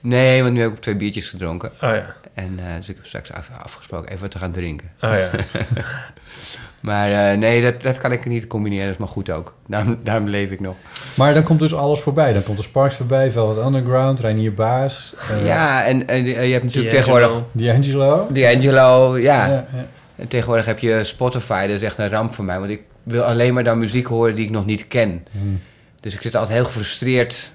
[0.00, 1.70] Nee, want nu heb ik twee biertjes gedronken.
[1.70, 2.16] Oh ja.
[2.38, 4.90] En eh, dus ik heb straks af- afgesproken even wat te gaan drinken.
[5.00, 5.30] Oh ja.
[6.88, 8.84] maar eh, nee, dat, dat kan ik niet combineren.
[8.84, 9.54] Dat is maar goed ook.
[9.66, 10.74] Daarom, daarom leef ik nog.
[11.16, 12.32] Maar dan komt dus alles voorbij.
[12.32, 15.14] Dan komt de Sparks voorbij, Velvet Underground, Reinier Baas.
[15.30, 17.42] eh, ja, en, en je hebt natuurlijk tegenwoordig...
[17.52, 18.26] D'Angelo.
[18.32, 19.46] D'Angelo, ja.
[19.46, 19.86] Ja, ja.
[20.16, 21.66] En tegenwoordig heb je Spotify.
[21.66, 22.58] Dat is echt een ramp voor mij.
[22.58, 25.26] Want ik wil alleen maar dan muziek horen die ik nog niet ken.
[25.30, 25.60] Hmm.
[26.00, 27.52] Dus ik zit altijd heel gefrustreerd.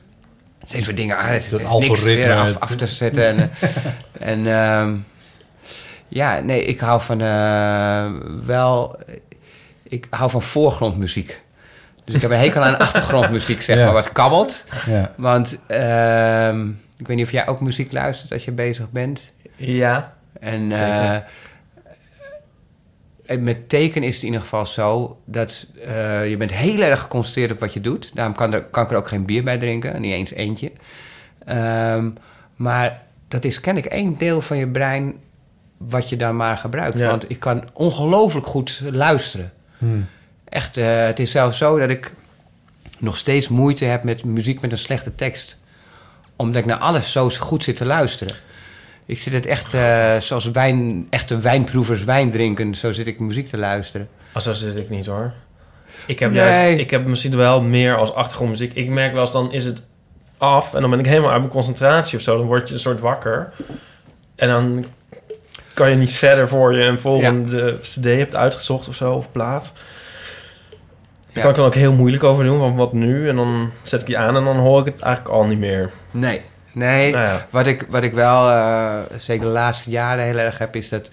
[0.65, 1.25] Steeds weer dingen aan.
[1.27, 2.05] Het Dat is niks algoritme.
[2.15, 3.27] weer af, af te zetten.
[3.27, 3.69] en eh,
[4.31, 4.95] en ehm,
[6.07, 8.11] ja, nee, ik hou van eh,
[8.45, 8.99] wel...
[9.83, 11.41] Ik hou van voorgrondmuziek.
[12.05, 13.83] Dus ik heb een hekel aan achtergrondmuziek, zeg Ja.
[13.83, 14.65] maar, wat kabbelt.
[14.85, 15.11] Ja.
[15.17, 19.21] Want ehm, ik weet niet of jij ook muziek luistert als je bezig bent.
[19.55, 20.13] Ja.
[20.39, 21.23] En Zeker.
[23.39, 27.51] Met teken is het in ieder geval zo dat eh, je bent heel erg geconcentreerd
[27.51, 28.11] op wat je doet.
[28.13, 30.71] Daarom kan, er, kan ik er ook geen bier bij drinken, niet eens eentje.
[31.45, 32.09] Ehm,
[32.55, 35.15] maar dat is ken ik één deel van je brein
[35.77, 36.97] wat je dan maar gebruikt.
[36.97, 37.09] Ja.
[37.09, 39.51] Want ik kan ongelooflijk goed luisteren.
[39.77, 40.05] Hmm.
[40.49, 42.11] Echt, eh, het is zelfs zo dat ik
[42.97, 45.57] nog steeds moeite heb met muziek met een slechte tekst.
[46.35, 48.35] Omdat ik naar alles zo goed zit te luisteren.
[49.05, 52.75] Ik zit het echt eh, zoals wijn, echte wijnproevers wijn drinken.
[52.75, 54.09] Zo zit ik muziek te luisteren.
[54.33, 55.33] Oh, zo zit ik niet hoor.
[56.07, 56.39] Ik heb, Nee.
[56.43, 58.73] juist, ik heb misschien wel meer als achtergrondmuziek.
[58.73, 59.87] Ik merk wel eens dan is het
[60.37, 62.37] af en dan ben ik helemaal uit mijn concentratie of zo.
[62.37, 63.53] Dan word je een soort wakker.
[64.35, 64.85] En dan
[65.73, 69.73] kan je niet verder voor je een volgende cd hebt uitgezocht of zo, of plaat.
[71.33, 73.29] Daar kan ik dan ook heel moeilijk over doen, van wat nu?
[73.29, 75.91] En dan zet ik die aan en dan hoor ik het eigenlijk al niet meer.
[76.11, 76.41] Nee,
[76.73, 77.11] nee.
[77.11, 77.47] Nou ja.
[77.49, 81.09] Wat, ik, wat ik wel, eh, zeker de laatste jaren heel erg heb, is dat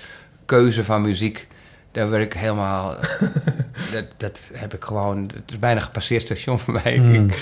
[0.47, 1.47] keuze van muziek.
[1.93, 2.95] Daar word ik helemaal...
[3.95, 5.23] dat, dat heb ik gewoon...
[5.23, 6.95] Het is bijna gepasseerd station voor mij.
[6.97, 7.15] Hmm.
[7.15, 7.39] Ik-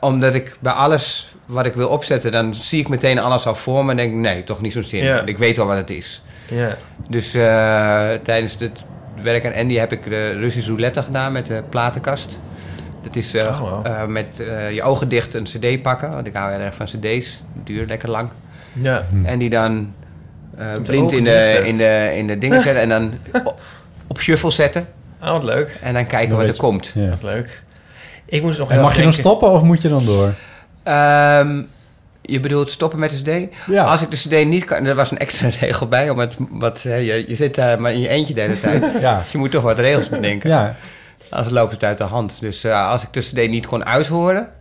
[0.00, 2.32] omdat ik bij alles wat ik wil opzetten...
[2.32, 5.04] dan zie ik meteen alles al voor me en denk nee, toch niet zo'n zin.
[5.04, 5.22] Ja.
[5.24, 6.22] Ik weet al wat het is.
[6.48, 6.76] Ja.
[7.08, 8.84] Dus eh, tijdens het
[9.22, 12.38] werk aan Andy heb ik de Russische roulette gedaan met de platenkast.
[13.08, 13.86] Dat is eh, Oh, wow.
[13.86, 16.10] eh, met eh, je ogen dicht een cd pakken.
[16.10, 17.42] Want ik hou heel erg van cd's.
[17.64, 18.28] Duur lekker lang.
[18.82, 19.04] Ja.
[19.24, 19.92] En die dan
[20.56, 22.82] eh, blind in de, in, de, in de dingen zetten.
[22.82, 23.12] En dan
[23.44, 23.60] op,
[24.06, 24.88] op shuffle zetten.
[25.22, 25.78] Oh, wat leuk.
[25.82, 26.92] En dan kijken Dan wat er je- komt.
[26.94, 27.08] Ja.
[27.08, 27.62] Wat leuk.
[28.26, 30.34] Ik moest nog En mag je dan stoppen of moet je dan door?
[30.82, 31.62] Ehm,
[32.22, 33.54] je bedoelt stoppen met de cd?
[33.66, 33.84] Ja.
[33.84, 34.86] Als ik de cd niet kan...
[34.86, 36.10] Er was een extra regel bij.
[36.10, 39.00] Om het, wat, hè, je, je zit daar maar in je eentje de hele tijd.
[39.00, 39.20] Ja.
[39.22, 40.50] Dus je moet toch wat regels bedenken.
[40.50, 40.76] Ja.
[41.30, 42.40] Anders loopt het uit de hand.
[42.40, 44.52] Dus eh, als ik de cd niet kon uithoren...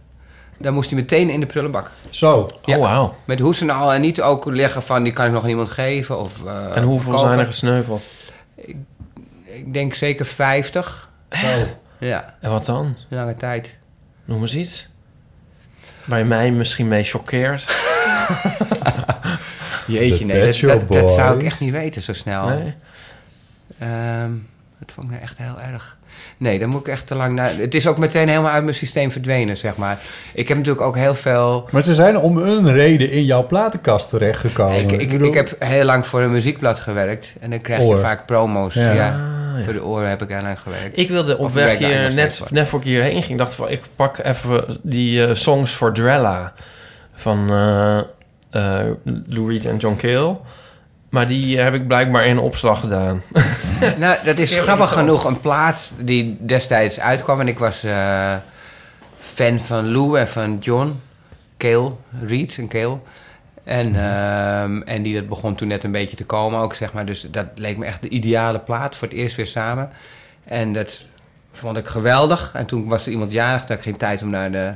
[0.57, 1.91] dan moest hij meteen in de prullenbak.
[2.09, 2.49] Zo.
[2.63, 3.15] Oh, wauw.
[3.26, 3.93] Met hoes en al.
[3.93, 5.03] En niet ook leggen van...
[5.03, 6.20] die kan ik nog aan iemand geven.
[6.20, 7.28] Of, eh, En hoeveel kopen.
[7.28, 8.03] zijn er gesneuveld?
[9.43, 11.09] Ik denk zeker 50.
[11.30, 11.47] Zo.
[11.99, 12.36] Ja.
[12.41, 12.95] En wat dan?
[13.09, 13.76] Lange tijd.
[14.26, 14.88] Noem eens iets.
[16.05, 17.65] Waar je mij misschien mee choqueert.
[19.88, 22.47] Jeetje, nee, dat, dat, dat zou ik echt niet weten zo snel.
[22.47, 22.76] Nee?
[23.80, 24.32] Ehm,
[24.80, 25.97] dat vond ik nou echt heel erg.
[26.38, 27.51] Nee, dan moet ik echt te lang naar...
[27.57, 29.99] Het is ook meteen helemaal uit mijn systeem verdwenen, zeg maar.
[30.34, 31.68] Ik heb natuurlijk ook heel veel...
[31.72, 34.78] Maar ze zijn om een reden in jouw platenkast terechtgekomen.
[34.78, 37.34] Ik, ik, bedoel- ik heb heel lang voor een muziekblad gewerkt.
[37.39, 37.95] En dan krijg Oor.
[37.95, 38.74] je vaak promo's.
[38.74, 38.91] Ja.
[38.91, 39.09] Ja.
[39.09, 39.63] Ah, ja.
[39.63, 40.97] Voor de oren heb ik heel lang gewerkt.
[40.97, 43.82] Ik wilde op Of weg hier, net, net voor ik hierheen ging, dacht van ik
[43.95, 46.53] pak even die eh, songs voor Drella
[47.13, 48.86] van eh, eh,
[49.28, 50.39] Lou Reed en John Cale.
[51.10, 53.22] Maar die heb ik blijkbaar in opslag gedaan.
[53.97, 57.39] nou, dat is grappig genoeg een plaat die destijds uitkwam.
[57.39, 58.36] En ik was eh,
[59.20, 61.01] fan van Lou en van John.
[61.58, 61.91] Cale,
[62.24, 62.97] Reed en Cale.
[63.64, 67.05] En, ehm, en die dat begon toen net een beetje te komen ook, zeg maar.
[67.05, 69.89] Dus dat leek me echt de ideale plaat voor het eerst weer samen.
[70.43, 71.05] En dat
[71.51, 72.51] vond ik geweldig.
[72.53, 74.76] En toen was er iemand jarig, toen had ik geen tijd om naar de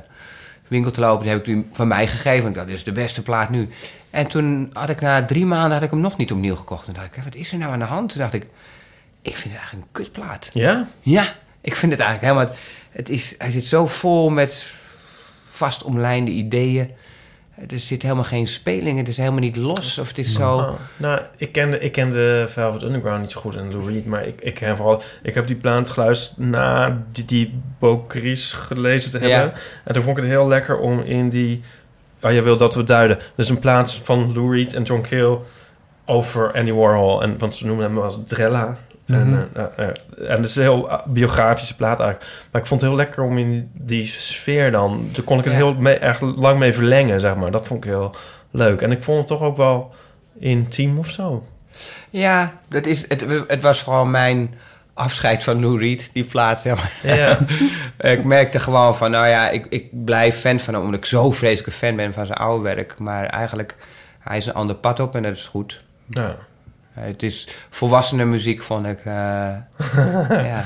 [0.72, 1.24] winkel te lopen.
[1.24, 2.50] Die heb ik die van mij gegeven.
[2.50, 3.70] Ik dacht, dit is de beste plaat nu.
[4.10, 6.86] En toen had ik na drie maanden had ik hem nog niet opnieuw gekocht.
[6.86, 8.10] Toen dacht ik, wat is er nou aan de hand?
[8.10, 8.48] Toen dacht ik,
[9.22, 10.50] ik vind het eigenlijk een kutplaat.
[10.54, 10.88] Ja?
[11.02, 12.56] Ja, ik vind het eigenlijk helemaal...
[12.90, 14.68] Het is, hij zit zo vol met
[15.50, 16.92] vast omlijnde ideeën.
[17.70, 18.98] Er zit helemaal geen speling.
[18.98, 19.98] Het is helemaal niet los.
[19.98, 20.56] Of het is zo...
[20.56, 24.28] Oh, nou, ik kende, ik kende Velvet Underground niet zo goed en Lou Reed, maar
[24.28, 25.02] ik, ik ken vooral...
[25.24, 29.38] Ik heb die plaat geluisterd na die, die Bocris gelezen te Ja.
[29.40, 29.60] hebben.
[29.84, 31.62] En toen vond ik het heel lekker om in die...
[32.22, 33.20] Oh, je wil dat we duiden.
[33.36, 35.40] Dus een plaat van Lou Reed en John Cale
[36.06, 37.22] over Andy Warhol.
[37.24, 38.78] En, want ze noemen hem als Drella.
[39.14, 39.50] En,
[40.28, 42.32] en het is een heel biografische plaat eigenlijk.
[42.52, 45.10] Maar ik vond het heel lekker om in die sfeer dan...
[45.12, 45.60] Daar kon ik het Ja.
[45.60, 47.52] heel mee, erg lang mee verlengen, zeg maar.
[47.52, 48.16] Dat vond ik heel
[48.52, 48.82] leuk.
[48.82, 49.94] En ik vond het toch ook wel
[50.40, 51.48] intiem of zo.
[52.10, 54.54] Ja, dat is, het, het was vooral mijn
[54.94, 56.62] afscheid van Lou Reed, die plaats.
[56.62, 57.16] Zeg maar.
[57.18, 57.38] Ja.
[58.12, 60.84] ik merkte gewoon van, nou ja, ik, ik blijf fan van hem...
[60.84, 63.00] omdat ik zo vreselijk fan ben van zijn oude werk.
[63.00, 63.76] Maar eigenlijk,
[64.20, 65.84] hij is een ander pad op en dat is goed.
[66.08, 66.36] Ja.
[66.92, 69.00] Het is volwassene muziek, vond ik.
[69.00, 69.58] eh,
[70.30, 70.64] ja.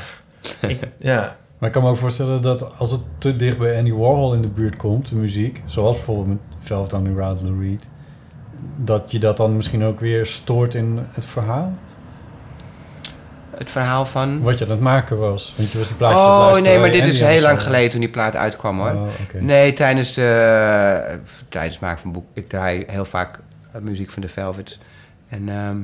[0.98, 1.36] ja.
[1.58, 4.42] Maar ik kan me ook voorstellen dat als het te dicht bij Andy Warhol in
[4.42, 7.90] de buurt komt, de muziek, zoals bijvoorbeeld met Velvet Underground, Lou Reed,
[8.76, 11.74] dat je dat dan misschien ook weer stoort in het verhaal?
[13.58, 14.42] Het verhaal van...
[14.42, 15.54] Wat je aan het maken was.
[15.58, 18.00] Want je was die plaatjes Oh nee, maar dit Andy is heel lang geleden toen
[18.00, 18.92] die plaat uitkwam hoor.
[18.92, 19.08] Oh.
[19.40, 21.20] Nee, tijdens de
[21.50, 22.26] tijdens het maken van boek.
[22.34, 23.40] Ik draai heel vaak
[23.72, 24.80] eh, muziek van de Velvets.
[25.30, 25.78] En ehm,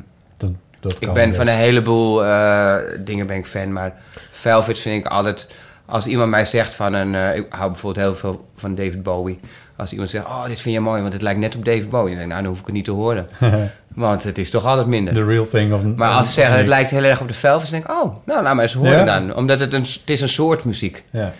[0.81, 1.37] Dat, ik ben best.
[1.37, 3.93] van een heleboel eh, dingen ben ik fan, maar
[4.31, 5.47] Velvets vind ik altijd.
[5.85, 9.39] Als iemand mij zegt van een, eh, ik hou bijvoorbeeld heel veel van David Bowie.
[9.75, 12.15] Als iemand zegt, oh, dit vind je mooi, want het lijkt net op David Bowie.
[12.15, 13.27] Dan denk ik, nou, dan hoef ik het niet te horen.
[13.87, 15.13] want het is toch altijd minder.
[15.13, 17.71] The real thing of Maar als ze zeggen, het lijkt heel erg op de Velvets,
[17.71, 19.19] dan denk ik, oh, nou, laat maar eens horen Ja?
[19.19, 19.35] dan.
[19.35, 21.03] Omdat het een, het is een soort muziek.
[21.09, 21.33] Ja.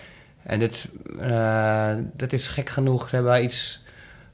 [0.44, 0.88] En het,
[1.20, 3.10] eh, dat is gek genoeg.
[3.10, 3.84] Ze hebben wel iets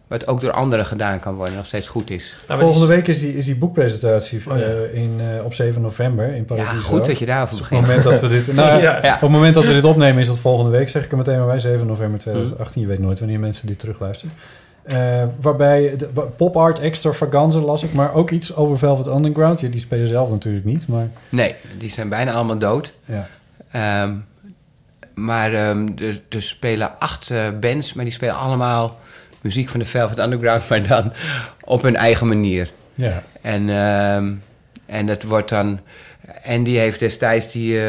[0.07, 2.37] wat ook door anderen gedaan kan worden, nog steeds goed is.
[2.47, 6.75] Volgende week is die, is die boekpresentatie eh, in, eh, op 7 november in Paradiso.
[6.75, 7.87] Ja, goed dat je daarover Dus op begint.
[7.87, 8.99] het moment dat we dit, nou, Ja.
[9.01, 9.13] Ja.
[9.15, 11.37] Op het moment dat we dit opnemen is dat volgende week, zeg ik er meteen
[11.37, 12.81] maar bij, 7 november 2018.
[12.81, 14.33] Je weet nooit wanneer mensen dit terugluisteren.
[14.83, 15.95] Eh, waarbij
[16.35, 19.59] pop art extravaganza las ik, maar ook iets over Velvet Underground.
[19.59, 21.07] Ja, die spelen zelf natuurlijk niet, maar...
[21.29, 22.93] Nee, die zijn bijna allemaal dood.
[23.05, 23.27] Ja.
[23.71, 24.13] Ehm,
[25.13, 28.97] maar ehm, er, er spelen acht bands, maar die spelen allemaal
[29.41, 31.13] muziek van de Velvet Underground, maar dan
[31.63, 32.69] op hun eigen manier.
[32.93, 33.23] Ja.
[33.41, 34.33] En, ehm,
[34.85, 35.79] en dat wordt dan...
[36.43, 37.79] En die heeft destijds die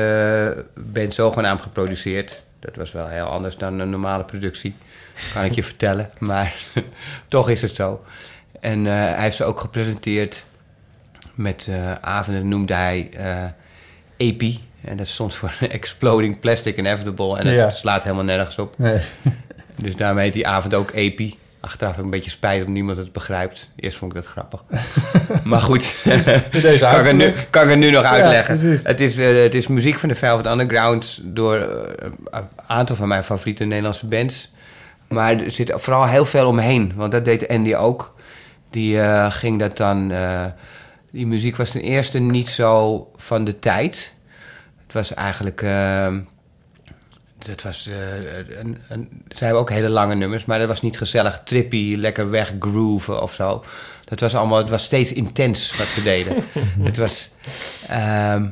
[0.74, 2.42] band zogenaamd geproduceerd.
[2.61, 4.74] Dat was wel heel anders dan een normale productie,
[5.34, 6.09] kan ik je vertellen.
[6.18, 6.55] Maar
[7.28, 8.05] toch is het zo.
[8.61, 10.44] En eh, hij heeft ze ook gepresenteerd
[11.34, 13.44] met eh, avonden, noemde hij eh
[14.16, 14.61] EPI.
[14.84, 17.38] En dat stond voor Exploding Plastic Inevitable.
[17.38, 17.70] En dat Ja.
[17.70, 18.78] slaat helemaal nergens op.
[18.78, 18.99] Nee.
[19.79, 21.39] Dus daarmee heet die avond ook EPI.
[21.61, 23.68] Achteraf heb ik een beetje spijt dat niemand het begrijpt.
[23.76, 24.64] Eerst vond ik dat grappig.
[25.45, 26.42] maar goed, deze
[26.91, 28.80] kan, ik het nu, kan ik het nu nog uitleggen.
[28.83, 33.09] het, is, eh, het is muziek van de Velvet Underground door eh, een aantal van
[33.09, 34.50] mijn favoriete Nederlandse bands.
[35.09, 36.92] Maar er zit vooral heel veel omheen.
[36.96, 38.14] Want dat deed Andy ook.
[38.71, 40.13] Die eh, ging dat dan...
[41.11, 44.14] die muziek was ten eerste niet zo van de tijd.
[44.87, 45.64] Het was eigenlijk...
[47.47, 47.89] dat was,
[48.61, 52.31] een, een, ze hebben ook hele lange nummers, maar dat was niet gezellig, trippy, lekker
[52.31, 53.65] weggrooven of zo.
[54.05, 56.37] Dat was allemaal, het was steeds intens wat ze deden.
[56.89, 57.31] het was,
[57.89, 58.47] ehm,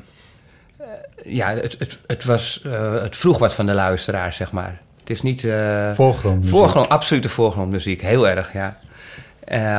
[0.77, 0.87] eh,
[1.25, 4.81] ja, het, het, het was, eh, het vroeg wat van de luisteraar, zeg maar.
[5.01, 5.45] Het is niet...
[5.45, 6.51] eh, Voorgrondmuziek.
[6.57, 8.79] Voorgrond, absolute voorgrondmuziek, heel erg, ja.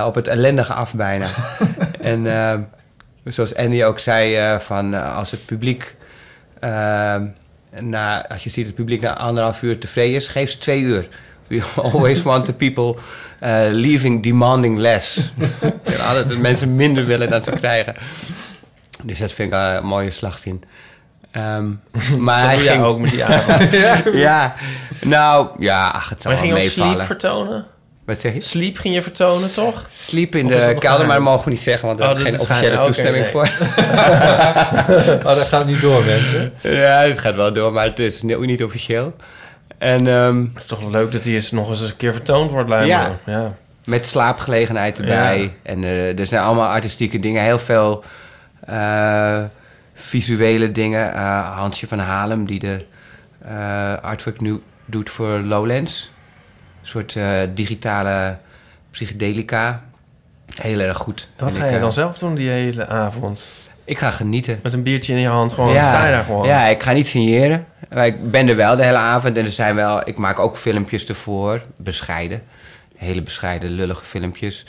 [0.05, 1.27] Op het ellendige af bijna.
[2.01, 2.59] en eh,
[3.23, 5.95] zoals Andy ook zei, van als het publiek...
[7.79, 10.81] na, als je ziet dat het publiek na anderhalf uur tevreden is, geef ze twee
[10.81, 11.07] uur.
[11.47, 12.95] We always want the people
[13.43, 15.31] uh, leaving demanding less.
[16.07, 17.93] Altijd dat mensen minder willen dan ze krijgen.
[19.03, 20.63] Dus dat vind ik een mooie slagzin.
[21.31, 21.67] Ehm,
[22.25, 23.71] maar Dat hij ging ook met die avond.
[24.27, 24.55] ja.
[25.01, 27.05] nou ja, ach, het zal Maar wel ging je ook Sleep meevallen.
[27.05, 27.65] vertonen?
[28.07, 28.41] Wat zeg je?
[28.41, 29.85] Sleep ging je vertonen, toch?
[29.89, 32.33] Sleep in de kelder, maar dat mogen we niet zeggen, want daar Oh, heb ik
[32.33, 32.75] geen officiële.
[32.75, 33.31] Oké, toestemming nee.
[33.31, 33.49] voor.
[35.27, 36.53] Oh, dat gaat niet door, mensen.
[36.61, 39.15] Ja, het gaat wel door, maar het is ook niet officieel.
[39.77, 42.69] En ehm, Het is toch leuk dat die eens nog eens een keer vertoond wordt,
[42.69, 42.87] lijkt.
[42.87, 43.17] Ja.
[43.25, 43.53] ja.
[43.85, 45.39] met slaapgelegenheid erbij.
[45.41, 45.49] Ja.
[45.63, 47.43] En eh, er zijn allemaal artistieke dingen.
[47.43, 48.03] Heel veel
[48.59, 49.41] eh,
[49.93, 51.13] visuele dingen.
[51.13, 52.85] Eh, Hansje van Halem, die de
[53.41, 56.11] eh, artwork nu doet voor Lowlands.
[56.87, 58.37] Een soort eh, digitale
[58.91, 59.83] psychedelica.
[60.61, 61.27] Heel erg goed.
[61.35, 63.49] En wat ga ik, je eh, dan zelf doen die hele avond?
[63.83, 64.59] Ik ga genieten.
[64.63, 66.47] Met een biertje in je hand, gewoon sta je daar gewoon.
[66.47, 67.65] Ja, ik ga niet signeren.
[67.93, 69.37] Maar ik ben er wel de hele avond.
[69.37, 70.01] En er zijn wel...
[70.07, 71.61] Ik maak ook filmpjes ervoor.
[71.75, 72.41] Bescheiden.
[72.95, 74.65] Hele bescheiden, lullige filmpjes.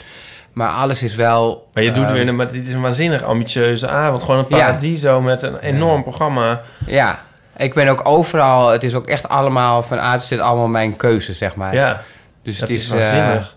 [0.53, 1.69] Maar alles is wel...
[1.73, 4.23] Maar je doet eh, weer, een- maar dit is een waanzinnig ambitieuze avond.
[4.23, 4.65] Gewoon een Ja.
[4.65, 6.61] paradiso met een enorm programma.
[6.85, 7.19] Ja.
[7.59, 8.69] Ik ben ook overal...
[8.69, 9.83] Het is ook echt allemaal...
[9.83, 11.73] Van A tot Z allemaal mijn keuze, zeg maar.
[11.73, 12.01] Ja,
[12.43, 12.87] Dus het is is...
[12.87, 13.55] waanzinnig.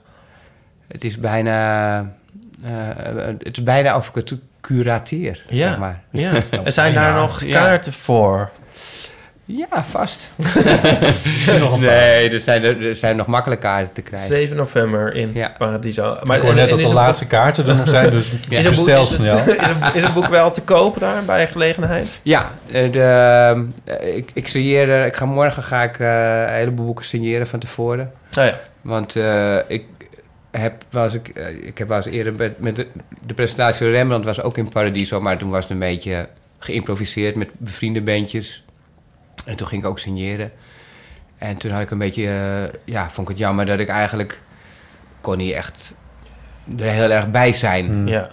[0.89, 1.99] eh, het is bijna...
[2.62, 2.73] eh,
[3.39, 6.01] het is bijna of ik het curateer, Ja, zeg maar.
[6.11, 6.33] ja.
[6.65, 8.51] Er zijn daar nog kaarten voor.
[9.44, 10.31] Ja, vast.
[11.59, 14.28] nog nee, er zijn, er, zijn nog makkelijk kaarten te krijgen.
[14.28, 15.55] 7 november in Ja.
[15.59, 16.16] Paradiso.
[16.23, 18.64] Maar ik hoor net en dat de laatste kaarten er nog zijn, dus boek- is
[18.64, 19.39] het boek- bestel is het- snel.
[19.39, 22.20] Is het, is het boek wel te koop daar bij gelegenheid?
[22.23, 23.01] Ja, eh, de,
[23.85, 27.59] eh, ik, ik signeer, ik ga morgen ga ik eh, een heleboel boeken signeren van
[27.59, 28.12] tevoren.
[28.39, 28.60] Oh ja.
[28.81, 29.85] Want eh, ik
[30.51, 31.28] heb wel eens, ik,
[31.62, 32.86] ik heb wel eens eerder met, met de,
[33.27, 36.28] de presentatie van Rembrandt was ook in Paradiso, maar toen was het een beetje
[36.59, 38.64] geïmproviseerd met bevriende bandjes.
[39.44, 40.52] En toen ging ik ook signeren.
[41.39, 44.40] En toen had ik een beetje, eh, ja, vond ik het jammer dat ik eigenlijk
[45.20, 45.94] kon niet echt
[46.78, 47.86] er heel erg bij zijn.
[47.86, 48.09] Hmm.
[48.09, 48.28] Ja.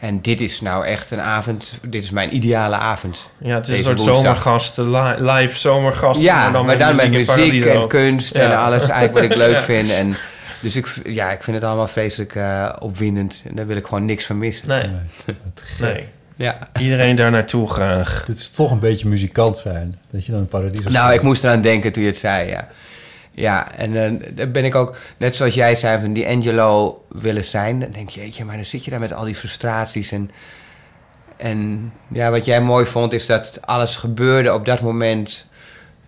[0.00, 3.30] En dit is nou echt een avond, dit is mijn ideale avond.
[3.38, 4.16] Ja, het is een soort woensdag.
[4.16, 6.24] zomergasten, li- live zomergasten.
[6.24, 9.62] Ja, maar dan, met muziek en kunst en alles eigenlijk wat ik leuk Ja.
[9.62, 9.90] vind.
[9.90, 10.14] En,
[10.60, 13.42] dus ik, ja, ik vind het allemaal vreselijk eh, opwindend.
[13.48, 14.68] En daar wil ik gewoon niks van missen.
[14.68, 14.90] Nee,
[15.80, 16.08] nee.
[16.36, 16.58] Ja.
[16.78, 18.24] Iedereen daar naartoe graag.
[18.24, 19.98] Dit is toch een beetje muzikant zijn.
[20.10, 22.68] Dat je dan een paradies Nou, ik moest eraan denken toen je het zei, ja.
[23.32, 27.44] Ja, en eh, daar ben ik ook, net zoals jij zei, van die Angelo willen
[27.44, 27.80] zijn.
[27.80, 30.12] Dan denk je, jeetje, maar dan zit je daar met al die frustraties.
[30.12, 30.30] En,
[31.36, 35.46] en ja, wat jij mooi vond, is dat alles gebeurde op dat moment.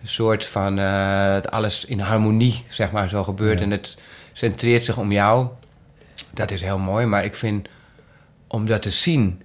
[0.01, 3.59] Een soort van, eh, dat alles in harmonie, zeg maar, zo gebeurt.
[3.59, 3.65] Ja.
[3.65, 3.97] En het
[4.33, 5.47] centreert zich om jou.
[6.33, 7.67] Dat is heel mooi, maar ik vind,
[8.47, 9.41] om dat te zien,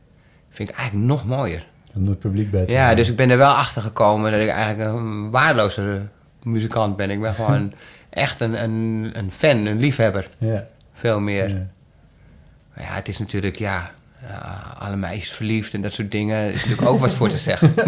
[0.54, 1.66] vind ik eigenlijk nog mooier.
[1.94, 2.96] Om het publiek bij te Ja, houden.
[2.96, 6.00] dus ik ben er wel achter gekomen dat ik eigenlijk een waardeloze
[6.42, 7.10] muzikant ben.
[7.10, 7.72] Ik ben gewoon
[8.10, 10.28] echt een, een, een fan, een liefhebber.
[10.38, 11.48] Ja, Veel meer.
[11.48, 11.66] ja.
[12.74, 13.90] Maar ja, het is natuurlijk, ja,
[14.28, 16.52] ja, alle meisjes verliefd en dat soort dingen.
[16.52, 17.74] Is natuurlijk ook wat voor te zeggen.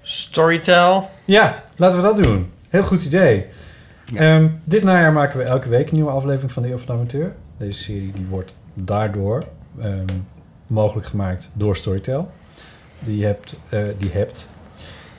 [0.00, 1.10] Storytel.
[1.24, 2.50] Ja, laten we dat doen.
[2.68, 3.46] Heel goed idee.
[4.04, 4.20] Ja.
[4.20, 6.92] Ehm, dit najaar maken we elke week een nieuwe aflevering van de Eeuw van de
[6.92, 7.32] Amateur.
[7.58, 8.52] Deze serie die wordt
[8.84, 9.44] daardoor
[9.80, 10.04] ehm,
[10.66, 12.30] mogelijk gemaakt door Storytel.
[12.98, 14.50] Die hebt, eh, die hebt.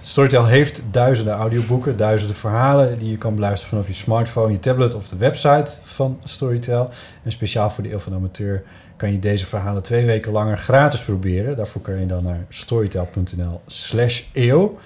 [0.02, 4.94] Storytel heeft duizenden audioboeken, duizenden verhalen die je kan beluisteren vanaf je smartphone, je tablet
[4.94, 6.90] of de website van Storytel.
[7.24, 8.64] En speciaal voor de Eeuw van de Amateur
[8.96, 11.56] kan je deze verhalen twee weken langer gratis proberen.
[11.56, 14.78] Daarvoor kan je dan naar storytel.nl slash eeuw.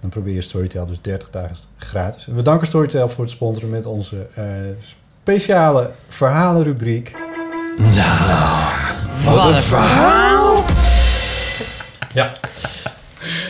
[0.00, 2.28] Dan probeer je Storytel dus 30 dagen gratis.
[2.28, 4.44] En we danken Storytel voor het sponsoren met onze eh,
[5.22, 7.29] speciale verhalenrubriek.
[9.24, 10.64] Wat een verhaal.
[12.14, 12.30] Ja.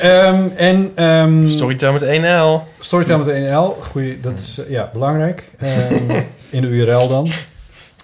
[0.00, 2.68] Ehm, en ehm, Storytel met 1L.
[2.78, 3.82] Storytel met 1L.
[3.82, 5.50] Goeie, dat is eh, ja, belangrijk.
[5.58, 6.10] Ehm,
[6.50, 7.28] in de URL dan.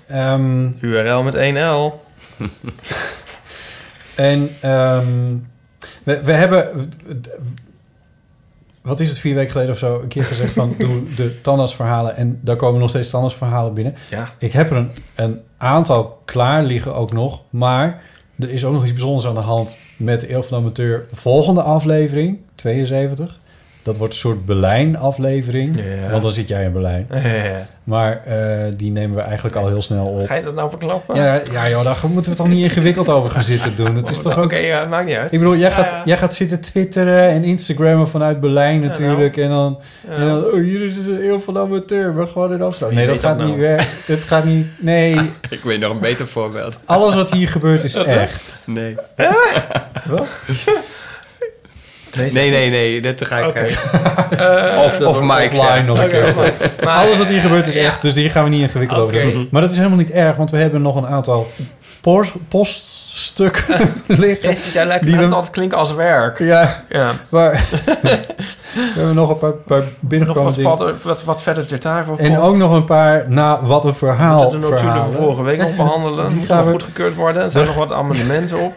[0.07, 1.93] Ehm, URL met 1L.
[4.15, 5.35] en ehm,
[6.03, 6.91] we, we hebben...
[8.87, 12.17] Wat is het, vier weken geleden of zo, een keer gezegd van doe de tandartsverhalen.
[12.17, 13.95] En daar komen nog steeds tandartsverhalen binnen.
[14.11, 14.29] Ja.
[14.39, 17.43] Ik heb er een, een aantal klaar liggen ook nog.
[17.51, 18.03] Maar
[18.39, 21.07] er is ook nog iets bijzonders aan de hand met de Eeuw van de Amateur.
[21.13, 23.39] Volgende aflevering, 72.
[23.87, 25.77] Dat wordt een soort Berlijn-aflevering.
[25.77, 26.11] Ja.
[26.11, 27.07] Want dan zit jij in Berlijn.
[27.11, 27.67] Ja.
[27.85, 30.27] Maar eh, die nemen we eigenlijk al heel snel op.
[30.27, 31.17] Ga je dat nou verklappen?
[31.17, 33.97] Ja, ja joh, daar moeten we toch niet ingewikkeld over gaan zitten doen.
[33.97, 34.63] Het is toch Oké, ook...
[34.63, 35.33] ja, maakt niet uit.
[35.33, 39.37] Ik bedoel, jij gaat, jij gaat zitten twitteren en Instagrammen vanuit Berlijn Ja, natuurlijk.
[39.37, 40.15] En dan, Ja.
[40.15, 42.93] en dan, oh, hier is de eeuw van amateur, maar gewoon in afstand.
[42.93, 43.69] Nee, dat gaat dat niet nou?
[43.69, 43.87] werken.
[44.07, 45.15] Dat gaat niet, nee.
[45.51, 46.79] ik weet nog een beter voorbeeld.
[46.85, 48.63] Alles wat hier gebeurt is echt.
[48.67, 48.97] Nee.
[50.07, 50.29] Wat?
[52.17, 53.01] Nee, nee, nee.
[53.01, 53.47] Dat ga ik...
[53.47, 53.59] Oké.
[53.61, 56.35] eh, of, of Mike offline nog een keer.
[56.85, 57.83] Maar- Alles wat hier gebeurt is Ja.
[57.85, 59.49] echt, dus hier gaan we niet ingewikkeld over doen.
[59.51, 61.51] Maar dat is helemaal niet erg, want we hebben nog een aantal
[62.01, 62.33] post-
[63.37, 63.93] poststukken
[64.25, 64.49] liggen.
[64.49, 66.39] Jezus, jij lijkt Die we- altijd klinken als werk.
[66.39, 67.13] Ja, Ja.
[67.29, 67.51] maar
[68.73, 72.19] we hebben nog een paar, paar Nog binnengekomen wat, wat, wat, wat verder ter tafel
[72.19, 75.43] En ook nog een paar, na wat een We verhaal moeten de notulen van vorige
[75.43, 76.29] week nog behandelen.
[76.35, 77.43] Die gaan we- goedgekeurd worden.
[77.43, 78.75] Er zijn nog wat amendementen op.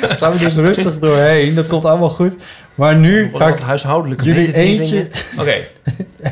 [0.00, 1.54] Daar gaan we dus rustig doorheen.
[1.54, 2.36] Dat komt allemaal goed.
[2.74, 5.06] Maar nu ga ik huishoudelijke jullie eentje,
[5.40, 5.54] Oké.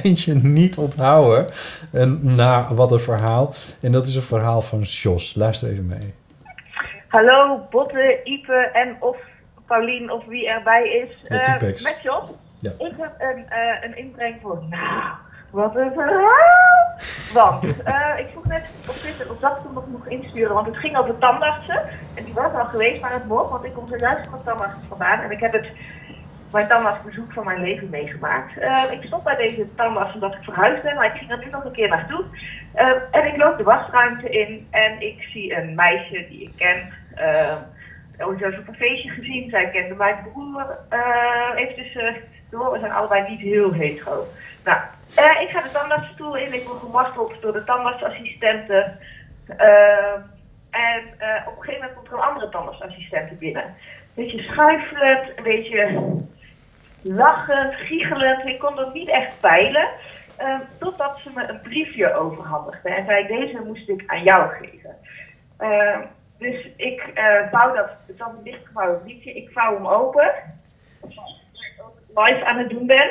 [0.02, 1.47] eentje niet onthouden.
[1.90, 3.55] En na wat een verhaal.
[3.81, 5.32] En dat is een verhaal van Jos.
[5.36, 6.12] Luister even mee.
[7.12, 9.16] Hallo, Botte, Ipe en of
[9.66, 11.28] Paulien of wie erbij is.
[11.28, 12.32] Eh, met Jos.
[12.59, 12.70] Ja.
[12.78, 14.62] Ik heb een, eh, een inbreng voor.
[14.70, 15.02] Nou,
[15.52, 16.97] wat een verhaal!
[17.32, 20.66] Want eh, ik vroeg net op Twitter of dat ik hem nog moet insturen, want
[20.66, 21.82] het ging over tandartsen.
[22.14, 24.76] En die was al geweest, maar het mocht, want ik kom zojuist van de tandarts
[24.89, 25.20] vandaan.
[25.20, 25.66] En ik heb het
[26.52, 28.56] mijn tandartsbezoek van mijn leven meegemaakt.
[28.90, 31.64] Ik stond bij deze tandarts omdat ik verhuisd ben, maar ik ging er nu nog
[31.64, 32.24] een keer naartoe.
[33.10, 37.01] En ik loop de wasruimte in en ik zie een meisje die ik ken.
[37.18, 37.56] Uh,
[38.26, 39.51] ooit eens op een feestje gezien.
[39.51, 40.78] Zij kende mijn broer.
[40.89, 42.14] eh even tussen
[42.51, 42.72] door.
[42.72, 44.26] We zijn allebei niet heel hetero.
[44.64, 44.78] Nou,
[45.14, 46.52] eh, ik ga de tandartsstoel in.
[46.55, 48.98] Ik word gemarteld door de tandartsassistenten.
[49.56, 50.14] Eh,
[50.70, 53.64] en eh, op een gegeven moment komt er een andere tandartsassistente binnen.
[53.64, 53.74] Een
[54.14, 55.98] beetje schuifelend, een beetje
[57.02, 58.44] lachend, giechelend.
[58.44, 59.89] Ik kon dat niet echt peilen.
[60.36, 62.89] eh, totdat ze me een briefje overhandigde.
[62.89, 64.97] En zei, deze moest ik aan jou geven.
[66.43, 70.32] Dus ik eh vouw dat, het was dichtgevouwen briefje, ik vouw hem open.
[72.14, 73.10] Live aan het doen ben.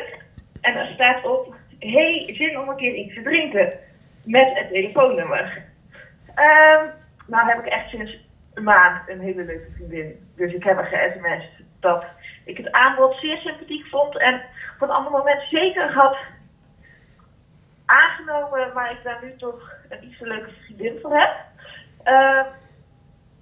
[0.61, 3.79] En er staat op, hey, zin om een keer iets te drinken.
[4.23, 5.63] Met het telefoonnummer.
[6.35, 6.85] Ehm
[7.31, 8.17] nou heb ik echt sinds
[8.53, 10.31] een maand een hele leuke vriendin.
[10.35, 12.03] Dus ik heb haar ge-sms'd dat
[12.45, 14.17] ik het aanbod zeer sympathiek vond.
[14.17, 14.41] En
[14.75, 16.17] op een ander moment zeker had
[17.85, 21.31] aangenomen, maar ik daar nu toch een iets leuke vriendin voor heb.
[22.03, 22.45] Ehm,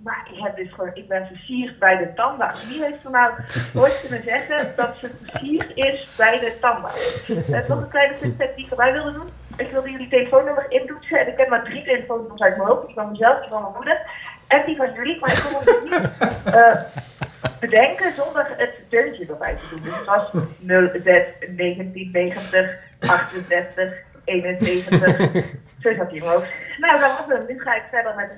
[0.03, 2.67] maar ik, heb dus gewoon, ik ben versierd bij de tandarts.
[2.67, 3.33] Wie heeft er nou
[3.75, 7.29] ooit kunnen zeggen dat ze versierd is bij de tandarts?
[7.29, 9.29] Uh, nog een kleine tip die ik erbij wilde doen.
[9.57, 11.19] Ik wilde jullie telefoonnummer intoetsen.
[11.19, 12.85] En ik heb maar drie telefoonnummers uit mijn hoofd.
[12.85, 14.01] Die van mezelf, die van mijn moeder.
[14.47, 15.19] En die van jullie.
[15.19, 16.81] Maar ik kon dus niet eh,
[17.59, 19.83] bedenken zonder het deuntje erbij te doen.
[19.83, 23.93] Dus het was 06 1990 68
[24.23, 24.89] 71.
[25.79, 26.51] Zo zat hij in mijn hoofd.
[26.77, 27.45] Nou, dat was hem.
[27.47, 28.29] Nu ga ik verder met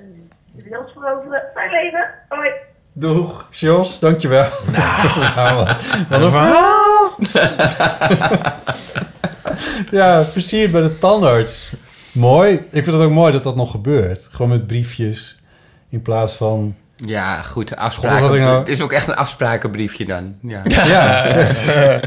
[0.52, 1.42] de wereld veroveren.
[1.54, 2.10] Fijn leven.
[2.30, 2.50] Hoi.
[2.94, 4.48] Doeg, Jos, dankjewel.
[4.72, 7.16] Nou, wat, wat een verhaal.
[10.00, 11.74] ja, versierd bij de tandarts.
[12.12, 12.54] Mooi.
[12.54, 14.28] Ik vind het ook mooi dat dat nog gebeurt.
[14.32, 15.40] Gewoon met briefjes
[15.90, 16.76] in plaats van...
[16.96, 17.76] Ja, goed.
[17.76, 18.40] Afspraken.
[18.40, 20.36] nou- Het is ook echt een afsprakenbriefje dan.
[20.42, 21.36] Ja, Ja.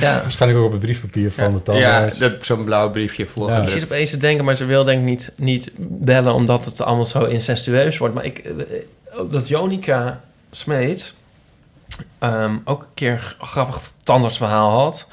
[0.00, 0.20] Ja.
[0.22, 2.18] Waarschijnlijk ook op het briefpapier van de ja tandarts.
[2.18, 3.70] dat- zo'n blauw briefje Ik voorgedrukt.
[3.70, 6.34] zit opeens te denken, maar ze wil denk ik niet, niet bellen...
[6.34, 8.14] omdat het allemaal zo incestueus wordt.
[8.14, 8.52] Maar ik, eh,
[9.30, 10.20] dat Jonica
[10.50, 11.14] Smeet...
[12.18, 15.06] ehm, ook een keer een grappig tandartsverhaal had...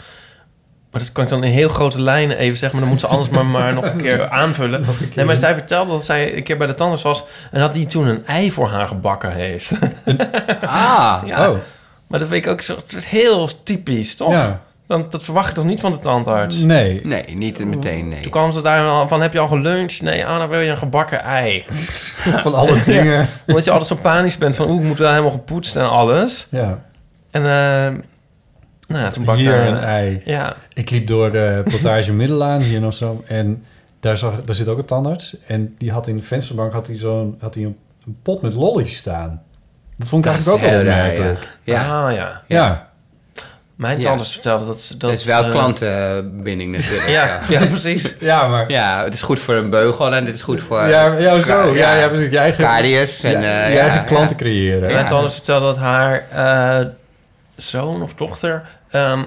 [0.92, 2.80] Maar dat kan ik dan in heel grote lijnen even zeggen...
[2.80, 4.86] maar dan moet ze anders maar, maar nog een keer aanvullen.
[5.16, 7.24] Nee, maar zij vertelde dat zij een keer bij de tandarts was...
[7.52, 9.72] en dat hij toen een ei voor haar gebakken heeft.
[10.62, 11.50] Ah, ja.
[11.50, 11.58] oh.
[12.08, 14.32] Maar dat vind ik ook zo heel typisch, toch?
[14.32, 14.64] Ja.
[14.88, 16.58] Dan, dat verwacht je toch niet van de tandarts?
[16.58, 17.02] Nee.
[17.04, 18.22] Nee, niet meteen, nee.
[18.22, 20.02] Toen kwam ze daar al van, heb je al geluncht?
[20.02, 21.64] Nee, Anna, wil je een gebakken ei?
[22.44, 23.20] Van alle dingen.
[23.20, 25.90] Ja, omdat je altijd zo panisch bent van, oeh, ik moet wel helemaal gepoetst en
[25.90, 26.48] alles.
[26.50, 26.84] Ja.
[27.32, 28.02] En eh,
[28.88, 30.22] nou ja, toen bakte Hier een ei.
[30.24, 30.56] Ja.
[30.74, 33.22] Ik liep door de plantage Middelaan hier in Amsterdam.
[33.28, 33.64] En
[34.00, 35.38] daar, zag, daar zit ook een tandarts.
[35.48, 38.54] En die had in de vensterbank had hij zo'n, had hij een, een pot met
[38.54, 39.42] lollies staan.
[39.98, 41.48] Dat vond ik Dat eigenlijk ook wel opmerkelijk.
[41.64, 42.06] ja.
[42.08, 42.42] Ah, ja.
[42.48, 42.88] Ja.
[43.76, 44.04] Mijn Ja.
[44.04, 44.82] tandarts vertelde dat...
[44.82, 47.08] ze- Dat dat is wel eh, klantenbinding natuurlijk.
[47.08, 48.16] Ja, ja, precies.
[48.20, 48.70] Ja, maar...
[48.72, 50.88] Ja, het is goed voor een beugel en dit is goed voor...
[50.88, 51.74] Ja, ja, zo.
[51.76, 52.30] Ja, ja, precies.
[52.30, 52.66] Je eigen,
[53.24, 53.42] en...
[53.42, 54.44] ja, eh, je eigen ja, klanten ja.
[54.44, 54.92] creëren.
[54.92, 56.86] Mijn tandarts vertelde dat haar eh,
[57.56, 59.20] zoon of dochter ehm,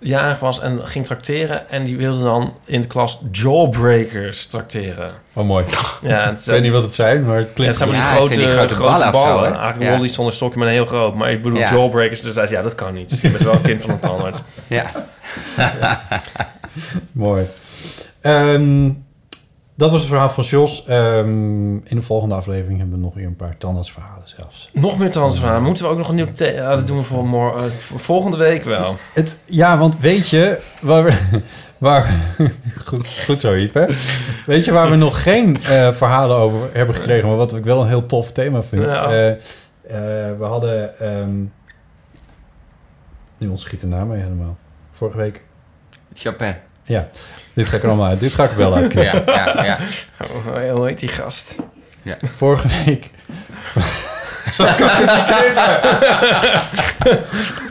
[0.00, 1.70] jarig was en ging trakteren.
[1.70, 5.12] En die wilde dan in de klas jawbreakers trakteren.
[5.34, 5.64] Oh, mooi.
[6.02, 8.04] Ja, ik weet niet wat het zijn, maar het Ja, klinkt het zijn Ja, die
[8.04, 9.54] het grote, zijn die grote grote ballen ballen.
[9.58, 9.96] Eigenlijk Ja.
[9.96, 11.14] lollies zonder stokje, maar heel groot.
[11.14, 11.70] Maar ik bedoel Ja.
[11.74, 13.20] jawbreakers, dus hij zei, ja, dat kan niet.
[13.20, 14.40] Je bent wel een kind van een tandarts.
[14.66, 14.90] Ja.
[17.12, 17.46] Mooi.
[18.20, 18.90] Ehm,
[19.80, 20.84] dat was het verhaal van Jos.
[20.86, 24.70] Ehm, in de volgende aflevering hebben we nog weer een paar tandartsverhalen zelfs.
[24.72, 25.62] Nog meer tandartsverhalen.
[25.62, 26.26] Moeten we ook nog een nieuw...
[26.34, 28.96] Ja, dat doen we voor, eh, voor volgende week wel.
[29.14, 31.12] Het, ja, want weet je waar we...
[31.78, 32.14] Waar,
[32.86, 33.86] goed, goed zo, Iep, hè?
[34.46, 37.28] Weet je waar we nog geen eh, verhalen over hebben gekregen...
[37.28, 38.88] maar wat ik wel een heel tof thema vind?
[38.88, 39.10] Ja.
[39.10, 39.38] Eh, eh,
[40.38, 40.98] we hadden...
[40.98, 41.40] ehm,
[43.38, 44.56] Nu ontschiet de naam mee helemaal.
[44.90, 45.44] Vorige week.
[46.14, 46.56] Chopin.
[46.84, 47.08] Ja,
[47.52, 48.20] dit ga ik er allemaal uit.
[48.20, 48.92] Dit ga ik er wel uit.
[48.92, 49.78] Ja, ja, ja.
[50.20, 51.54] Oh, hoe heet die gast?
[52.02, 52.16] Ja.
[52.22, 53.10] Vorige week.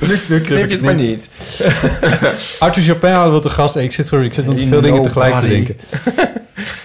[0.02, 1.30] nu, nu Knip het maar niet.
[2.60, 3.76] Arthur Chopin hadden we te gast.
[3.76, 5.78] Ik zit, sorry, ik zit Die veel dingen tegelijk te denken.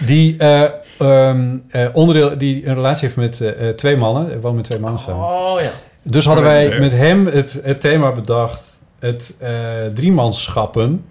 [0.05, 0.63] Die, eh,
[0.97, 4.27] ehm, eh, onderdeel, die een relatie heeft met eh, twee mannen.
[4.27, 5.27] Hij woont met twee mannen samen.
[5.27, 5.71] Oh ja.
[6.01, 6.79] Dus hadden wij Leuk.
[6.79, 8.79] met hem het, het thema bedacht.
[8.99, 9.51] Het eh
[9.93, 11.05] driemanschappen.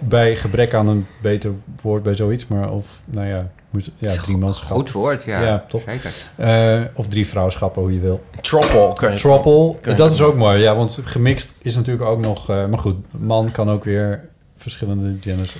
[0.00, 1.52] Bij gebrek aan een beter
[1.82, 2.46] woord bij zoiets.
[2.46, 4.76] Maar of, nou ja, moet- ja driemanschappen.
[4.76, 5.42] Goed woord, ja.
[5.42, 5.82] Ja, toch?
[5.86, 6.12] Zeker.
[6.36, 8.20] Eh, of drie vrouwschappen, hoe je wil.
[8.40, 10.60] Troppel kun je Troppel, kun je dat is ook mooi.
[10.60, 12.50] Ja, want gemixt is natuurlijk ook nog...
[12.50, 15.56] eh, maar goed, man kan ook weer verschillende genders.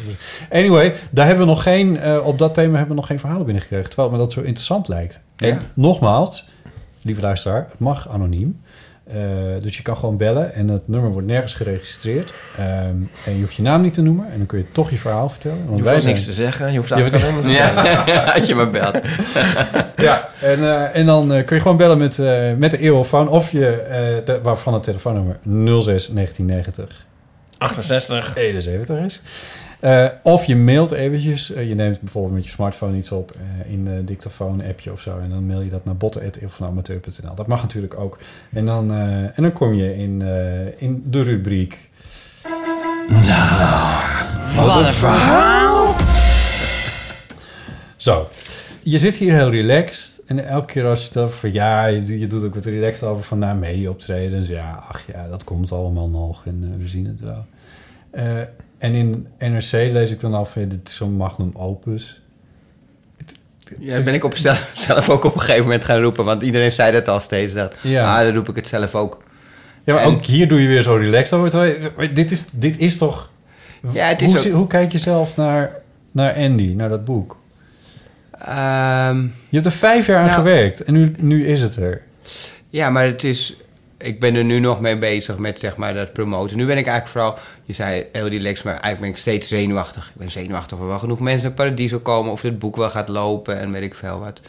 [0.50, 1.98] Anyway, daar hebben we nog geen...
[1.98, 3.88] eh, op dat thema hebben we nog geen verhalen binnengekregen.
[3.88, 5.20] Terwijl me dat zo interessant lijkt.
[5.36, 5.48] Ja.
[5.48, 6.44] En nogmaals,
[7.02, 8.60] lieve luisteraar, het mag anoniem.
[9.12, 9.18] Eh,
[9.62, 12.34] dus je kan gewoon bellen en het nummer wordt nergens geregistreerd.
[12.58, 12.68] Ehm,
[13.24, 15.28] en je hoeft je naam niet te noemen en dan kun je toch je verhaal
[15.28, 15.56] vertellen.
[15.56, 16.72] Want Je hoeft wij ook zijn- niks te zeggen.
[16.72, 18.34] Je hoeft eigenlijk alleen maar te Ja, bellen.
[18.34, 18.96] als je maar belt.
[19.96, 23.28] Ja, en, eh, en dan eh, kun je gewoon bellen met, eh, met de eeuwofoon
[23.28, 25.36] of je, eh, de- waarvan het telefoonnummer
[25.82, 27.06] 06 1990
[27.58, 28.32] 68.
[28.36, 29.22] 71 is.
[29.82, 31.52] Eh, of je mailt eventjes.
[31.52, 35.00] eh, je neemt bijvoorbeeld met je smartphone iets op eh, in een dictafoon appje of
[35.00, 35.18] zo.
[35.18, 37.34] En dan mail je dat naar botten.eeuwvanamateur.nl.
[37.34, 38.18] Dat mag natuurlijk ook.
[38.52, 41.90] En dan, eh, en dan kom je in, eh, in de rubriek...
[44.56, 45.94] Wat een verhaal.
[47.96, 48.28] Zo.
[48.82, 50.22] Je zit hier heel relaxed.
[50.26, 51.52] En elke keer als je het over...
[51.52, 53.38] Ja, je, je doet ook wat relaxed over van...
[53.38, 54.48] Nou, media-optredens.
[54.48, 56.46] Ja, ach ja, dat komt allemaal nog.
[56.46, 57.46] En we zien het wel.
[58.82, 60.52] En in NRC lees ik dan af...
[60.52, 62.20] Dit is zo'n magnum opus.
[63.78, 66.24] Ja, ben ik op zelf, zelf ook op een gegeven moment gaan roepen.
[66.24, 67.52] Want iedereen zei dat al steeds.
[67.52, 67.74] Dat.
[67.82, 68.16] Ja.
[68.18, 69.22] Ah, dan roep ik het zelf ook.
[69.84, 71.50] Ja, maar En- ook hier doe je weer zo relaxed over.
[71.50, 73.30] terwijl Dit is, dit is toch...
[73.92, 75.70] Ja, het is hoe, ook- zi- hoe kijk je zelf naar,
[76.10, 77.36] naar Andy, naar dat boek?
[78.38, 82.02] Ehm, Je hebt er vijf jaar aan Nou- gewerkt en nu, nu is het er.
[82.68, 83.56] ja, maar het is...
[84.02, 86.56] Ik ben er nu nog mee bezig met zeg maar, dat promoten.
[86.56, 87.38] Nu ben ik eigenlijk vooral...
[87.64, 90.06] Je zei heel relaxed, maar eigenlijk ben ik steeds zenuwachtig.
[90.06, 92.32] Ik ben zenuwachtig of er wel genoeg mensen naar Paradiso komen...
[92.32, 94.40] of het boek wel gaat lopen en weet ik veel wat.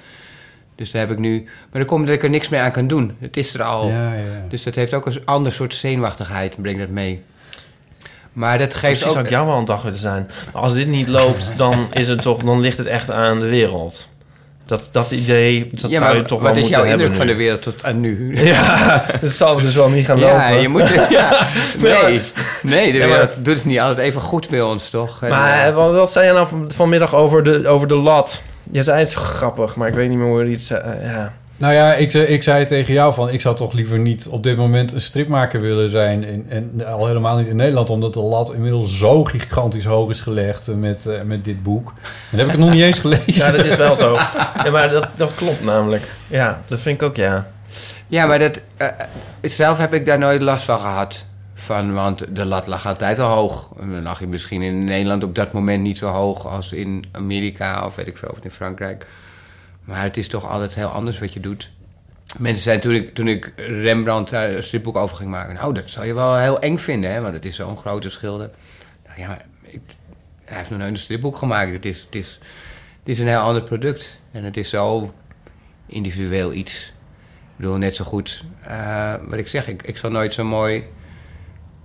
[0.75, 1.43] Dus daar heb ik nu...
[1.43, 3.15] Maar dan komt dat ik er niks meer aan kan doen.
[3.19, 3.87] Het is er al.
[3.87, 4.23] Ja, ja.
[4.49, 7.23] Dus dat heeft ook een ander soort zenuwachtigheid, brengt dat mee.
[8.33, 9.11] Maar dat geeft Precies ook...
[9.11, 10.29] zou ik jou wel een dag willen zijn.
[10.53, 13.47] Maar als dit niet loopt, dan, is het toch, dan ligt het echt aan de
[13.47, 14.09] wereld.
[14.65, 17.05] Dat, dat idee, dat ja, zou maar je toch wat wel is moeten jouw hebben
[17.05, 17.31] indruk van nu.
[17.31, 18.31] de wereld tot aan nu?
[18.53, 20.35] Ja, dat zal dus wel niet gaan lopen.
[20.35, 20.87] Ja, je moet...
[21.09, 21.47] Ja,
[21.79, 22.21] nee,
[22.63, 25.21] nee, de maar- wereld doet het niet altijd even goed bij ons, toch?
[25.21, 28.41] Maar eh, eh, wat, wat zei je nou van, vanmiddag over de, over de lat?
[28.71, 30.69] Je zei het grappig, maar ik weet niet meer hoe je iets...
[30.71, 30.79] eh,
[31.13, 31.33] ja.
[31.57, 33.29] Nou ja, ik, zei- ik zei tegen jou van...
[33.29, 36.25] ik zou toch liever niet op dit moment een stripmaker willen zijn...
[36.25, 37.89] en, en al helemaal niet in Nederland...
[37.89, 41.87] omdat de lat inmiddels zo gigantisch hoog is gelegd eh, met, eh, met dit boek.
[41.87, 43.33] En dan heb ik het nog niet eens gelezen.
[43.33, 44.13] ja, dat is wel zo.
[44.63, 46.03] Ja, maar dat, dat klopt namelijk.
[46.27, 47.51] Ja, dat vind ik ook, ja.
[48.07, 48.87] Ja, maar dat, eh,
[49.41, 51.25] zelf heb ik daar nooit last van gehad.
[51.55, 53.69] Van, want de lat lag altijd al hoog.
[53.79, 57.05] En dan lag je misschien in Nederland op dat moment niet zo hoog als in
[57.11, 59.05] Amerika of weet ik veel, of in Frankrijk.
[59.83, 61.71] Maar het is toch altijd heel anders wat je doet.
[62.37, 65.55] Mensen zijn toen ik, toen ik Rembrandt daar een stripboek over ging maken.
[65.55, 67.21] Nou, dat zou je wel heel eng vinden, hè?
[67.21, 68.49] Want het is zo'n grote schilder.
[69.07, 69.81] Nou ja, maar ik,
[70.45, 71.71] hij heeft nog nooit een stripboek gemaakt.
[71.71, 72.39] Het is, het, is,
[73.03, 74.19] is een heel ander product.
[74.31, 75.13] En het is zo
[75.85, 76.93] individueel iets.
[77.31, 78.43] Ik bedoel, net zo goed.
[78.61, 80.83] eh, wat ik zeg, ik, ik zal nooit zo'n mooi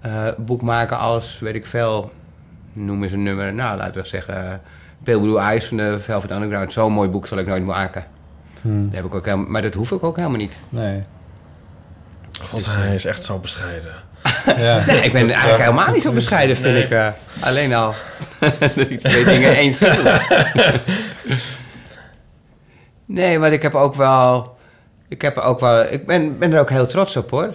[0.01, 2.13] eh, boek maken als, weet ik veel,
[2.73, 3.55] noem eens een nummer.
[3.55, 4.55] Nou, laten we zeggen, uh,
[5.05, 6.73] Pale Blue Eyes van de Velvet Underground.
[6.73, 8.05] Zo'n mooi boek zal ik nooit maken.
[8.61, 8.85] Hmm.
[8.87, 10.55] Dat heb ik ook helemaal, maar dat hoef ik ook helemaal niet.
[10.69, 11.03] Nee.
[12.43, 13.93] God, hij is echt zo bescheiden.
[14.57, 14.85] Ja.
[14.87, 16.83] Nee, ik ben Dat eigenlijk helemaal niet zo bescheiden, vind Nee.
[16.83, 16.91] ik.
[16.91, 17.09] eh,
[17.41, 17.95] alleen al
[18.59, 20.21] dat ik twee dingen eens doe.
[23.05, 24.57] nee, maar ik heb ook wel...
[25.09, 27.53] Ik, heb ook wel, ik ben, ben er ook heel trots op, hoor.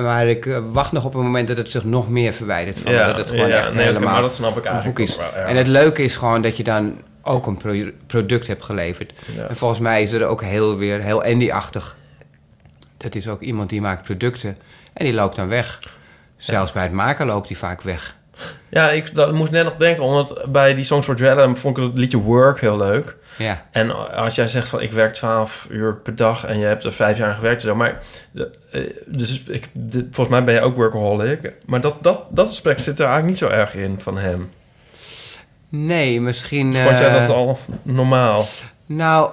[0.00, 2.80] Maar ik eh, wacht nog op een moment dat het zich nog meer verwijdert.
[2.80, 5.16] Van, Ja, dat het gewoon ja, echt nee, helemaal maar dat snap ik eigenlijk is.
[5.16, 5.32] wel.
[5.32, 9.12] En het leuke is gewoon dat je dan ook een pro- product hebt geleverd.
[9.48, 11.96] En volgens mij is er ook heel weer heel Andy-achtig.
[12.96, 14.56] Dat is ook iemand die maakt producten
[14.92, 15.78] en die loopt dan weg.
[16.36, 18.16] Zelfs bij het maken loopt hij vaak weg.
[18.68, 21.82] Ja, ik dat, moest net nog denken, omdat bij die Songs for Dread vond ik
[21.84, 23.16] het liedje Work heel leuk.
[23.38, 23.66] Ja.
[23.70, 26.92] En als jij zegt van ik werk 12 uur per dag en je hebt er
[26.92, 27.98] vijf jaar gewerkt, en zo, maar
[28.70, 31.52] eh, dus ik, dit- volgens mij ben je ook workaholic.
[31.66, 34.50] Maar dat, dat, dat aspect zit er eigenlijk niet zo erg in van hem.
[35.68, 36.74] Nee, misschien...
[36.74, 38.44] Vond jij eh, dat al normaal?
[38.86, 39.30] Nou,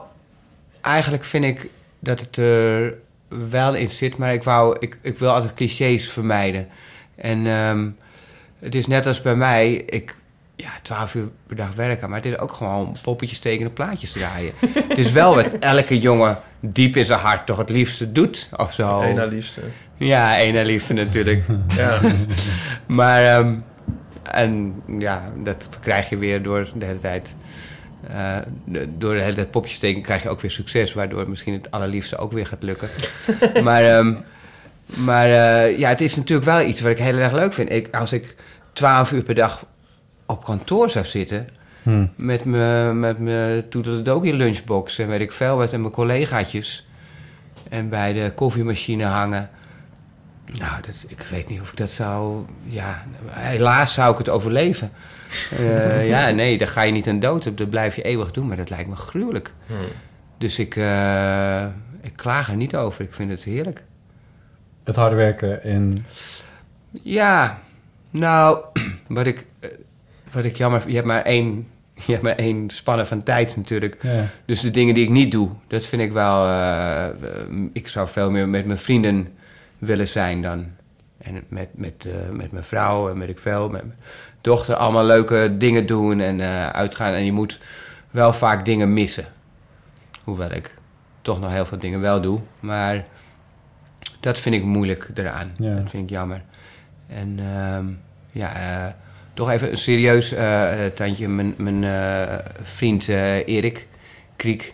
[0.81, 1.67] eigenlijk vind ik
[1.99, 2.93] dat het er
[3.49, 6.67] wel in zit, maar ik, wou, ik, ik wil altijd clichés vermijden.
[7.15, 7.89] En ehm,
[8.63, 10.15] het is net als bij mij, ik,
[10.55, 14.53] ja, twaalf uur per dag werken, maar het is ook gewoon poppetjes tekenen, plaatjes draaien.
[14.89, 18.73] het is wel wat elke jongen diep in zijn hart toch het liefste doet, of
[18.73, 19.01] zo.
[19.01, 19.61] Eén na liefste.
[19.97, 21.43] Ja, één na liefste natuurlijk.
[21.77, 21.99] Ja.
[22.87, 23.55] maar, ehm,
[24.23, 27.35] en ja, dat krijg je weer door de hele tijd...
[28.09, 30.93] eh, de- door de hele tijd popjes tekenen krijg je ook weer succes...
[30.93, 32.87] waardoor misschien het allerliefste ook weer gaat lukken.
[33.63, 34.15] maar ehm,
[34.85, 37.71] maar eh, ja, het is natuurlijk wel iets wat ik heel erg leuk vind.
[37.71, 38.35] Ik, als ik
[38.73, 39.65] twaalf uur per dag
[40.25, 41.47] op kantoor zou zitten...
[41.83, 42.11] Hmm.
[42.15, 45.73] met mijn met mijn toedeledokie lunchbox en weet ik veel wat...
[45.73, 46.87] en mijn collegaatjes...
[47.69, 49.49] en bij de koffiemachine hangen...
[50.45, 52.45] Nou, dat, ik weet niet of ik dat zou...
[52.63, 54.91] Ja, helaas zou ik het overleven.
[55.57, 57.57] Eh, ja, nee, daar ga je niet aan dood.
[57.57, 59.53] Dat blijf je eeuwig doen, maar dat lijkt me gruwelijk.
[59.67, 59.77] Hmm.
[60.37, 61.65] Dus ik, eh,
[62.01, 63.01] ik klaag er niet over.
[63.01, 63.83] Ik vind het heerlijk.
[64.83, 66.05] Het harde werken en...
[66.91, 67.59] Ja,
[68.09, 68.63] nou,
[69.07, 69.69] wat ik, eh,
[70.31, 70.83] wat ik jammer...
[70.87, 71.67] Je hebt maar één,
[72.05, 73.97] je hebt maar één spanne van tijd natuurlijk.
[74.01, 74.27] Ja.
[74.45, 76.47] Dus de dingen die ik niet doe, dat vind ik wel...
[76.47, 77.05] eh,
[77.73, 79.27] ik zou veel meer met mijn vrienden
[79.77, 80.71] willen zijn dan.
[81.17, 83.99] En met, met, eh, met mijn vrouw en met ik veel, met mijn
[84.41, 84.75] dochter...
[84.75, 86.41] allemaal leuke dingen doen en
[86.73, 87.13] uitgaan.
[87.13, 87.59] En je moet
[88.11, 89.25] wel vaak dingen missen.
[90.23, 90.73] Hoewel ik
[91.21, 92.39] toch nog heel veel dingen wel doe.
[92.59, 93.05] Maar
[94.23, 95.55] dat vind ik moeilijk eraan.
[95.57, 95.75] Ja.
[95.75, 96.41] Dat vind ik jammer.
[97.07, 97.85] En ehm,
[98.31, 98.93] ja, eh,
[99.33, 101.27] toch even een serieus eh, tandje.
[101.27, 103.87] Mijn, mijn eh, vriend Erik
[104.35, 104.73] Kriek,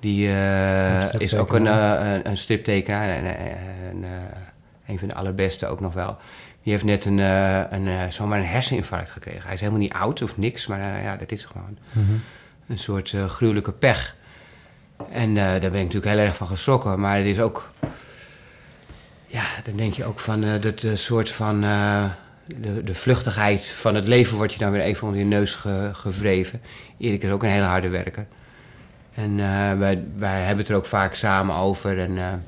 [0.00, 0.28] die
[1.18, 3.08] is ook een, een, een striptekenaar.
[3.08, 3.56] En, en,
[3.90, 4.04] en,
[4.86, 6.16] een van de allerbeste ook nog wel.
[6.62, 9.42] Die heeft net een, een, zomaar een herseninfarct gekregen.
[9.42, 12.12] Hij is helemaal niet oud of niks, maar ja, dat is gewoon Mhm.
[12.68, 14.16] een soort gruwelijke pech.
[15.10, 17.00] En daar ben ik natuurlijk heel erg van geschrokken.
[17.00, 17.70] Maar het is ook...
[19.32, 21.64] Ja, dan denk je ook van eh, dat eh, soort van...
[21.64, 22.04] eh,
[22.60, 25.90] de, de vluchtigheid van het leven wordt je dan weer even onder je neus ge-
[25.92, 26.60] gevreven.
[26.98, 28.26] Erik is ook een hele harde werker.
[29.14, 29.36] En
[29.78, 31.98] wij, wij hebben het er ook vaak samen over.
[31.98, 32.44] En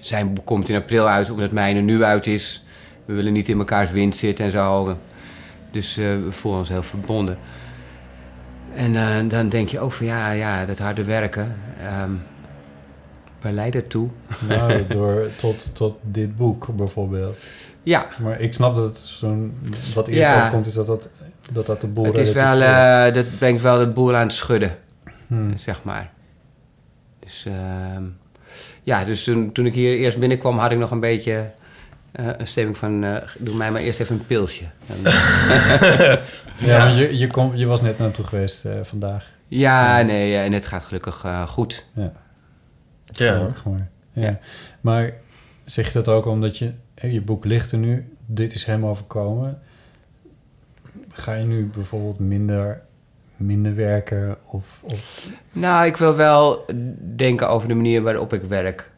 [0.00, 2.64] zijn boek komt in april uit, omdat mijne nu uit is.
[3.04, 4.98] We willen niet in mekaars wind zitten en zo.
[5.70, 7.38] Dus we voelen ons heel verbonden.
[8.74, 11.56] En dan denk je ook van ja, ja dat harde werken.
[11.78, 12.10] ehm
[13.44, 14.08] waar leidt het toe?
[14.48, 17.44] Nou, door, tot, tot dit boek bijvoorbeeld.
[17.82, 18.06] Ja.
[18.18, 19.58] Maar ik snap dat het zo'n...
[19.94, 20.36] Wat eerder Ja.
[20.38, 21.08] overkomt is dat dat,
[21.52, 24.32] dat, dat de boel Het is wel, eh, dat brengt wel de boel aan het
[24.36, 24.76] schudden,
[25.26, 25.58] Hmm.
[25.58, 26.10] zeg maar.
[27.20, 28.02] Dus ehm,
[28.82, 31.50] ja, dus toen, toen ik hier eerst binnenkwam had ik nog een beetje
[32.12, 33.04] eh, een stemming van...
[33.04, 34.64] eh, doe mij maar eerst even een pilsje.
[36.58, 39.24] Ja, je, je, kom, je was net naartoe geweest eh, vandaag.
[39.48, 41.84] ja, nee, en het gaat gelukkig goed.
[41.92, 42.12] Ja.
[43.18, 43.48] Ja.
[44.12, 44.38] Ja.
[44.80, 45.12] Maar
[45.64, 46.72] zeg je dat ook omdat je...
[46.94, 49.58] Je boek ligt er nu, dit is hem overkomen.
[51.12, 52.80] Ga je nu bijvoorbeeld minder,
[53.36, 54.80] minder werken of...
[54.82, 56.64] of Nou, ik wil wel
[57.16, 58.90] denken over de manier waarop ik werk.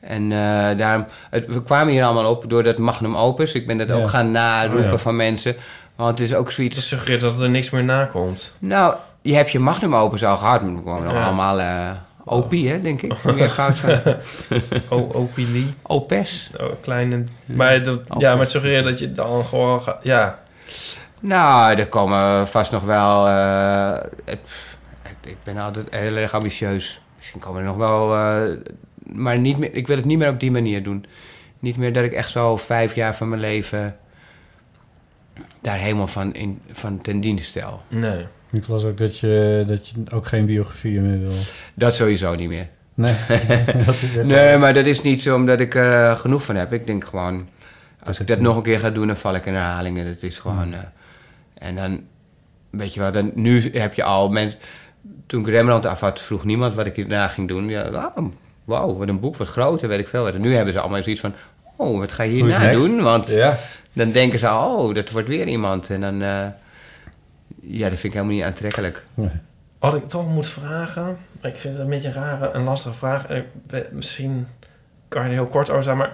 [0.00, 3.52] En eh, daarom, het, we kwamen hier allemaal op door dat magnum opus.
[3.52, 3.94] Ik ben dat Ja.
[3.94, 4.98] ook gaan naroepen Oh, ja.
[4.98, 5.56] van mensen.
[5.96, 6.74] Want het is ook zoiets...
[6.76, 8.52] Dat suggereert dat er niks meer nakomt.
[8.58, 10.62] Nou, je hebt je magnum opus al gehad.
[10.62, 11.90] Maar we kwamen nog allemaal eh
[12.28, 13.24] opie, hè, denk ik.
[13.24, 14.00] Meer goud van.
[15.12, 15.74] Opilie.
[15.82, 16.50] Opes.
[16.60, 17.24] Oh, kleine...
[17.46, 19.82] Maar, dat, ja, maar het suggereert dat je dan gewoon...
[20.02, 20.42] ja.
[21.20, 23.28] Nou, er komen vast nog wel...
[23.28, 23.92] eh,
[24.24, 24.48] het-
[25.22, 27.00] ik, ik ben altijd heel erg ambitieus.
[27.16, 28.14] Misschien komen er nog wel...
[28.14, 28.56] eh,
[29.14, 31.06] maar niet meer, ik wil het niet meer op die manier doen.
[31.58, 33.96] Niet meer dat ik echt zo vijf jaar van mijn leven...
[35.60, 37.82] daar helemaal van, in, van ten dienste stel.
[37.88, 38.26] Nee.
[38.56, 41.32] Ik las ook dat je, dat je ook geen biografieën meer wil.
[41.74, 42.68] Dat sowieso niet meer.
[42.94, 43.14] Nee,
[43.86, 44.26] dat is echt...
[44.26, 46.72] Nee, maar dat is niet zo omdat ik er eh, genoeg van heb.
[46.72, 47.48] Ik denk gewoon,
[48.04, 50.04] als ik dat nog een keer ga doen, dan val ik in herhalingen.
[50.06, 50.72] Dat is gewoon...
[50.72, 50.78] eh,
[51.58, 52.00] en dan,
[52.70, 54.58] weet je wel, dan, nu heb je al mensen...
[55.26, 57.68] Toen ik Rembrandt af had, vroeg niemand wat ik hierna ging doen.
[57.68, 58.32] Ja, wauw,
[58.64, 60.28] wauw, wat een boek, wat groter, weet ik veel.
[60.28, 61.34] En nu hebben ze allemaal zoiets van,
[61.76, 63.02] oh, wat ga je hierna doen?
[63.02, 63.56] Want Ja.
[63.92, 65.90] dan denken ze, oh, dat wordt weer iemand.
[65.90, 66.46] En dan, eh,
[67.68, 69.04] ja, dat vind ik helemaal niet aantrekkelijk.
[69.78, 71.18] Wat ik toch moet vragen...
[71.42, 73.26] Ik vind het een beetje een rare en lastige vraag.
[73.26, 74.46] Ben- misschien
[75.08, 76.12] kan je er heel kort over zijn, maar...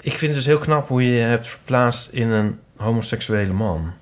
[0.00, 3.92] Ik vind het dus heel knap hoe je je hebt verplaatst in een homoseksuele man.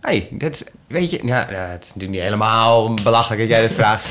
[0.00, 3.60] hey, dat is, weet je, ja, ja, het is natuurlijk niet helemaal belachelijk dat jij
[3.62, 4.08] dat vraagt.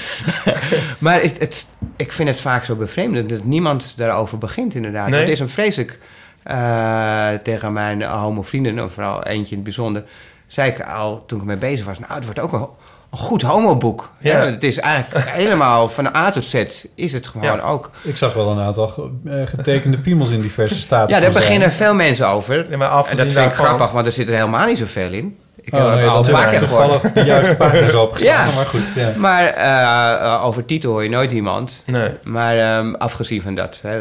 [1.00, 5.10] maar het, het, ik vind het vaak zo bevreemdend dat niemand daarover begint, inderdaad.
[5.10, 5.20] Nee?
[5.20, 6.00] Het is een vreselijk
[6.44, 10.04] eh, tegen mijn homo-vrienden, of vooral eentje in het bijzonder,
[10.52, 12.68] zei ik al toen ik ermee bezig was, nou, het wordt ook een
[13.12, 14.10] een goed homoboek.
[14.20, 14.44] Ja.
[14.44, 14.52] Ja.
[14.52, 16.64] Het is eigenlijk helemaal van A tot Z
[16.96, 17.60] is het gewoon Ja.
[17.60, 17.92] ook.
[18.02, 21.16] Ik zag wel een aantal eh, getekende piemels in diverse staten.
[21.16, 22.70] Ja, daar beginnen veel mensen over.
[22.72, 25.38] Ja, maar en dat vind ik grappig, want er zit er helemaal niet zoveel in.
[25.62, 26.90] Ik Oh, heb nee, al dat een paar heb keer ik gehoord.
[26.92, 28.56] toevallig de juiste pagina's opgeslagen, Ja.
[28.56, 28.94] maar goed.
[28.96, 29.14] Ja.
[29.18, 31.84] Maar eh, over titel hoor je nooit iemand.
[31.86, 32.10] Nee.
[32.24, 33.80] Maar ehm, afgezien van dat.
[33.82, 33.98] Hè,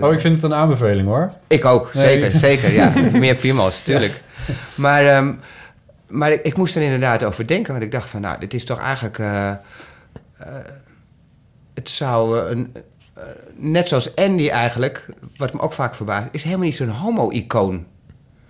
[0.00, 1.32] Oh, ik vind het een aanbeveling hoor.
[1.46, 2.04] Ik ook, Nee.
[2.04, 2.72] zeker, zeker.
[2.72, 4.20] Ja, meer piemels, tuurlijk.
[4.74, 5.32] Maar, ehm,
[6.16, 7.72] maar ik, ik moest er inderdaad over denken.
[7.72, 9.18] Want ik dacht van, nou, dit is toch eigenlijk...
[9.18, 9.56] eh, eh,
[11.74, 12.74] het zou eh, een...
[13.54, 15.06] net zoals Andy eigenlijk,
[15.36, 16.28] wat me ook vaak verbaast...
[16.30, 17.86] is helemaal niet zo'n homo-icoon.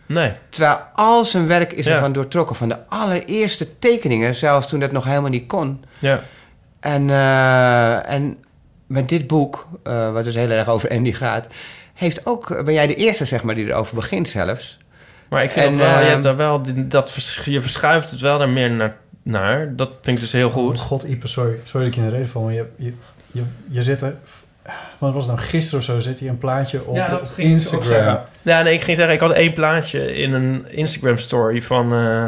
[0.07, 0.33] Nee.
[0.49, 1.95] Terwijl al zijn werk is Ja.
[1.95, 2.57] ervan doortrokken.
[2.57, 5.85] Van de allereerste tekeningen, zelfs toen dat nog helemaal niet kon.
[5.99, 6.21] Ja.
[6.81, 7.11] En,
[8.07, 8.37] en
[8.87, 9.69] met dit boek,
[10.13, 11.47] wat dus heel erg over Andy gaat...
[11.95, 14.79] Heeft ook, ben jij de eerste zeg maar, die erover begint zelfs.
[15.29, 18.11] Maar ik vind En, dat wel, je ehm, hebt daar wel, dat, vers- je verschuift
[18.11, 19.77] het wel er meer naar, naar.
[19.77, 20.79] Dat vind ik dus heel goed.
[20.79, 21.55] Oh, God, Ipe, sorry.
[21.65, 22.93] Sorry dat ik je in de reden val, maar je, je,
[23.33, 24.15] je, je zet er...
[24.99, 25.47] Wat was het nou?
[25.49, 28.19] Gisteren of zo zet hij een plaatje op Ja, ook Instagram.
[28.43, 31.93] Ja, nee, ik ging zeggen, ik had één plaatje in een Instagram story van...
[31.93, 32.25] eh,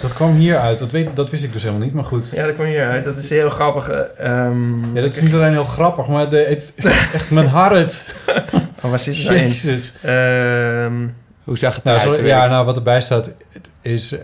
[0.00, 0.78] Dat kwam hier uit.
[0.78, 2.30] Dat, weet, dat wist ik dus helemaal niet, maar goed.
[2.34, 3.04] ja, dat kwam hier uit.
[3.04, 3.88] Dat is heel grappig.
[3.88, 4.00] eh,
[4.46, 6.72] ehm, Ja, dat is niet alleen heel grappig, maar de, het,
[7.14, 8.14] echt mijn hart.
[8.82, 9.44] Oh, waar zit het nou in?
[9.44, 9.92] Jezus.
[11.50, 12.24] Hoe zag het Nou, eruit?
[12.26, 14.12] ja, nou, wat erbij staat het is...
[14.12, 14.22] eh,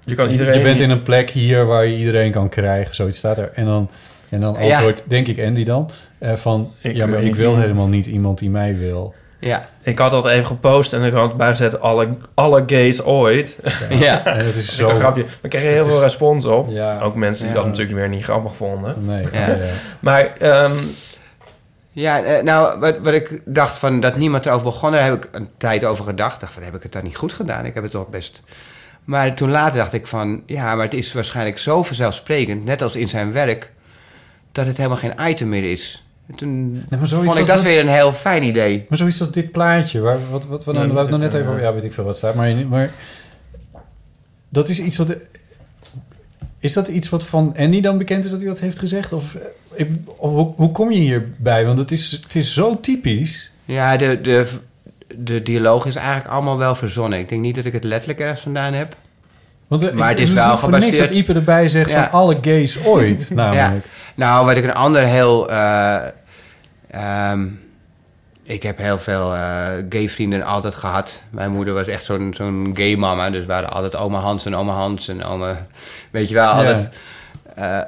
[0.00, 2.94] Je kan je- iedereen- Je bent in een plek hier waar je iedereen kan krijgen.
[2.94, 3.50] Zoiets staat er.
[3.54, 3.90] En dan,
[4.28, 4.72] en dan Ja.
[4.74, 6.72] antwoordt, denk ik Andy dan, eh, van...
[6.82, 9.14] Ik ja, maar wil ik wil helemaal niet iemand die mij wil.
[9.40, 9.68] Ja.
[9.82, 13.58] Ik had dat even gepost en ik had bijgezet alle, alle gays ooit.
[13.90, 14.24] Ja.
[14.26, 14.88] En dat is zo...
[14.88, 15.22] een grapje.
[15.22, 16.68] Maar ik kreeg heel Het veel is- respons op.
[16.70, 16.98] Ja.
[17.02, 17.60] Ook mensen die Ja.
[17.60, 18.94] dat natuurlijk weer niet grappig vonden.
[19.06, 19.40] Nee, Ja.
[19.46, 19.54] ja.
[19.54, 19.56] ja.
[20.00, 20.72] Maar ehm,
[21.92, 25.28] Ja, eh, nou, wat, wat ik dacht van dat niemand erover begon, daar heb ik
[25.32, 26.40] een tijd over gedacht.
[26.40, 27.64] Dacht van, heb ik het dan niet goed gedaan?
[27.64, 28.42] Ik heb het toch best...
[29.04, 32.96] Maar toen later dacht ik van, ja, maar het is waarschijnlijk zo vanzelfsprekend, net als
[32.96, 33.72] in zijn werk,
[34.52, 36.04] dat het helemaal geen item meer is.
[36.26, 38.86] En Toen vond ik dat, dat- weer een heel fijn idee.
[38.88, 41.34] Maar zoiets als dit plaatje, waar, wat, wat, wat, Ja, dan, we het nog net
[41.34, 41.52] even...
[41.54, 41.60] ja.
[41.60, 42.34] Ja, weet ik veel wat staat.
[42.34, 42.90] Maar, maar
[44.48, 45.16] dat is iets wat...
[46.60, 49.12] Is dat iets wat van Andy dan bekend is dat hij dat heeft gezegd?
[49.12, 49.36] Of,
[49.76, 51.66] eh, of hoe, kom je hierbij?
[51.66, 53.50] Want het is, het is zo typisch.
[53.64, 54.46] Ja, de, de,
[55.16, 57.18] de dialoog is eigenlijk allemaal wel verzonnen.
[57.18, 58.96] Ik denk niet dat ik het letterlijk ergens vandaan heb.
[59.68, 62.02] Want eh, Maar het is is wel voor niks dat gebaseerd- Ipe erbij zegt Ja.
[62.10, 63.84] van alle gays ooit, namelijk.
[64.14, 65.50] Nou, wat ik een ander heel...
[65.50, 65.98] eh,
[66.90, 67.46] ehm,
[68.50, 71.22] ik heb heel veel eh, gay vrienden altijd gehad.
[71.30, 73.30] Mijn moeder was echt zo'n zo'n gay mama.
[73.30, 75.66] Dus we waren altijd oma Hans en oma Hans en oma...
[76.10, 76.88] Weet je wel, altijd...
[77.54, 77.78] eh,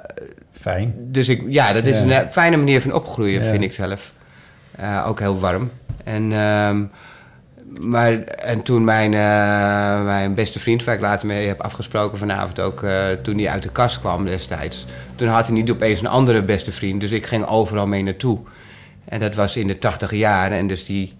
[0.52, 0.94] Fijn.
[0.98, 2.02] dus ik, ja, dat is Ja.
[2.02, 3.50] een eh, fijne manier van opgroeien, Ja.
[3.50, 4.12] vind ik zelf.
[5.06, 5.70] Ook heel warm.
[6.04, 6.82] En, ehm,
[7.90, 9.10] maar, en toen mijn,
[10.04, 12.84] mijn beste vriend, waar ik later mee heb afgesproken vanavond ook,
[13.22, 16.72] toen hij uit de kast kwam destijds, toen had hij niet opeens een andere beste
[16.72, 17.00] vriend.
[17.00, 18.38] Dus ik ging overal mee naartoe.
[19.12, 20.58] En dat was in de tachtig jaren.
[20.58, 21.14] En dus die,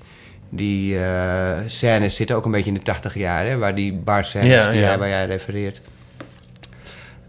[0.49, 4.49] die eh scènes zitten ook een beetje in de tachtig jaren, waar die bar scènes
[4.49, 4.87] Ja, die ja.
[4.87, 5.81] jij- waar jij refereert.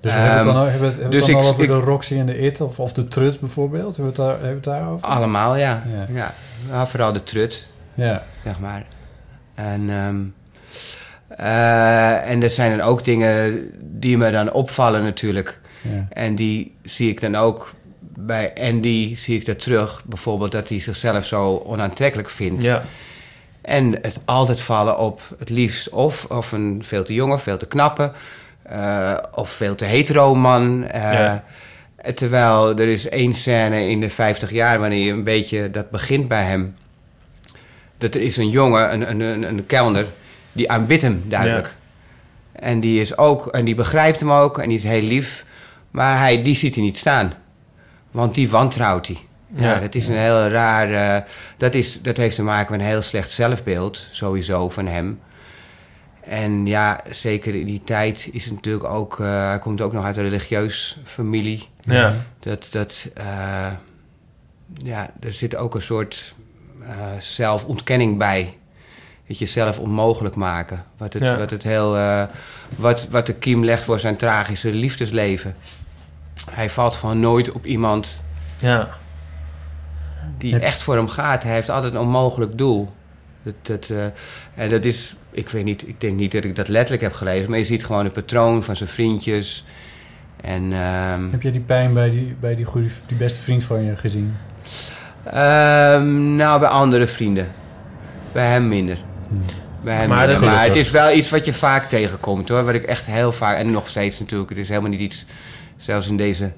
[0.02, 1.70] Dus we hebben het dan, Ehm, al- hebben, dus het dan ik- al over ik-
[1.70, 3.96] de Roxy en de It of, of de Trut bijvoorbeeld?
[3.98, 5.08] Hebben we het, daar, hebben we het daarover?
[5.08, 5.84] Allemaal, ja.
[5.94, 6.06] Ja.
[6.14, 6.34] ja.
[6.70, 8.24] Nou, vooral de trut, Ja.
[8.44, 8.84] zeg maar.
[9.56, 10.16] En, ehm,
[11.40, 15.60] eh, en er zijn dan ook dingen die me dan opvallen natuurlijk.
[15.82, 16.06] Ja.
[16.10, 17.74] En die zie ik dan ook
[18.18, 20.02] bij Andy, zie ik dat terug.
[20.06, 22.64] Bijvoorbeeld dat hij zichzelf zo onaantrekkelijk vindt.
[22.64, 22.84] ja.
[23.62, 27.66] En het altijd vallen op het liefst of, of een veel te jonge, veel te
[27.66, 28.12] knappe...
[28.64, 30.84] eh, of veel te hetero man.
[30.88, 31.44] eh, Ja.
[32.16, 36.28] Terwijl er is één scène in de 50 jaar wanneer je een beetje dat begint
[36.28, 36.76] bij hem.
[37.98, 40.06] Dat er is een jongen, een, een, een, een kelner,
[40.52, 41.76] die aanbidt hem duidelijk.
[42.52, 45.46] En die is ook, en die begrijpt hem ook en die is heel lief.
[45.92, 47.34] Maar hij, die ziet hij niet staan.
[48.14, 49.18] Want die wantrouwt hij.
[49.56, 49.80] Ja, Ja.
[49.80, 51.16] dat is een heel raar.
[51.16, 55.20] eh, dat, is, dat heeft te maken met een heel slecht zelfbeeld, sowieso van hem.
[56.24, 59.20] En ja, zeker in die tijd is het natuurlijk ook.
[59.20, 61.68] eh, hij komt ook nog uit een religieus familie.
[61.82, 62.16] Ja.
[62.40, 63.72] Dat, dat, eh,
[64.84, 66.34] ja, er zit ook een soort
[67.20, 68.58] zelfontkenning bij.
[69.26, 70.86] Het jezelf onmogelijk maken.
[70.98, 71.38] Wat het, Ja.
[71.38, 71.98] wat het heel.
[72.76, 75.56] wat, wat de kiem legt voor zijn tragische liefdesleven.
[76.52, 78.24] Hij valt gewoon nooit op iemand
[78.58, 78.90] Ja.
[80.38, 81.44] die Heb- echt voor hem gaat.
[81.44, 82.90] Hij heeft altijd een onmogelijk doel.
[83.44, 84.06] Dat, dat, eh,
[84.64, 87.50] en dat is, ik weet niet, ik denk niet dat ik dat letterlijk heb gelezen,
[87.50, 89.66] maar je ziet gewoon het patroon van zijn vriendjes.
[90.42, 93.84] En ehm, Heb jij die pijn bij die, bij die, goede, die beste vriend van
[93.84, 94.36] je gezien?
[95.24, 97.48] ehm, nou, bij andere vrienden.
[98.32, 98.98] Bij hem minder.
[99.84, 100.08] bij hem.
[100.10, 102.64] Maar Maar, dat is- het is wel iets wat je vaak tegenkomt hoor.
[102.64, 105.26] Wat ik echt heel vaak, en nog steeds natuurlijk, het is helemaal niet iets,
[105.84, 106.52] zelfs in deze,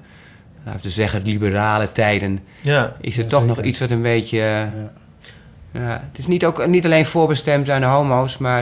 [0.64, 2.92] laten we zeggen, liberale tijden, Ja.
[3.00, 3.56] is Ja, toch zeker.
[3.56, 4.38] nog iets wat een beetje.
[4.40, 6.00] eh, ja.
[6.08, 8.60] het is niet, ook, niet alleen voorbestemd aan de homo's, maar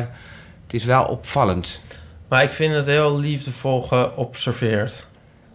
[0.65, 1.83] het is wel opvallend.
[2.29, 5.05] Maar ik vind het heel liefdevol geobserveerd.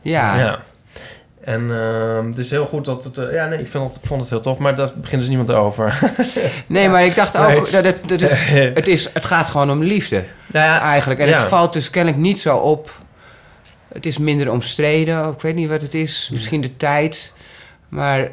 [0.01, 0.37] Ja.
[0.39, 0.59] Ja.
[1.43, 3.17] En ehm, het is heel goed dat het...
[3.17, 5.29] eh, ja, nee, ik, vind het, ik vond het heel tof, maar daar begint dus
[5.29, 5.99] niemand over.
[6.67, 7.59] Nee, maar ik dacht ook Nee.
[7.71, 8.31] dat het, dat het,
[8.79, 10.23] het, is, het gaat gewoon om liefde.
[10.47, 11.19] Nou ja, eigenlijk.
[11.19, 11.39] En ja.
[11.39, 12.91] het valt dus kennelijk niet zo op.
[13.93, 15.31] Het is minder omstreden.
[15.31, 16.29] Ik weet niet wat het is.
[16.33, 17.33] Misschien de tijd.
[17.89, 18.31] Maar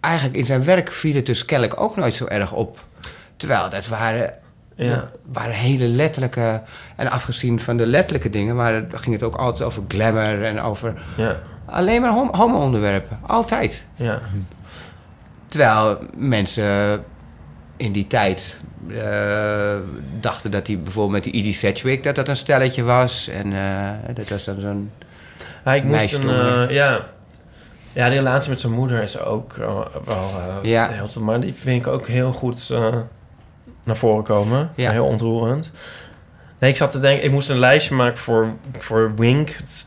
[0.00, 2.84] eigenlijk in zijn werk viel het dus kennelijk ook nooit zo erg op.
[3.36, 4.34] Terwijl dat waren,
[4.74, 5.10] Ja.
[5.32, 6.62] waren hele letterlijke...
[6.96, 8.56] En afgezien van de letterlijke dingen...
[8.56, 11.02] Maar ging het ook altijd over glamour en over...
[11.16, 11.38] Ja.
[11.64, 13.18] Alleen maar hom- homo-onderwerpen.
[13.26, 13.86] Altijd.
[13.94, 14.20] Ja.
[15.48, 17.04] Terwijl mensen
[17.78, 18.60] in die tijd
[18.90, 19.76] eh,
[20.20, 22.02] dachten dat hij bijvoorbeeld met die Edie Sedgwick...
[22.04, 23.28] dat dat een stelletje was.
[23.28, 24.90] En eh, dat was dan zo'n
[25.64, 26.28] Ja, ik moest een...
[26.28, 27.04] eh, ja.
[27.92, 29.54] ja, die relatie met zijn moeder is ook
[30.04, 30.30] wel
[30.62, 30.88] Ja.
[30.88, 31.22] heel.
[31.22, 32.70] Maar die vind ik ook heel goed
[33.84, 34.70] naar voren komen.
[34.74, 34.90] Ja.
[34.90, 35.70] Heel ontroerend.
[36.58, 37.24] Nee, ik zat te denken...
[37.24, 39.48] Ik moest een lijstje maken voor, voor Wink.
[39.48, 39.86] Het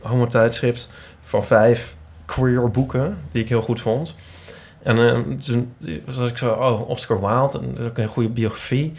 [0.00, 0.88] homo-tijdschrift
[1.20, 3.18] van vijf queer boeken...
[3.32, 4.14] die ik heel goed vond.
[4.82, 5.72] En eh, toen
[6.04, 6.50] was ik zo...
[6.52, 7.58] Oh, Oscar Wilde.
[7.58, 8.92] En dat is ook een goede biografie.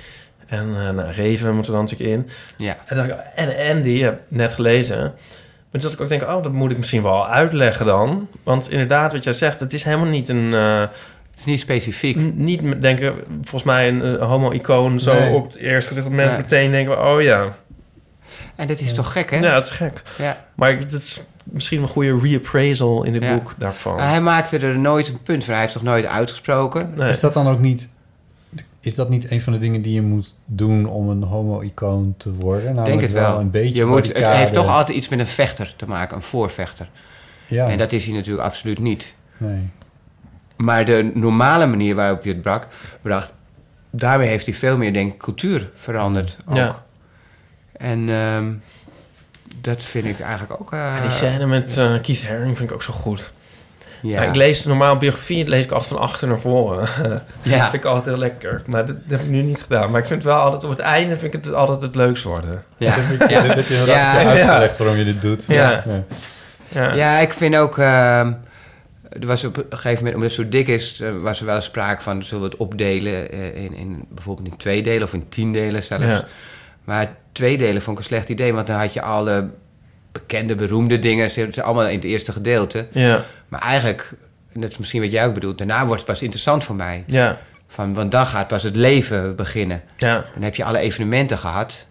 [0.48, 2.30] En eh nou, Reven moet er dan natuurlijk in.
[2.58, 2.78] Ja.
[2.86, 4.98] En, dacht ik, en Andy, heb net gelezen.
[5.00, 8.28] Maar toen zat ik ook denken, oh, dat moet ik misschien wel uitleggen dan.
[8.44, 10.54] Want inderdaad, wat jij zegt, het is helemaal niet een...
[10.54, 10.80] eh,
[11.32, 12.18] Het is niet specifiek.
[12.18, 15.34] n- niet met- denken, volgens mij een homo-icoon zo Nee.
[15.34, 16.08] op het eerste gezicht...
[16.08, 16.42] dat mensen Nee.
[16.44, 17.56] meteen denken, oh ja.
[18.56, 19.38] En dat is toch gek, hè?
[19.38, 20.02] Ja, het is gek.
[20.18, 20.46] Ja.
[20.56, 23.34] Maar het is misschien een goede reappraisal in dit Ja.
[23.36, 24.00] boek daarvan.
[24.00, 25.54] Hij maakte er nooit een punt van.
[25.54, 26.94] Hij heeft toch nooit uitgesproken?
[26.96, 27.10] Nee.
[27.10, 27.90] Is dat dan ook niet...
[28.80, 32.34] Is dat niet een van de dingen die je moet doen om een homo-icoon te
[32.34, 32.70] worden?
[32.70, 33.40] Ik Namelijk denk het wel.
[33.40, 36.22] een beetje je moet, het heeft toch altijd iets met een vechter te maken, een
[36.22, 36.90] voorvechter.
[37.48, 39.16] Ja, En dat is hij natuurlijk absoluut niet.
[39.38, 39.70] nee.
[40.58, 42.68] Maar de normale manier waarop je het brak,
[43.02, 43.34] bracht,
[43.90, 46.38] daarmee heeft hij veel meer, denk ik, cultuur veranderd.
[46.46, 46.56] Ook.
[46.56, 46.84] Ja.
[47.72, 48.52] En ehm,
[49.62, 50.72] dat vind ik eigenlijk ook.
[50.74, 53.32] eh, die scène met eh, Keith Haring vind ik ook zo goed.
[54.02, 54.22] ja.
[54.22, 56.88] Ik lees normaal biografie, dat lees ik altijd van achter naar voren.
[57.44, 57.58] Ja.
[57.58, 58.62] dat vind ik altijd heel lekker.
[58.66, 59.92] Maar dat, dat heb ik nu niet gedaan.
[59.92, 62.24] Maar ik vind het wel altijd, op het einde vind ik het altijd het leukst
[62.24, 62.64] worden.
[62.78, 62.96] Ja.
[63.28, 64.30] Ja, dit heb je inderdaad Ja.
[64.30, 65.46] uitgelegd waarom je dit doet.
[65.48, 65.84] Ja.
[65.88, 66.04] Ja.
[66.68, 66.94] Ja.
[66.94, 67.78] Ja, ik vind ook.
[67.78, 68.32] ehm,
[69.20, 71.56] er was op een gegeven moment, omdat het zo dik is, eh, was er wel
[71.56, 75.14] eens sprake van zullen we het opdelen eh, in, in bijvoorbeeld in twee delen of
[75.14, 76.04] in tien delen zelfs.
[76.06, 76.26] Ja.
[76.84, 79.50] Maar twee delen vond ik een slecht idee, want dan had je alle
[80.12, 82.88] bekende, beroemde dingen, ze ze allemaal in het eerste gedeelte.
[82.92, 83.26] Ja.
[83.48, 84.12] Maar eigenlijk,
[84.54, 87.04] en dat is misschien wat jij ook bedoelt, daarna wordt het pas interessant voor mij.
[87.08, 87.38] Ja.
[87.68, 89.82] Van, want dan gaat pas het leven beginnen.
[89.98, 90.26] Ja.
[90.34, 91.88] Dan heb je alle evenementen gehad.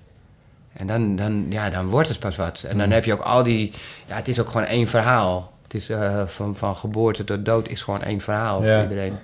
[0.73, 2.65] En dan, dan, ja, dan wordt het pas wat.
[2.69, 3.73] En dan heb je ook al die...
[4.07, 5.53] Ja, het is ook gewoon één verhaal.
[5.63, 8.75] Het is eh, van, van geboorte tot dood is gewoon één verhaal Ja.
[8.75, 9.19] voor iedereen.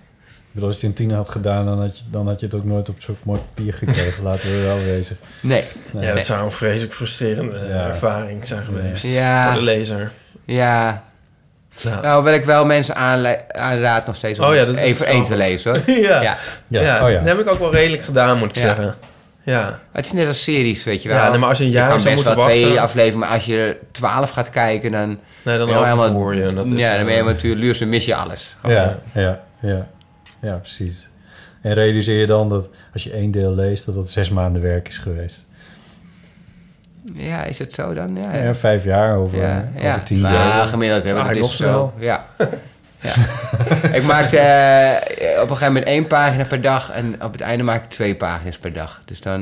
[0.57, 2.55] Bedoel, als je het in tien had gedaan, dan had, je, dan had je het
[2.55, 4.23] ook nooit op zo'n mooi papier gekregen.
[4.31, 5.17] Laten we wel wezen.
[5.41, 5.63] Nee.
[5.91, 6.07] Nee.
[6.07, 7.87] Ja, dat zou een vreselijk frustrerende Ja.
[7.87, 9.47] ervaring zijn geweest Ja.
[9.47, 10.11] voor de lezer.
[10.45, 11.03] Ja.
[11.77, 12.01] Ja.
[12.01, 15.37] Nou, wil ik wel mensen aanraad nog steeds om Oh ja, dat is één te
[15.37, 15.91] lezen hoor.
[16.11, 16.23] ja.
[16.23, 16.37] Ja.
[16.69, 17.19] Ja, Ja, oh ja.
[17.19, 18.61] dat heb ik ook wel redelijk gedaan, moet ik Ja.
[18.61, 18.95] zeggen.
[19.43, 19.81] Ja.
[19.93, 21.19] Het is net als series, weet je wel.
[21.19, 23.19] Ja, nee, maar als je een jaar kan zou best wel moeten twee wachten- afleveringen,
[23.27, 25.19] maar als je twaalf gaat kijken, dan...
[25.43, 26.55] Nee, dan ben je overvoer je.
[26.55, 28.57] Dat is, ja, dan ben je eh, natuurlijk luurs en mis je alles.
[28.63, 29.87] Ja, ja, ja.
[30.41, 31.09] Ja, precies.
[31.61, 34.89] En realiseer je dan dat als je één deel leest, dat dat zes maanden werk
[34.89, 35.45] is geweest.
[37.15, 38.17] Ja, is het zo dan?
[38.17, 39.99] Ja, Ja, vijf jaar over, Ja, over ja.
[39.99, 40.67] tien Maar delen.
[40.69, 41.93] gemiddeld hebben we nog zo.
[41.99, 42.27] Ja.
[43.01, 43.15] ja.
[43.93, 47.65] ik maakte eh, op een gegeven moment één pagina per dag en op het einde
[47.65, 49.03] maakte ik twee pagina's per dag.
[49.05, 49.41] Dus dan,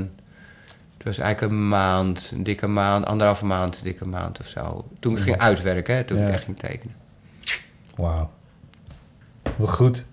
[0.96, 4.84] het was eigenlijk een maand, een dikke maand, anderhalve maand, een dikke maand of zo.
[5.00, 6.32] Toen ik het ging uitwerken, hè, toen ik Ja.
[6.32, 6.94] echt ging tekenen.
[7.96, 8.30] Wauw.
[9.56, 10.06] Wat goed.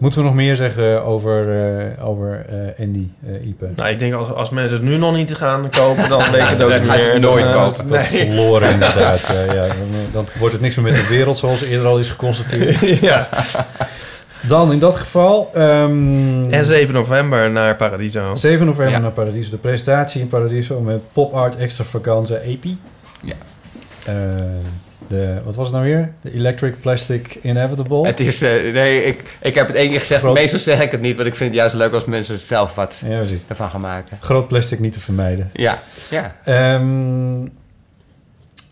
[0.00, 1.64] Moeten we nog meer zeggen over,
[1.98, 3.68] eh, over eh, Andy, eh Ipe?
[3.76, 6.48] Nou, ik denk als, als mensen het nu nog niet gaan kopen, dan weet ik
[6.48, 7.12] het ook niet meer.
[7.12, 7.86] het nooit kopen.
[7.86, 8.26] Dat Nee.
[8.26, 9.26] verloren inderdaad.
[9.26, 9.66] ja, ja.
[9.66, 9.76] Dan,
[10.12, 12.80] dan wordt het niks meer met de wereld, zoals eerder al is geconstateerd.
[13.00, 13.28] ja.
[14.46, 15.50] Dan in dat geval...
[15.54, 18.34] ehm, En 7 november naar Paradiso.
[18.34, 19.00] 7 november Ja.
[19.00, 19.50] naar Paradiso.
[19.50, 22.78] De presentatie in Paradiso met Pop Art Extravaganza EPI.
[23.22, 23.34] Ja.
[25.12, 26.12] Eh, de, wat was het nou weer?
[26.20, 28.06] De Electric Plastic Inevitable.
[28.06, 30.90] Het is, eh, nee, ik, ik heb het één keer gezegd, Groot- meestal zeg ik
[30.90, 33.44] het niet, want ik vind het juist leuk als mensen zelf wat Ja, precies.
[33.48, 34.16] ervan gaan maken.
[34.20, 35.50] Groot plastic niet te vermijden.
[35.52, 35.78] Ja,
[36.10, 36.36] ja.
[36.44, 37.42] Ehm,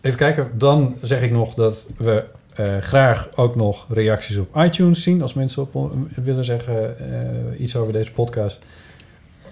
[0.00, 0.50] even kijken.
[0.54, 2.24] Dan zeg ik nog dat we
[2.54, 5.22] eh, graag ook nog reacties op iTunes zien.
[5.22, 5.92] Als mensen op,
[6.24, 8.60] willen zeggen eh, iets over deze podcast.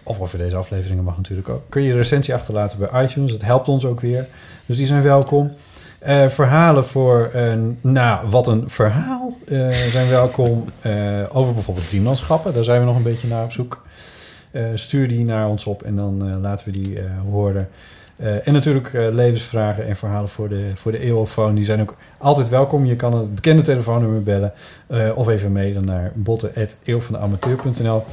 [0.02, 3.32] of over deze afleveringen mag natuurlijk ook, kun je een recensie achterlaten bij iTunes.
[3.32, 4.26] Dat helpt ons ook weer.
[4.66, 5.52] Dus die zijn welkom.
[5.98, 10.64] Eh, verhalen voor, eh, nou, wat een verhaal, eh, zijn welkom.
[11.32, 13.85] Over bijvoorbeeld driemanschappen, daar zijn we nog een beetje naar op zoek.
[14.74, 16.98] Stuur die naar ons op en dan laten we die
[17.31, 17.68] horen.
[18.16, 21.55] En natuurlijk levensvragen en verhalen voor de, voor de eeuwofoon.
[21.55, 22.85] Die zijn ook altijd welkom.
[22.85, 24.52] Je kan het bekende telefoonnummer bellen.
[25.14, 28.05] of even mailen naar botten.eeuwvandeamateur.nl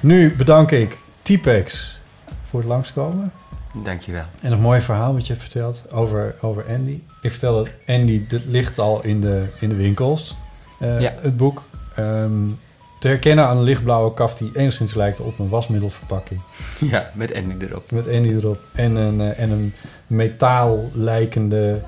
[0.00, 2.00] Nu bedank ik T-Pex
[2.42, 3.32] voor het langskomen.
[3.84, 4.24] Dankjewel.
[4.42, 7.00] En een mooi verhaal wat je hebt verteld over, over Andy.
[7.20, 10.36] Ik vertel dat Andy, dit ligt al in de, in de winkels,
[10.80, 11.12] eh, Ja.
[11.20, 11.62] het boek.
[11.94, 12.32] Ehm,
[13.00, 16.40] te herkennen aan een lichtblauwe kaft die enigszins lijkt op een wasmiddelverpakking.
[16.80, 17.90] Ja, met Andy erop.
[17.90, 18.58] Met Andy erop.
[18.74, 19.74] En een, eh, en een
[20.06, 21.80] metaal lijkende...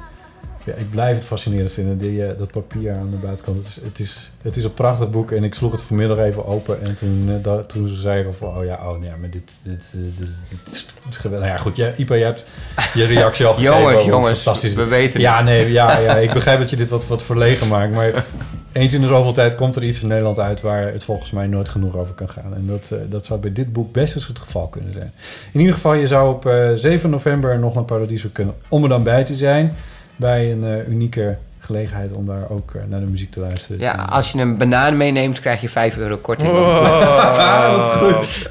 [0.69, 3.57] Ja, ik blijf het fascinerend vinden, die, eh, dat papier aan de buitenkant.
[3.57, 6.47] Het is, het, is, het is een prachtig boek en ik sloeg het vanmiddag even
[6.47, 6.83] open.
[6.83, 9.89] En toen, eh, da- toen zei ik van, oh ja, oh ja, maar dit, dit,
[9.93, 10.75] dit, dit, dit
[11.11, 11.47] is, geweldig.
[11.47, 12.47] Nou ja, goed, ja, Ipa, je hebt
[12.95, 13.81] je reactie al gegeven.
[13.81, 17.07] Jongens, jongens, fantastisch we weten Ja, nee, ja, ja, ik begrijp dat je dit wat,
[17.07, 18.25] wat verlegen maakt, maar...
[18.73, 21.47] Eens in de zoveel tijd komt er iets in Nederland uit waar het volgens mij
[21.47, 22.55] nooit genoeg over kan gaan.
[22.55, 25.13] En dat, eh, dat zou bij dit boek best eens het geval kunnen zijn.
[25.53, 28.89] In ieder geval, je zou op eh, 7 november nog naar Paradiso kunnen om er
[28.89, 29.75] dan bij te zijn.
[30.19, 33.79] Bij een eh, unieke gelegenheid om daar ook eh, naar de muziek te luisteren.
[33.81, 36.51] Ja, als je een banaan meeneemt, krijg je 5 euro korting.
[36.51, 38.49] Oh, wat goed.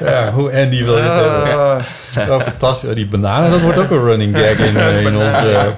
[0.00, 2.36] Ja, hoe Andy wil je het hebben?
[2.36, 2.88] Oh, fantastisch.
[2.88, 5.72] Oh, Die bananen, dat wordt ook een running gag in, eh, in onze...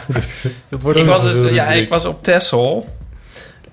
[0.68, 2.86] dat wordt ook ik was, dus, ja, ik was op Texel.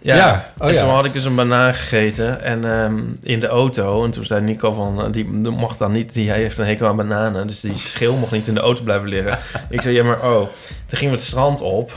[0.03, 0.79] Ja, Ja, oh en ja.
[0.79, 4.03] toen had ik dus een banaan gegeten en ehm, in de auto.
[4.03, 6.87] En toen zei Nico van, eh, die mocht dan niet, die hij heeft een hekel
[6.87, 7.47] aan bananen.
[7.47, 9.39] Dus die schil mocht niet in de auto blijven liggen.
[9.69, 10.39] ik zei, ja maar oh.
[10.85, 11.91] Toen gingen we het strand op.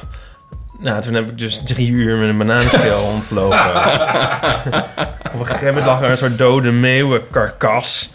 [0.78, 3.58] Nou, toen heb ik dus drie uur met een bananenschil rondgelopen.
[5.34, 8.10] op een gegeven moment lag er een soort dode meeuwenkarkas.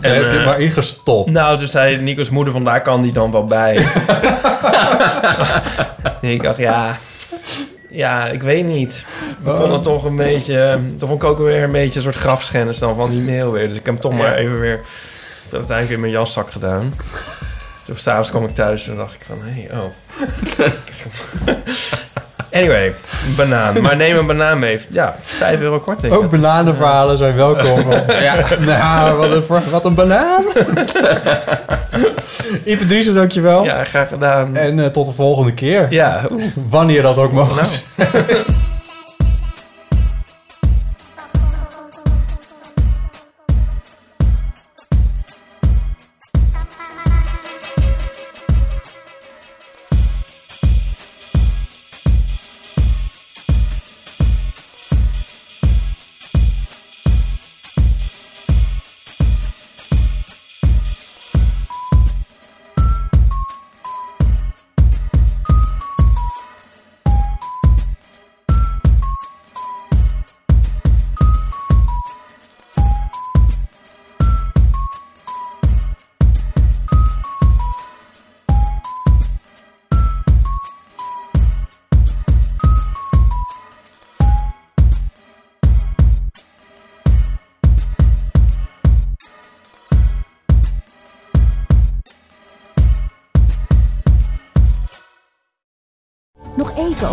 [0.00, 1.30] Daar heb je eh, maar ingestopt.
[1.30, 3.76] Nou, toen zei Nico's moeder van daar kan die dan wel bij.
[6.20, 6.96] en ik dacht, ja...
[7.94, 9.06] Ja, ik weet niet.
[9.44, 10.78] Ik vond het toch een beetje...
[10.98, 13.68] Toen vond ik ook weer een beetje een soort grafschennis dan van die mail weer.
[13.68, 14.80] Dus ik heb hem toch maar even weer...
[15.52, 16.94] Uiteindelijk in mijn jaszak gedaan.
[17.84, 19.38] Toen s'avonds kwam ik thuis en dacht ik van...
[19.42, 19.92] Hé, hey, oh.
[22.54, 23.80] anyway, een banaan.
[23.82, 24.80] Maar neem een banaan mee.
[24.90, 26.12] Ja, 5 euro korting.
[26.12, 27.84] Ook bananenverhalen zijn welkom.
[28.22, 28.44] Ja.
[28.58, 30.44] Nou, wat een, wat een banaan.
[32.64, 33.64] Ipe Driessen, dankjewel.
[33.64, 34.56] Ja, graag gedaan.
[34.56, 35.86] En eh, tot de volgende keer.
[35.90, 36.20] Ja.
[36.68, 37.84] Wanneer dat ook mogen Nou.